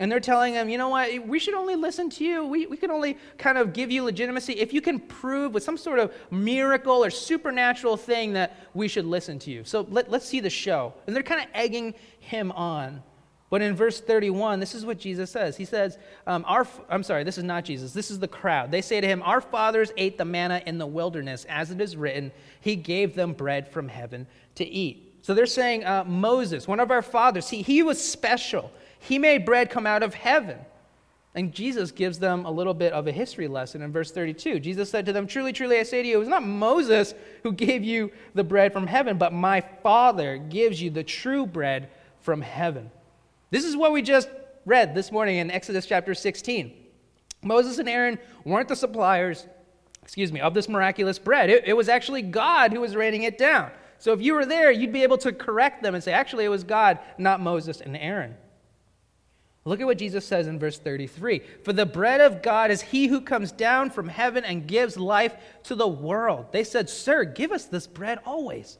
And 0.00 0.10
they're 0.10 0.18
telling 0.18 0.54
him, 0.54 0.70
you 0.70 0.78
know 0.78 0.88
what, 0.88 1.26
we 1.26 1.38
should 1.38 1.52
only 1.52 1.76
listen 1.76 2.08
to 2.08 2.24
you. 2.24 2.46
We, 2.46 2.64
we 2.64 2.78
can 2.78 2.90
only 2.90 3.18
kind 3.36 3.58
of 3.58 3.74
give 3.74 3.90
you 3.90 4.02
legitimacy 4.02 4.54
if 4.54 4.72
you 4.72 4.80
can 4.80 4.98
prove 4.98 5.52
with 5.52 5.62
some 5.62 5.76
sort 5.76 5.98
of 5.98 6.14
miracle 6.30 7.04
or 7.04 7.10
supernatural 7.10 7.98
thing 7.98 8.32
that 8.32 8.56
we 8.72 8.88
should 8.88 9.04
listen 9.04 9.38
to 9.40 9.50
you. 9.50 9.62
So 9.62 9.86
let, 9.90 10.10
let's 10.10 10.26
see 10.26 10.40
the 10.40 10.48
show. 10.48 10.94
And 11.06 11.14
they're 11.14 11.22
kind 11.22 11.42
of 11.42 11.48
egging 11.52 11.94
him 12.18 12.50
on. 12.52 13.02
But 13.50 13.60
in 13.60 13.76
verse 13.76 14.00
31, 14.00 14.58
this 14.58 14.74
is 14.74 14.86
what 14.86 14.98
Jesus 14.98 15.30
says. 15.30 15.56
He 15.56 15.66
says, 15.66 15.98
um, 16.26 16.46
our, 16.48 16.66
I'm 16.88 17.02
sorry, 17.02 17.22
this 17.22 17.36
is 17.36 17.44
not 17.44 17.66
Jesus. 17.66 17.92
This 17.92 18.10
is 18.10 18.18
the 18.18 18.28
crowd. 18.28 18.70
They 18.70 18.80
say 18.80 19.02
to 19.02 19.06
him, 19.06 19.22
Our 19.22 19.42
fathers 19.42 19.92
ate 19.98 20.16
the 20.16 20.24
manna 20.24 20.62
in 20.64 20.78
the 20.78 20.86
wilderness, 20.86 21.44
as 21.48 21.70
it 21.70 21.80
is 21.80 21.94
written, 21.96 22.32
He 22.60 22.74
gave 22.74 23.14
them 23.14 23.32
bread 23.34 23.68
from 23.68 23.88
heaven 23.88 24.28
to 24.54 24.64
eat. 24.64 25.18
So 25.22 25.34
they're 25.34 25.46
saying, 25.46 25.84
uh, 25.84 26.04
Moses, 26.04 26.66
one 26.66 26.80
of 26.80 26.90
our 26.90 27.02
fathers, 27.02 27.50
he, 27.50 27.60
he 27.60 27.82
was 27.82 28.02
special. 28.02 28.72
He 29.00 29.18
made 29.18 29.44
bread 29.44 29.70
come 29.70 29.86
out 29.86 30.02
of 30.02 30.14
heaven. 30.14 30.58
And 31.34 31.52
Jesus 31.52 31.92
gives 31.92 32.18
them 32.18 32.44
a 32.44 32.50
little 32.50 32.74
bit 32.74 32.92
of 32.92 33.06
a 33.06 33.12
history 33.12 33.46
lesson 33.46 33.82
in 33.82 33.92
verse 33.92 34.10
32. 34.10 34.58
Jesus 34.58 34.90
said 34.90 35.06
to 35.06 35.12
them, 35.12 35.26
Truly, 35.26 35.52
truly, 35.52 35.78
I 35.78 35.84
say 35.84 36.02
to 36.02 36.08
you, 36.08 36.16
it 36.16 36.18
was 36.18 36.28
not 36.28 36.42
Moses 36.42 37.14
who 37.44 37.52
gave 37.52 37.84
you 37.84 38.10
the 38.34 38.42
bread 38.42 38.72
from 38.72 38.86
heaven, 38.86 39.16
but 39.16 39.32
my 39.32 39.60
Father 39.60 40.38
gives 40.38 40.82
you 40.82 40.90
the 40.90 41.04
true 41.04 41.46
bread 41.46 41.88
from 42.20 42.40
heaven. 42.40 42.90
This 43.50 43.64
is 43.64 43.76
what 43.76 43.92
we 43.92 44.02
just 44.02 44.28
read 44.66 44.94
this 44.94 45.12
morning 45.12 45.36
in 45.36 45.50
Exodus 45.50 45.86
chapter 45.86 46.14
16. 46.14 46.72
Moses 47.42 47.78
and 47.78 47.88
Aaron 47.88 48.18
weren't 48.44 48.68
the 48.68 48.76
suppliers, 48.76 49.46
excuse 50.02 50.32
me, 50.32 50.40
of 50.40 50.52
this 50.52 50.68
miraculous 50.68 51.18
bread. 51.18 51.48
It, 51.48 51.64
it 51.64 51.76
was 51.76 51.88
actually 51.88 52.22
God 52.22 52.72
who 52.72 52.80
was 52.80 52.96
raining 52.96 53.22
it 53.22 53.38
down. 53.38 53.70
So 53.98 54.12
if 54.12 54.20
you 54.20 54.34
were 54.34 54.46
there, 54.46 54.72
you'd 54.72 54.92
be 54.92 55.04
able 55.04 55.18
to 55.18 55.32
correct 55.32 55.82
them 55.82 55.94
and 55.94 56.02
say, 56.02 56.12
actually, 56.12 56.44
it 56.44 56.48
was 56.48 56.64
God, 56.64 56.98
not 57.18 57.40
Moses 57.40 57.80
and 57.80 57.96
Aaron. 57.96 58.34
Look 59.64 59.80
at 59.80 59.86
what 59.86 59.98
Jesus 59.98 60.24
says 60.24 60.46
in 60.46 60.58
verse 60.58 60.78
33 60.78 61.42
For 61.62 61.72
the 61.72 61.86
bread 61.86 62.20
of 62.20 62.42
God 62.42 62.70
is 62.70 62.80
he 62.80 63.08
who 63.08 63.20
comes 63.20 63.52
down 63.52 63.90
from 63.90 64.08
heaven 64.08 64.44
and 64.44 64.66
gives 64.66 64.96
life 64.96 65.34
to 65.64 65.74
the 65.74 65.88
world. 65.88 66.46
They 66.50 66.64
said, 66.64 66.88
Sir, 66.88 67.24
give 67.24 67.52
us 67.52 67.66
this 67.66 67.86
bread 67.86 68.18
always. 68.24 68.78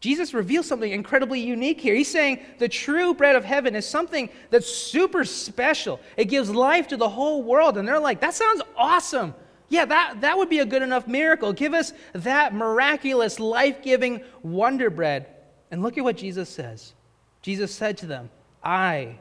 Jesus 0.00 0.34
reveals 0.34 0.66
something 0.66 0.92
incredibly 0.92 1.40
unique 1.40 1.80
here. 1.80 1.94
He's 1.94 2.10
saying 2.10 2.40
the 2.58 2.68
true 2.68 3.14
bread 3.14 3.36
of 3.36 3.44
heaven 3.44 3.74
is 3.74 3.86
something 3.86 4.28
that's 4.50 4.68
super 4.68 5.24
special. 5.24 5.98
It 6.18 6.26
gives 6.26 6.50
life 6.50 6.88
to 6.88 6.98
the 6.98 7.08
whole 7.08 7.42
world. 7.42 7.78
And 7.78 7.88
they're 7.88 7.98
like, 7.98 8.20
that 8.20 8.34
sounds 8.34 8.60
awesome. 8.76 9.34
Yeah, 9.70 9.86
that, 9.86 10.20
that 10.20 10.36
would 10.36 10.50
be 10.50 10.58
a 10.58 10.66
good 10.66 10.82
enough 10.82 11.08
miracle. 11.08 11.54
Give 11.54 11.72
us 11.72 11.94
that 12.12 12.52
miraculous, 12.54 13.40
life 13.40 13.82
giving 13.82 14.22
wonder 14.42 14.90
bread. 14.90 15.26
And 15.70 15.82
look 15.82 15.96
at 15.96 16.04
what 16.04 16.18
Jesus 16.18 16.50
says. 16.50 16.92
Jesus 17.40 17.74
said 17.74 17.96
to 17.98 18.06
them, 18.06 18.28
I 18.62 19.18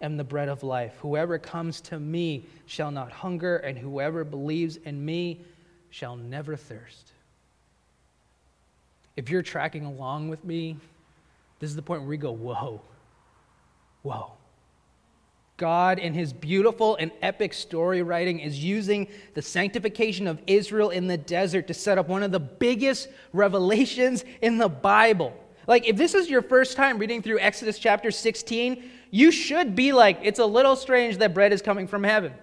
am 0.00 0.16
the 0.16 0.24
bread 0.24 0.48
of 0.48 0.62
life. 0.62 0.94
Whoever 1.00 1.38
comes 1.38 1.80
to 1.82 1.98
me 1.98 2.46
shall 2.66 2.90
not 2.90 3.10
hunger, 3.10 3.56
and 3.56 3.78
whoever 3.78 4.24
believes 4.24 4.76
in 4.76 5.04
me 5.04 5.40
shall 5.90 6.16
never 6.16 6.56
thirst. 6.56 7.12
If 9.16 9.30
you're 9.30 9.42
tracking 9.42 9.84
along 9.84 10.28
with 10.28 10.44
me, 10.44 10.76
this 11.60 11.70
is 11.70 11.76
the 11.76 11.82
point 11.82 12.00
where 12.02 12.10
we 12.10 12.16
go, 12.16 12.32
whoa, 12.32 12.80
whoa. 14.02 14.32
God, 15.56 16.00
in 16.00 16.14
his 16.14 16.32
beautiful 16.32 16.96
and 16.96 17.12
epic 17.22 17.54
story 17.54 18.02
writing, 18.02 18.40
is 18.40 18.62
using 18.62 19.06
the 19.34 19.42
sanctification 19.42 20.26
of 20.26 20.42
Israel 20.48 20.90
in 20.90 21.06
the 21.06 21.16
desert 21.16 21.68
to 21.68 21.74
set 21.74 21.96
up 21.96 22.08
one 22.08 22.24
of 22.24 22.32
the 22.32 22.40
biggest 22.40 23.08
revelations 23.32 24.24
in 24.42 24.58
the 24.58 24.68
Bible. 24.68 25.32
Like, 25.68 25.88
if 25.88 25.96
this 25.96 26.14
is 26.14 26.28
your 26.28 26.42
first 26.42 26.76
time 26.76 26.98
reading 26.98 27.22
through 27.22 27.38
Exodus 27.38 27.78
chapter 27.78 28.10
16, 28.10 28.82
you 29.14 29.30
should 29.30 29.76
be 29.76 29.92
like, 29.92 30.18
it's 30.24 30.40
a 30.40 30.44
little 30.44 30.74
strange 30.74 31.18
that 31.18 31.34
bread 31.34 31.52
is 31.52 31.62
coming 31.62 31.86
from 31.86 32.02
heaven. 32.02 32.34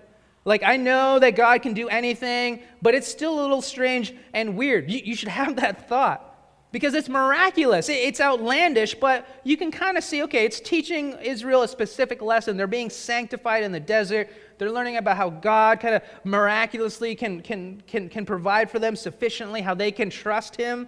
Like, 0.45 0.63
I 0.63 0.77
know 0.77 1.19
that 1.19 1.35
God 1.35 1.61
can 1.61 1.73
do 1.73 1.89
anything, 1.89 2.61
but 2.81 2.95
it's 2.95 3.09
still 3.09 3.37
a 3.37 3.41
little 3.41 3.61
strange 3.61 4.13
and 4.33 4.55
weird. 4.55 4.89
You, 4.89 5.01
you 5.03 5.13
should 5.13 5.27
have 5.27 5.57
that 5.57 5.89
thought 5.89 6.25
because 6.71 6.93
it's 6.93 7.09
miraculous. 7.09 7.89
It, 7.89 7.97
it's 7.97 8.21
outlandish, 8.21 8.95
but 8.95 9.27
you 9.43 9.57
can 9.57 9.69
kind 9.69 9.97
of 9.97 10.03
see 10.05 10.23
okay, 10.23 10.45
it's 10.45 10.61
teaching 10.61 11.17
Israel 11.21 11.63
a 11.63 11.67
specific 11.67 12.21
lesson. 12.21 12.55
They're 12.55 12.67
being 12.67 12.89
sanctified 12.89 13.63
in 13.63 13.73
the 13.73 13.79
desert. 13.81 14.29
They're 14.57 14.71
learning 14.71 14.95
about 14.95 15.17
how 15.17 15.29
God 15.29 15.81
kind 15.81 15.95
of 15.95 16.03
miraculously 16.23 17.15
can, 17.15 17.41
can, 17.41 17.83
can, 17.85 18.07
can 18.07 18.25
provide 18.25 18.71
for 18.71 18.79
them 18.79 18.95
sufficiently, 18.95 19.59
how 19.59 19.73
they 19.73 19.91
can 19.91 20.09
trust 20.09 20.55
Him. 20.55 20.87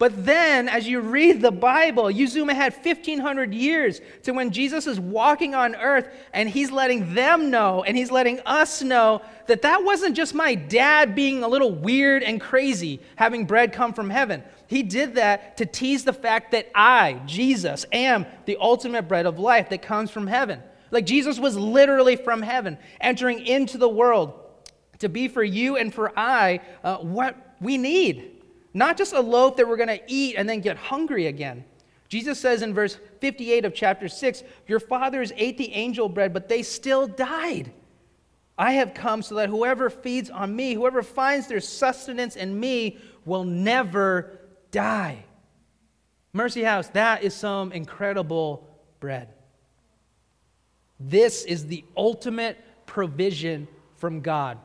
But 0.00 0.24
then, 0.24 0.70
as 0.70 0.88
you 0.88 1.00
read 1.00 1.42
the 1.42 1.50
Bible, 1.50 2.10
you 2.10 2.26
zoom 2.26 2.48
ahead 2.48 2.72
1,500 2.72 3.52
years 3.52 4.00
to 4.22 4.32
when 4.32 4.50
Jesus 4.50 4.86
is 4.86 4.98
walking 4.98 5.54
on 5.54 5.76
earth 5.76 6.08
and 6.32 6.48
he's 6.48 6.70
letting 6.70 7.12
them 7.12 7.50
know 7.50 7.84
and 7.84 7.94
he's 7.94 8.10
letting 8.10 8.40
us 8.46 8.80
know 8.80 9.20
that 9.46 9.60
that 9.60 9.84
wasn't 9.84 10.16
just 10.16 10.32
my 10.32 10.54
dad 10.54 11.14
being 11.14 11.42
a 11.42 11.48
little 11.48 11.70
weird 11.70 12.22
and 12.22 12.40
crazy 12.40 12.98
having 13.16 13.44
bread 13.44 13.74
come 13.74 13.92
from 13.92 14.08
heaven. 14.08 14.42
He 14.68 14.82
did 14.82 15.16
that 15.16 15.58
to 15.58 15.66
tease 15.66 16.02
the 16.02 16.14
fact 16.14 16.52
that 16.52 16.70
I, 16.74 17.20
Jesus, 17.26 17.84
am 17.92 18.24
the 18.46 18.56
ultimate 18.58 19.06
bread 19.06 19.26
of 19.26 19.38
life 19.38 19.68
that 19.68 19.82
comes 19.82 20.10
from 20.10 20.26
heaven. 20.26 20.62
Like 20.90 21.04
Jesus 21.04 21.38
was 21.38 21.58
literally 21.58 22.16
from 22.16 22.40
heaven, 22.40 22.78
entering 23.02 23.44
into 23.44 23.76
the 23.76 23.86
world 23.86 24.32
to 25.00 25.10
be 25.10 25.28
for 25.28 25.44
you 25.44 25.76
and 25.76 25.92
for 25.92 26.10
I 26.18 26.60
uh, 26.82 26.96
what 26.96 27.36
we 27.60 27.76
need. 27.76 28.39
Not 28.72 28.96
just 28.96 29.12
a 29.12 29.20
loaf 29.20 29.56
that 29.56 29.68
we're 29.68 29.76
going 29.76 29.88
to 29.88 30.00
eat 30.06 30.36
and 30.36 30.48
then 30.48 30.60
get 30.60 30.76
hungry 30.76 31.26
again. 31.26 31.64
Jesus 32.08 32.40
says 32.40 32.62
in 32.62 32.74
verse 32.74 32.98
58 33.20 33.64
of 33.64 33.74
chapter 33.74 34.08
6 34.08 34.42
Your 34.66 34.80
fathers 34.80 35.32
ate 35.36 35.58
the 35.58 35.72
angel 35.72 36.08
bread, 36.08 36.32
but 36.32 36.48
they 36.48 36.62
still 36.62 37.06
died. 37.06 37.72
I 38.58 38.72
have 38.72 38.94
come 38.94 39.22
so 39.22 39.36
that 39.36 39.48
whoever 39.48 39.88
feeds 39.88 40.28
on 40.28 40.54
me, 40.54 40.74
whoever 40.74 41.02
finds 41.02 41.46
their 41.46 41.60
sustenance 41.60 42.36
in 42.36 42.58
me, 42.58 42.98
will 43.24 43.44
never 43.44 44.38
die. 44.70 45.24
Mercy 46.32 46.62
House, 46.62 46.88
that 46.88 47.22
is 47.22 47.34
some 47.34 47.72
incredible 47.72 48.68
bread. 49.00 49.28
This 50.98 51.44
is 51.44 51.66
the 51.66 51.84
ultimate 51.96 52.58
provision 52.86 53.66
from 53.96 54.20
God. 54.20 54.58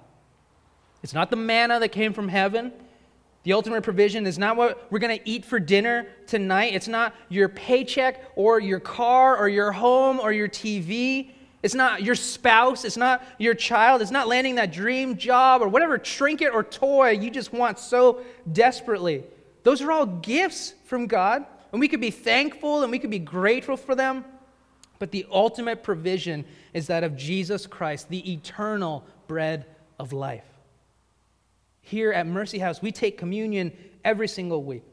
It's 1.01 1.13
not 1.13 1.29
the 1.29 1.37
manna 1.37 1.79
that 1.79 1.89
came 1.89 2.13
from 2.13 2.27
heaven. 2.27 2.73
The 3.45 3.53
ultimate 3.53 3.83
provision 3.83 4.25
is 4.25 4.39
not 4.39 4.57
what 4.57 4.91
we're 4.91 4.99
going 4.99 5.17
to 5.17 5.29
eat 5.29 5.45
for 5.45 5.59
dinner 5.59 6.07
tonight. 6.25 6.73
It's 6.73 6.87
not 6.87 7.13
your 7.29 7.47
paycheck 7.47 8.23
or 8.35 8.59
your 8.59 8.79
car 8.79 9.37
or 9.37 9.47
your 9.47 9.71
home 9.71 10.19
or 10.19 10.33
your 10.33 10.49
TV. 10.49 11.29
It's 11.61 11.75
not 11.75 12.01
your 12.01 12.15
spouse. 12.15 12.83
It's 12.83 12.97
not 12.97 13.23
your 13.37 13.53
child. 13.53 14.01
It's 14.01 14.09
not 14.09 14.27
landing 14.27 14.55
that 14.55 14.73
dream 14.73 15.15
job 15.15 15.61
or 15.61 15.67
whatever 15.67 15.99
trinket 15.99 16.53
or 16.55 16.63
toy 16.63 17.11
you 17.11 17.29
just 17.29 17.53
want 17.53 17.77
so 17.77 18.21
desperately. 18.51 19.23
Those 19.61 19.79
are 19.83 19.91
all 19.91 20.07
gifts 20.07 20.73
from 20.85 21.05
God, 21.05 21.45
and 21.71 21.79
we 21.79 21.87
could 21.87 22.01
be 22.01 22.11
thankful 22.11 22.81
and 22.81 22.91
we 22.91 22.97
could 22.97 23.11
be 23.11 23.19
grateful 23.19 23.77
for 23.77 23.93
them. 23.93 24.25
But 24.97 25.11
the 25.11 25.27
ultimate 25.31 25.83
provision 25.83 26.45
is 26.73 26.87
that 26.87 27.03
of 27.03 27.15
Jesus 27.15 27.67
Christ, 27.67 28.09
the 28.09 28.33
eternal 28.33 29.03
bread 29.27 29.67
of 29.99 30.13
life 30.13 30.54
here 31.85 32.11
at 32.11 32.25
Mercy 32.25 32.57
House, 32.57 32.81
we 32.81 32.91
take 32.91 33.15
communion 33.15 33.71
every 34.03 34.27
single 34.27 34.63
week. 34.63 34.83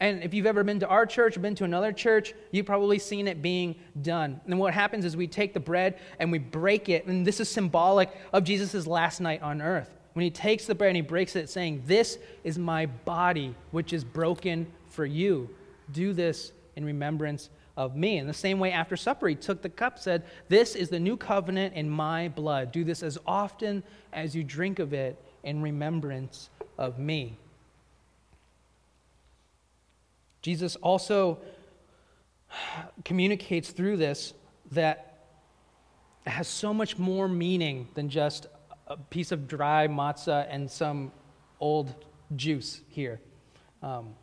And 0.00 0.22
if 0.22 0.32
you've 0.32 0.46
ever 0.46 0.64
been 0.64 0.80
to 0.80 0.88
our 0.88 1.04
church 1.04 1.36
or 1.36 1.40
been 1.40 1.54
to 1.56 1.64
another 1.64 1.92
church, 1.92 2.32
you've 2.50 2.64
probably 2.64 2.98
seen 2.98 3.28
it 3.28 3.42
being 3.42 3.76
done. 4.00 4.40
And 4.46 4.58
what 4.58 4.72
happens 4.72 5.04
is 5.04 5.18
we 5.18 5.26
take 5.26 5.52
the 5.52 5.60
bread 5.60 5.98
and 6.18 6.32
we 6.32 6.38
break 6.38 6.88
it. 6.88 7.04
And 7.04 7.26
this 7.26 7.40
is 7.40 7.50
symbolic 7.50 8.10
of 8.32 8.44
Jesus' 8.44 8.86
last 8.86 9.20
night 9.20 9.42
on 9.42 9.60
earth. 9.60 9.90
When 10.14 10.24
he 10.24 10.30
takes 10.30 10.64
the 10.64 10.74
bread 10.74 10.88
and 10.88 10.96
he 10.96 11.02
breaks 11.02 11.36
it, 11.36 11.50
saying, 11.50 11.82
This 11.84 12.18
is 12.42 12.58
my 12.58 12.86
body, 12.86 13.54
which 13.70 13.92
is 13.92 14.02
broken 14.02 14.66
for 14.88 15.04
you. 15.04 15.50
Do 15.92 16.14
this 16.14 16.52
in 16.74 16.86
remembrance 16.86 17.50
of 17.76 17.96
me. 17.96 18.16
In 18.16 18.26
the 18.26 18.32
same 18.32 18.58
way, 18.58 18.72
after 18.72 18.96
supper, 18.96 19.28
he 19.28 19.34
took 19.34 19.60
the 19.60 19.68
cup, 19.68 19.98
said, 19.98 20.24
This 20.48 20.74
is 20.74 20.88
the 20.88 20.98
new 20.98 21.18
covenant 21.18 21.74
in 21.74 21.90
my 21.90 22.28
blood. 22.28 22.72
Do 22.72 22.82
this 22.82 23.02
as 23.02 23.18
often 23.26 23.82
as 24.14 24.34
you 24.34 24.42
drink 24.42 24.78
of 24.78 24.94
it 24.94 25.22
in 25.42 25.62
remembrance 25.62 26.50
of 26.78 26.98
me. 26.98 27.38
Jesus 30.42 30.76
also 30.76 31.38
communicates 33.04 33.70
through 33.70 33.96
this 33.96 34.34
that 34.72 35.18
it 36.26 36.30
has 36.30 36.48
so 36.48 36.72
much 36.72 36.98
more 36.98 37.28
meaning 37.28 37.88
than 37.94 38.08
just 38.08 38.46
a 38.86 38.96
piece 38.96 39.32
of 39.32 39.46
dry 39.46 39.86
matzah 39.88 40.46
and 40.50 40.70
some 40.70 41.12
old 41.60 41.94
juice 42.36 42.80
here. 42.88 43.20
Um, 43.82 44.14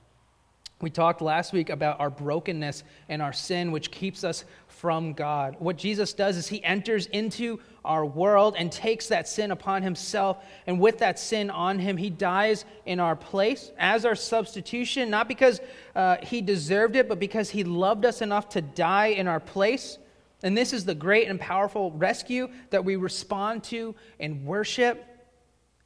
we 0.79 0.91
talked 0.91 1.21
last 1.21 1.53
week 1.53 1.71
about 1.71 1.99
our 1.99 2.11
brokenness 2.11 2.83
and 3.09 3.19
our 3.19 3.33
sin, 3.33 3.71
which 3.71 3.89
keeps 3.89 4.23
us 4.23 4.45
from 4.67 5.13
God. 5.13 5.55
What 5.57 5.75
Jesus 5.75 6.13
does 6.13 6.37
is 6.37 6.47
he 6.47 6.63
enters 6.63 7.07
into 7.07 7.59
our 7.83 8.05
world 8.05 8.55
and 8.59 8.71
takes 8.71 9.07
that 9.07 9.27
sin 9.27 9.49
upon 9.49 9.81
himself. 9.81 10.43
And 10.67 10.79
with 10.79 10.99
that 10.99 11.17
sin 11.17 11.49
on 11.49 11.79
him, 11.79 11.97
he 11.97 12.11
dies 12.11 12.63
in 12.85 12.99
our 12.99 13.15
place 13.15 13.71
as 13.79 14.05
our 14.05 14.13
substitution, 14.13 15.09
not 15.09 15.27
because 15.27 15.61
uh, 15.95 16.17
he 16.21 16.41
deserved 16.41 16.95
it, 16.95 17.09
but 17.09 17.17
because 17.19 17.49
he 17.49 17.63
loved 17.63 18.05
us 18.05 18.21
enough 18.21 18.47
to 18.49 18.61
die 18.61 19.07
in 19.07 19.27
our 19.27 19.39
place. 19.39 19.97
And 20.43 20.55
this 20.55 20.73
is 20.73 20.85
the 20.85 20.93
great 20.93 21.27
and 21.27 21.39
powerful 21.39 21.91
rescue 21.93 22.49
that 22.69 22.85
we 22.85 22.97
respond 22.97 23.63
to 23.65 23.95
in 24.19 24.45
worship. 24.45 25.03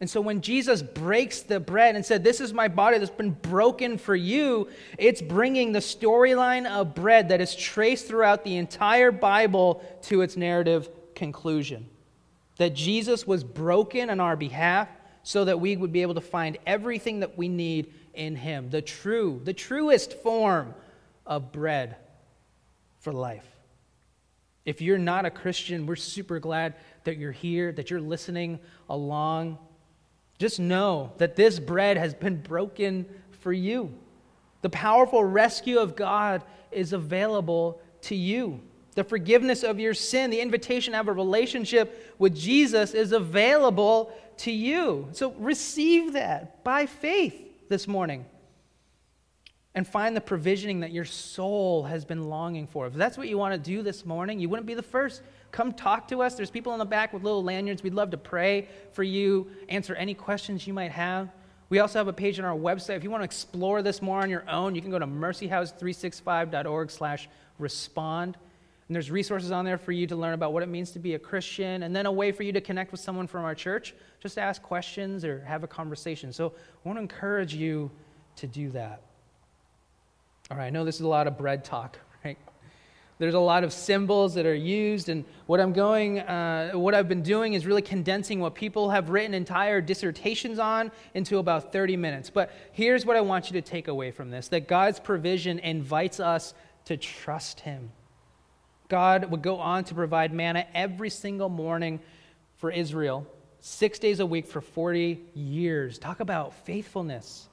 And 0.02 0.10
so 0.10 0.20
when 0.20 0.42
Jesus 0.42 0.82
breaks 0.82 1.42
the 1.42 1.60
bread 1.60 1.96
and 1.96 2.04
said, 2.04 2.24
This 2.24 2.42
is 2.42 2.54
my 2.54 2.68
body 2.68 2.98
that's 2.98 3.12
been 3.12 3.32
broken 3.32 4.00
for 4.00 4.16
you, 4.16 4.68
it's 4.98 5.22
bringing 5.22 5.72
the 5.72 5.80
storyline 5.80 6.66
of 6.66 6.96
bread 6.96 7.30
that 7.30 7.40
is 7.40 7.56
traced 7.56 8.08
throughout 8.08 8.44
the 8.44 8.58
entire 8.58 9.12
Bible 9.12 9.86
to 10.04 10.24
its 10.24 10.36
narrative 10.36 10.90
conclusion. 11.14 11.88
That 12.58 12.74
Jesus 12.74 13.28
was 13.28 13.44
broken 13.44 14.10
on 14.10 14.20
our 14.20 14.36
behalf 14.36 14.90
so 15.22 15.46
that 15.46 15.60
we 15.60 15.78
would 15.78 15.94
be 15.94 16.02
able 16.02 16.16
to 16.16 16.22
find 16.22 16.58
everything 16.66 17.20
that 17.20 17.38
we 17.38 17.48
need 17.48 17.94
in 18.16 18.36
him. 18.36 18.72
The 18.72 18.82
true, 18.82 19.40
the 19.44 19.54
truest 19.54 20.14
form 20.14 20.74
of 21.28 21.52
bread 21.52 21.96
for 23.02 23.14
life. 23.14 23.46
If 24.66 24.82
you're 24.82 24.98
not 24.98 25.26
a 25.26 25.32
Christian, 25.32 25.86
we're 25.86 25.96
super 25.96 26.40
glad 26.40 26.74
that 27.04 27.18
you're 27.18 27.32
here, 27.32 27.72
that 27.72 27.92
you're 27.92 28.02
listening 28.02 28.60
along 28.90 29.60
just 30.42 30.60
know 30.60 31.14
that 31.20 31.36
this 31.36 31.60
bread 31.60 31.98
has 31.98 32.16
been 32.16 32.42
broken 32.42 33.06
for 33.42 33.54
you. 33.54 33.94
The 34.64 34.70
powerful 34.70 35.24
rescue 35.24 35.78
of 35.78 35.96
God 35.96 36.44
is 36.72 36.94
available 36.94 37.80
to 38.02 38.16
you. 38.16 38.60
The 38.96 39.04
forgiveness 39.04 39.64
of 39.64 39.80
your 39.80 39.94
sin, 39.94 40.32
the 40.32 40.42
invitation 40.42 40.92
to 40.92 40.98
have 40.98 41.08
a 41.08 41.14
relationship 41.14 42.16
with 42.18 42.36
Jesus 42.36 42.94
is 42.94 43.12
available 43.12 44.12
to 44.38 44.52
you. 44.52 45.08
So 45.12 45.32
receive 45.34 46.14
that 46.14 46.64
by 46.64 46.88
faith 46.88 47.70
this 47.70 47.88
morning 47.88 48.26
and 49.74 49.88
find 49.88 50.16
the 50.16 50.22
provisioning 50.22 50.82
that 50.82 50.92
your 50.92 51.06
soul 51.06 51.84
has 51.84 52.04
been 52.04 52.24
longing 52.24 52.68
for. 52.68 52.88
If 52.88 52.94
that's 52.94 53.18
what 53.18 53.30
you 53.30 53.38
want 53.38 53.54
to 53.54 53.60
do 53.60 53.82
this 53.82 54.06
morning, 54.06 54.40
you 54.40 54.50
wouldn't 54.50 54.68
be 54.68 54.74
the 54.74 54.84
first. 54.84 55.22
Come 55.52 55.72
talk 55.72 56.10
to 56.10 56.22
us. 56.22 56.36
There's 56.36 56.52
people 56.52 56.74
in 56.74 56.80
the 56.80 56.86
back 56.86 57.14
with 57.14 57.24
little 57.24 57.44
lanyards. 57.44 57.82
We'd 57.82 57.94
love 57.94 58.12
to 58.12 58.18
pray 58.18 58.68
for 58.92 59.04
you, 59.04 59.50
answer 59.70 59.96
any 59.96 60.14
questions 60.14 60.68
you 60.68 60.74
might 60.74 60.92
have. 60.92 61.30
We 61.70 61.80
also 61.80 62.00
have 62.00 62.10
a 62.10 62.14
page 62.14 62.38
on 62.38 62.44
our 62.44 62.58
website. 62.58 62.98
If 62.98 63.04
you 63.04 63.12
want 63.12 63.22
to 63.22 63.26
explore 63.26 63.82
this 63.82 64.02
more 64.02 64.20
on 64.20 64.30
your 64.30 64.44
own, 64.50 64.76
you 64.76 64.82
can 64.82 64.92
go 64.92 65.00
to 65.00 65.08
mercyhouse365.org 65.08 66.92
slash 66.92 67.30
respond. 67.60 68.38
And 68.90 68.96
there's 68.96 69.10
resources 69.10 69.52
on 69.54 69.64
there 69.64 69.78
for 69.78 69.94
you 69.94 70.06
to 70.08 70.18
learn 70.18 70.34
about 70.34 70.52
what 70.52 70.64
it 70.64 70.70
means 70.70 70.92
to 70.92 71.00
be 71.00 71.14
a 71.14 71.20
Christian, 71.20 71.84
and 71.84 71.96
then 71.96 72.08
a 72.08 72.12
way 72.12 72.34
for 72.34 72.44
you 72.44 72.52
to 72.52 72.60
connect 72.60 72.92
with 72.92 73.00
someone 73.00 73.26
from 73.26 73.46
our 73.46 73.56
church, 73.56 73.96
just 74.20 74.36
to 74.36 74.42
ask 74.42 74.62
questions 74.62 75.24
or 75.24 75.46
have 75.46 75.64
a 75.64 75.68
conversation. 75.68 76.34
So 76.34 76.50
I 76.50 76.88
want 76.90 76.98
to 76.98 77.02
encourage 77.02 77.56
you 77.56 77.90
to 78.36 78.48
do 78.48 78.70
that. 78.72 79.02
All 80.52 80.58
right, 80.58 80.66
I 80.66 80.70
know 80.70 80.84
this 80.84 80.96
is 80.96 81.02
a 81.02 81.08
lot 81.08 81.28
of 81.28 81.38
bread 81.38 81.64
talk, 81.64 81.98
right? 82.26 82.38
there's 83.20 83.36
a 83.36 83.40
lot 83.40 83.64
of 83.64 83.72
symbols 83.72 84.34
that 84.34 84.46
are 84.46 84.54
used, 84.54 85.08
and 85.08 85.24
what 85.46 85.62
I'm 85.62 85.72
going, 85.72 86.20
uh, 86.20 86.72
what 86.74 86.94
I've 86.94 87.08
been 87.08 87.22
doing 87.22 87.54
is 87.54 87.66
really 87.66 87.82
condensing 87.82 88.42
what 88.42 88.54
people 88.54 88.90
have 88.90 89.10
written 89.12 89.34
entire 89.34 89.80
dissertations 89.80 90.60
on 90.60 90.92
into 91.14 91.38
about 91.38 91.72
30 91.72 91.96
minutes. 91.96 92.30
But 92.30 92.52
here's 92.74 93.06
what 93.06 93.16
I 93.16 93.22
want 93.22 93.50
you 93.50 93.54
to 93.54 93.62
take 93.62 93.88
away 93.88 94.12
from 94.12 94.30
this: 94.30 94.50
that 94.50 94.68
God's 94.68 95.00
provision 95.00 95.58
invites 95.60 96.20
us 96.20 96.54
to 96.86 96.98
trust 96.98 97.62
Him. 97.62 97.94
God 98.90 99.32
would 99.32 99.42
go 99.42 99.58
on 99.58 99.86
to 99.86 99.96
provide 99.96 100.34
manna 100.34 100.66
every 100.74 101.12
single 101.12 101.48
morning 101.48 102.02
for 102.58 102.72
Israel, 102.72 103.26
six 103.62 104.00
days 104.00 104.20
a 104.20 104.26
week 104.26 104.48
for 104.48 104.60
40 104.60 105.22
years. 105.34 105.98
Talk 105.98 106.20
about 106.20 106.54
faithfulness. 106.66 107.48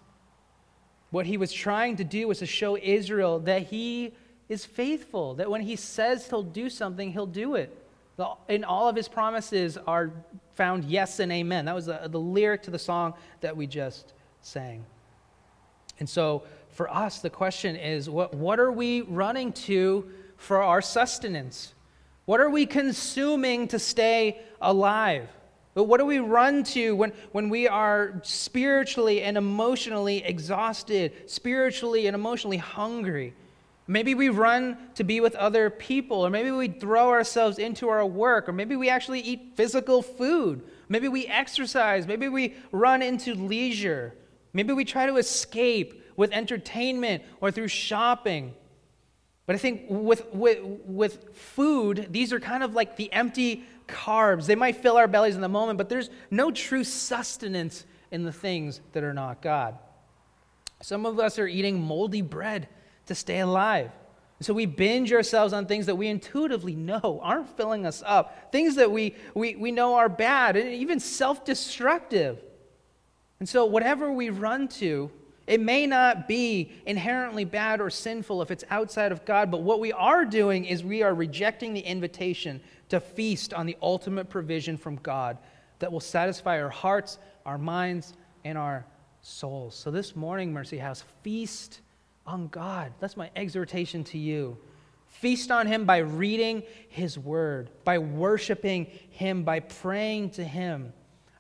What 1.10 1.26
he 1.26 1.36
was 1.36 1.52
trying 1.52 1.96
to 1.96 2.04
do 2.04 2.28
was 2.28 2.38
to 2.40 2.46
show 2.46 2.76
Israel 2.76 3.40
that 3.40 3.68
he 3.68 4.12
is 4.48 4.64
faithful, 4.64 5.34
that 5.34 5.50
when 5.50 5.62
he 5.62 5.76
says 5.76 6.28
he'll 6.28 6.42
do 6.42 6.68
something, 6.68 7.12
he'll 7.12 7.26
do 7.26 7.54
it. 7.54 7.74
In 8.48 8.64
all 8.64 8.88
of 8.88 8.96
his 8.96 9.08
promises 9.08 9.78
are 9.86 10.10
found 10.54 10.84
yes 10.84 11.20
and 11.20 11.30
amen. 11.30 11.66
That 11.66 11.74
was 11.74 11.86
the, 11.86 12.08
the 12.08 12.18
lyric 12.18 12.62
to 12.64 12.70
the 12.70 12.78
song 12.78 13.14
that 13.40 13.56
we 13.56 13.66
just 13.66 14.12
sang. 14.40 14.84
And 16.00 16.08
so 16.08 16.42
for 16.70 16.92
us, 16.92 17.20
the 17.20 17.30
question 17.30 17.76
is 17.76 18.10
what, 18.10 18.34
what 18.34 18.58
are 18.58 18.72
we 18.72 19.02
running 19.02 19.52
to 19.52 20.10
for 20.36 20.62
our 20.62 20.82
sustenance? 20.82 21.74
What 22.24 22.40
are 22.40 22.50
we 22.50 22.66
consuming 22.66 23.68
to 23.68 23.78
stay 23.78 24.40
alive? 24.60 25.28
But 25.78 25.84
what 25.84 25.98
do 25.98 26.06
we 26.06 26.18
run 26.18 26.64
to 26.64 26.96
when, 26.96 27.12
when 27.30 27.50
we 27.50 27.68
are 27.68 28.20
spiritually 28.24 29.22
and 29.22 29.36
emotionally 29.36 30.24
exhausted, 30.24 31.30
spiritually 31.30 32.08
and 32.08 32.16
emotionally 32.16 32.56
hungry? 32.56 33.32
Maybe 33.86 34.16
we 34.16 34.28
run 34.28 34.76
to 34.96 35.04
be 35.04 35.20
with 35.20 35.36
other 35.36 35.70
people, 35.70 36.26
or 36.26 36.30
maybe 36.30 36.50
we 36.50 36.66
throw 36.66 37.10
ourselves 37.10 37.60
into 37.60 37.88
our 37.90 38.04
work, 38.04 38.48
or 38.48 38.52
maybe 38.52 38.74
we 38.74 38.88
actually 38.88 39.20
eat 39.20 39.52
physical 39.54 40.02
food. 40.02 40.62
Maybe 40.88 41.06
we 41.06 41.28
exercise. 41.28 42.08
Maybe 42.08 42.28
we 42.28 42.56
run 42.72 43.00
into 43.00 43.36
leisure. 43.36 44.14
Maybe 44.52 44.72
we 44.72 44.84
try 44.84 45.06
to 45.06 45.14
escape 45.14 46.02
with 46.16 46.32
entertainment 46.32 47.22
or 47.40 47.52
through 47.52 47.68
shopping. 47.68 48.52
But 49.46 49.54
I 49.54 49.58
think 49.58 49.82
with, 49.88 50.26
with, 50.34 50.58
with 50.84 51.36
food, 51.36 52.08
these 52.10 52.32
are 52.32 52.40
kind 52.40 52.64
of 52.64 52.74
like 52.74 52.96
the 52.96 53.12
empty 53.12 53.64
carbs. 53.88 54.46
They 54.46 54.54
might 54.54 54.76
fill 54.76 54.96
our 54.96 55.08
bellies 55.08 55.34
in 55.34 55.40
the 55.40 55.48
moment, 55.48 55.78
but 55.78 55.88
there's 55.88 56.10
no 56.30 56.50
true 56.50 56.84
sustenance 56.84 57.84
in 58.10 58.22
the 58.22 58.32
things 58.32 58.80
that 58.92 59.02
are 59.02 59.14
not 59.14 59.42
God. 59.42 59.76
Some 60.80 61.06
of 61.06 61.18
us 61.18 61.38
are 61.38 61.48
eating 61.48 61.80
moldy 61.80 62.22
bread 62.22 62.68
to 63.06 63.14
stay 63.14 63.40
alive. 63.40 63.90
So 64.40 64.54
we 64.54 64.66
binge 64.66 65.12
ourselves 65.12 65.52
on 65.52 65.66
things 65.66 65.86
that 65.86 65.96
we 65.96 66.06
intuitively 66.06 66.76
know 66.76 67.20
aren't 67.22 67.48
filling 67.56 67.84
us 67.84 68.02
up, 68.06 68.52
things 68.52 68.76
that 68.76 68.92
we, 68.92 69.16
we, 69.34 69.56
we 69.56 69.72
know 69.72 69.94
are 69.94 70.08
bad 70.08 70.56
and 70.56 70.72
even 70.72 71.00
self 71.00 71.44
destructive. 71.44 72.40
And 73.40 73.48
so, 73.48 73.64
whatever 73.64 74.12
we 74.12 74.30
run 74.30 74.68
to, 74.68 75.10
it 75.46 75.60
may 75.60 75.86
not 75.86 76.28
be 76.28 76.70
inherently 76.86 77.44
bad 77.44 77.80
or 77.80 77.88
sinful 77.90 78.42
if 78.42 78.50
it's 78.50 78.64
outside 78.70 79.12
of 79.12 79.24
God, 79.24 79.50
but 79.50 79.62
what 79.62 79.80
we 79.80 79.92
are 79.92 80.24
doing 80.24 80.66
is 80.66 80.84
we 80.84 81.02
are 81.02 81.14
rejecting 81.14 81.72
the 81.72 81.80
invitation 81.80 82.60
to 82.88 83.00
feast 83.00 83.52
on 83.54 83.66
the 83.66 83.76
ultimate 83.82 84.28
provision 84.28 84.76
from 84.76 84.96
God 84.96 85.38
that 85.78 85.92
will 85.92 86.00
satisfy 86.00 86.60
our 86.60 86.70
hearts, 86.70 87.18
our 87.46 87.58
minds, 87.58 88.14
and 88.44 88.58
our 88.58 88.86
souls. 89.22 89.74
So, 89.74 89.90
this 89.90 90.16
morning, 90.16 90.52
Mercy 90.52 90.78
House, 90.78 91.04
feast 91.22 91.80
on 92.26 92.48
God. 92.48 92.92
That's 93.00 93.16
my 93.16 93.30
exhortation 93.36 94.04
to 94.04 94.18
you. 94.18 94.58
Feast 95.06 95.50
on 95.50 95.66
Him 95.66 95.84
by 95.84 95.98
reading 95.98 96.62
His 96.88 97.18
Word, 97.18 97.70
by 97.84 97.98
worshiping 97.98 98.86
Him, 99.10 99.42
by 99.44 99.60
praying 99.60 100.30
to 100.30 100.44
Him. 100.44 100.92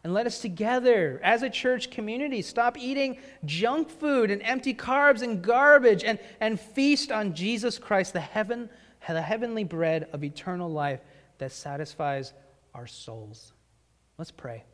And 0.04 0.14
let 0.14 0.26
us 0.26 0.40
together, 0.40 1.20
as 1.22 1.42
a 1.42 1.50
church 1.50 1.90
community, 1.90 2.40
stop 2.40 2.78
eating 2.78 3.18
junk 3.44 3.90
food 3.90 4.30
and 4.30 4.40
empty 4.42 4.72
carbs 4.72 5.22
and 5.22 5.42
garbage 5.42 6.04
and, 6.04 6.18
and 6.40 6.58
feast 6.58 7.12
on 7.12 7.34
Jesus 7.34 7.78
Christ, 7.78 8.12
the, 8.12 8.20
heaven, 8.20 8.70
the 9.06 9.20
heavenly 9.20 9.64
bread 9.64 10.08
of 10.12 10.24
eternal 10.24 10.70
life 10.70 11.00
that 11.38 11.52
satisfies 11.52 12.32
our 12.74 12.86
souls. 12.86 13.52
Let's 14.18 14.30
pray. 14.30 14.64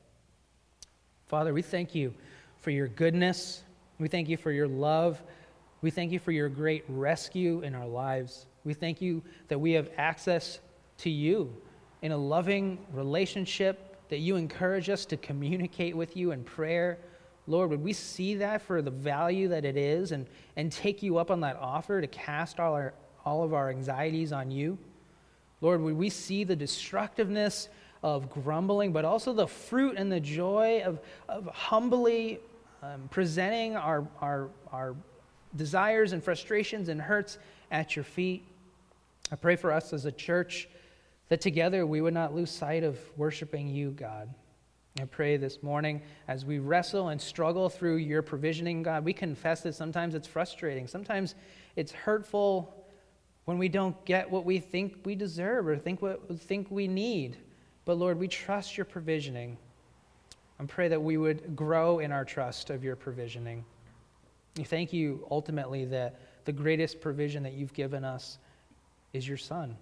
Father, 1.26 1.52
we 1.52 1.62
thank 1.62 1.94
you 1.94 2.14
for 2.60 2.70
your 2.70 2.88
goodness. 2.88 3.62
We 3.98 4.08
thank 4.08 4.28
you 4.28 4.36
for 4.36 4.50
your 4.50 4.68
love. 4.68 5.22
We 5.82 5.90
thank 5.90 6.12
you 6.12 6.18
for 6.18 6.32
your 6.32 6.48
great 6.48 6.84
rescue 6.88 7.60
in 7.60 7.74
our 7.74 7.86
lives. 7.86 8.46
We 8.64 8.74
thank 8.74 9.00
you 9.00 9.22
that 9.48 9.58
we 9.58 9.72
have 9.72 9.90
access 9.96 10.60
to 10.98 11.10
you 11.10 11.54
in 12.02 12.12
a 12.12 12.16
loving 12.16 12.78
relationship, 12.92 14.08
that 14.08 14.18
you 14.18 14.36
encourage 14.36 14.88
us 14.88 15.04
to 15.06 15.16
communicate 15.16 15.96
with 15.96 16.16
you 16.16 16.32
in 16.32 16.44
prayer. 16.44 16.98
Lord, 17.46 17.70
would 17.70 17.82
we 17.82 17.92
see 17.92 18.36
that 18.36 18.62
for 18.62 18.80
the 18.80 18.90
value 18.90 19.48
that 19.48 19.64
it 19.64 19.76
is 19.76 20.12
and, 20.12 20.26
and 20.56 20.72
take 20.72 21.02
you 21.02 21.18
up 21.18 21.30
on 21.30 21.40
that 21.40 21.56
offer 21.56 22.00
to 22.00 22.06
cast 22.06 22.60
all, 22.60 22.72
our, 22.72 22.94
all 23.24 23.42
of 23.42 23.52
our 23.52 23.70
anxieties 23.70 24.32
on 24.32 24.50
you? 24.50 24.78
Lord, 25.64 25.80
would 25.80 25.96
we 25.96 26.10
see 26.10 26.44
the 26.44 26.54
destructiveness 26.54 27.70
of 28.02 28.28
grumbling, 28.28 28.92
but 28.92 29.06
also 29.06 29.32
the 29.32 29.46
fruit 29.46 29.96
and 29.96 30.12
the 30.12 30.20
joy 30.20 30.82
of, 30.84 31.00
of 31.26 31.46
humbly 31.46 32.38
um, 32.82 33.08
presenting 33.10 33.74
our, 33.74 34.06
our, 34.20 34.50
our 34.70 34.94
desires 35.56 36.12
and 36.12 36.22
frustrations 36.22 36.90
and 36.90 37.00
hurts 37.00 37.38
at 37.70 37.96
your 37.96 38.04
feet. 38.04 38.44
I 39.32 39.36
pray 39.36 39.56
for 39.56 39.72
us 39.72 39.94
as 39.94 40.04
a 40.04 40.12
church 40.12 40.68
that 41.30 41.40
together 41.40 41.86
we 41.86 42.02
would 42.02 42.12
not 42.12 42.34
lose 42.34 42.50
sight 42.50 42.84
of 42.84 42.98
worshiping 43.16 43.68
you, 43.68 43.92
God. 43.92 44.28
I 45.00 45.06
pray 45.06 45.38
this 45.38 45.62
morning 45.62 46.02
as 46.28 46.44
we 46.44 46.58
wrestle 46.58 47.08
and 47.08 47.18
struggle 47.18 47.70
through 47.70 47.96
your 47.96 48.20
provisioning, 48.20 48.82
God, 48.82 49.02
we 49.02 49.14
confess 49.14 49.62
that 49.62 49.74
sometimes 49.74 50.14
it's 50.14 50.28
frustrating. 50.28 50.86
Sometimes 50.86 51.34
it's 51.74 51.90
hurtful 51.90 52.84
when 53.45 53.59
we 53.59 53.68
don't 53.68 54.03
get 54.05 54.30
what 54.30 54.45
we 54.45 54.59
think 54.59 54.99
we 55.05 55.14
deserve 55.14 55.66
or 55.66 55.76
think 55.76 56.01
what 56.01 56.40
think 56.40 56.70
we 56.70 56.88
need. 56.88 57.36
But 57.84 57.99
Lord, 57.99 58.18
we 58.18 58.28
trust 58.28 58.76
your 58.76 58.86
provisioning. 58.86 59.59
I 60.59 60.64
pray 60.64 60.88
that 60.88 61.03
we 61.03 61.16
would 61.16 61.55
grow 61.57 61.99
in 61.99 62.12
our 62.12 62.24
trust 62.24 62.70
of 62.70 62.82
your 62.82 62.97
provisioning. 62.97 63.64
We 64.57 64.64
thank 64.64 64.92
you 64.92 65.26
ultimately 65.30 65.84
that 65.86 66.20
the 66.45 66.53
greatest 66.53 67.01
provision 67.01 67.42
that 67.42 67.55
you've 67.55 67.74
given 67.74 68.05
us 68.05 68.38
is 69.12 69.26
your 69.26 69.36
Son. 69.36 69.76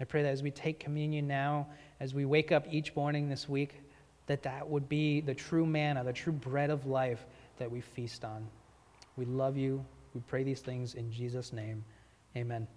I 0.00 0.04
pray 0.04 0.22
that 0.22 0.30
as 0.30 0.42
we 0.42 0.50
take 0.50 0.80
communion 0.80 1.26
now, 1.26 1.68
as 2.00 2.14
we 2.14 2.24
wake 2.24 2.52
up 2.52 2.66
each 2.70 2.94
morning 2.96 3.28
this 3.28 3.48
week, 3.48 3.80
that 4.26 4.42
that 4.42 4.68
would 4.68 4.88
be 4.88 5.20
the 5.20 5.34
true 5.34 5.66
manna, 5.66 6.04
the 6.04 6.12
true 6.12 6.32
bread 6.32 6.70
of 6.70 6.86
life 6.86 7.24
that 7.58 7.70
we 7.70 7.80
feast 7.80 8.24
on. 8.24 8.46
We 9.16 9.24
love 9.24 9.56
you. 9.56 9.84
We 10.14 10.20
pray 10.26 10.42
these 10.42 10.60
things 10.60 10.94
in 10.94 11.10
Jesus' 11.12 11.52
name. 11.52 11.84
Amen. 12.36 12.75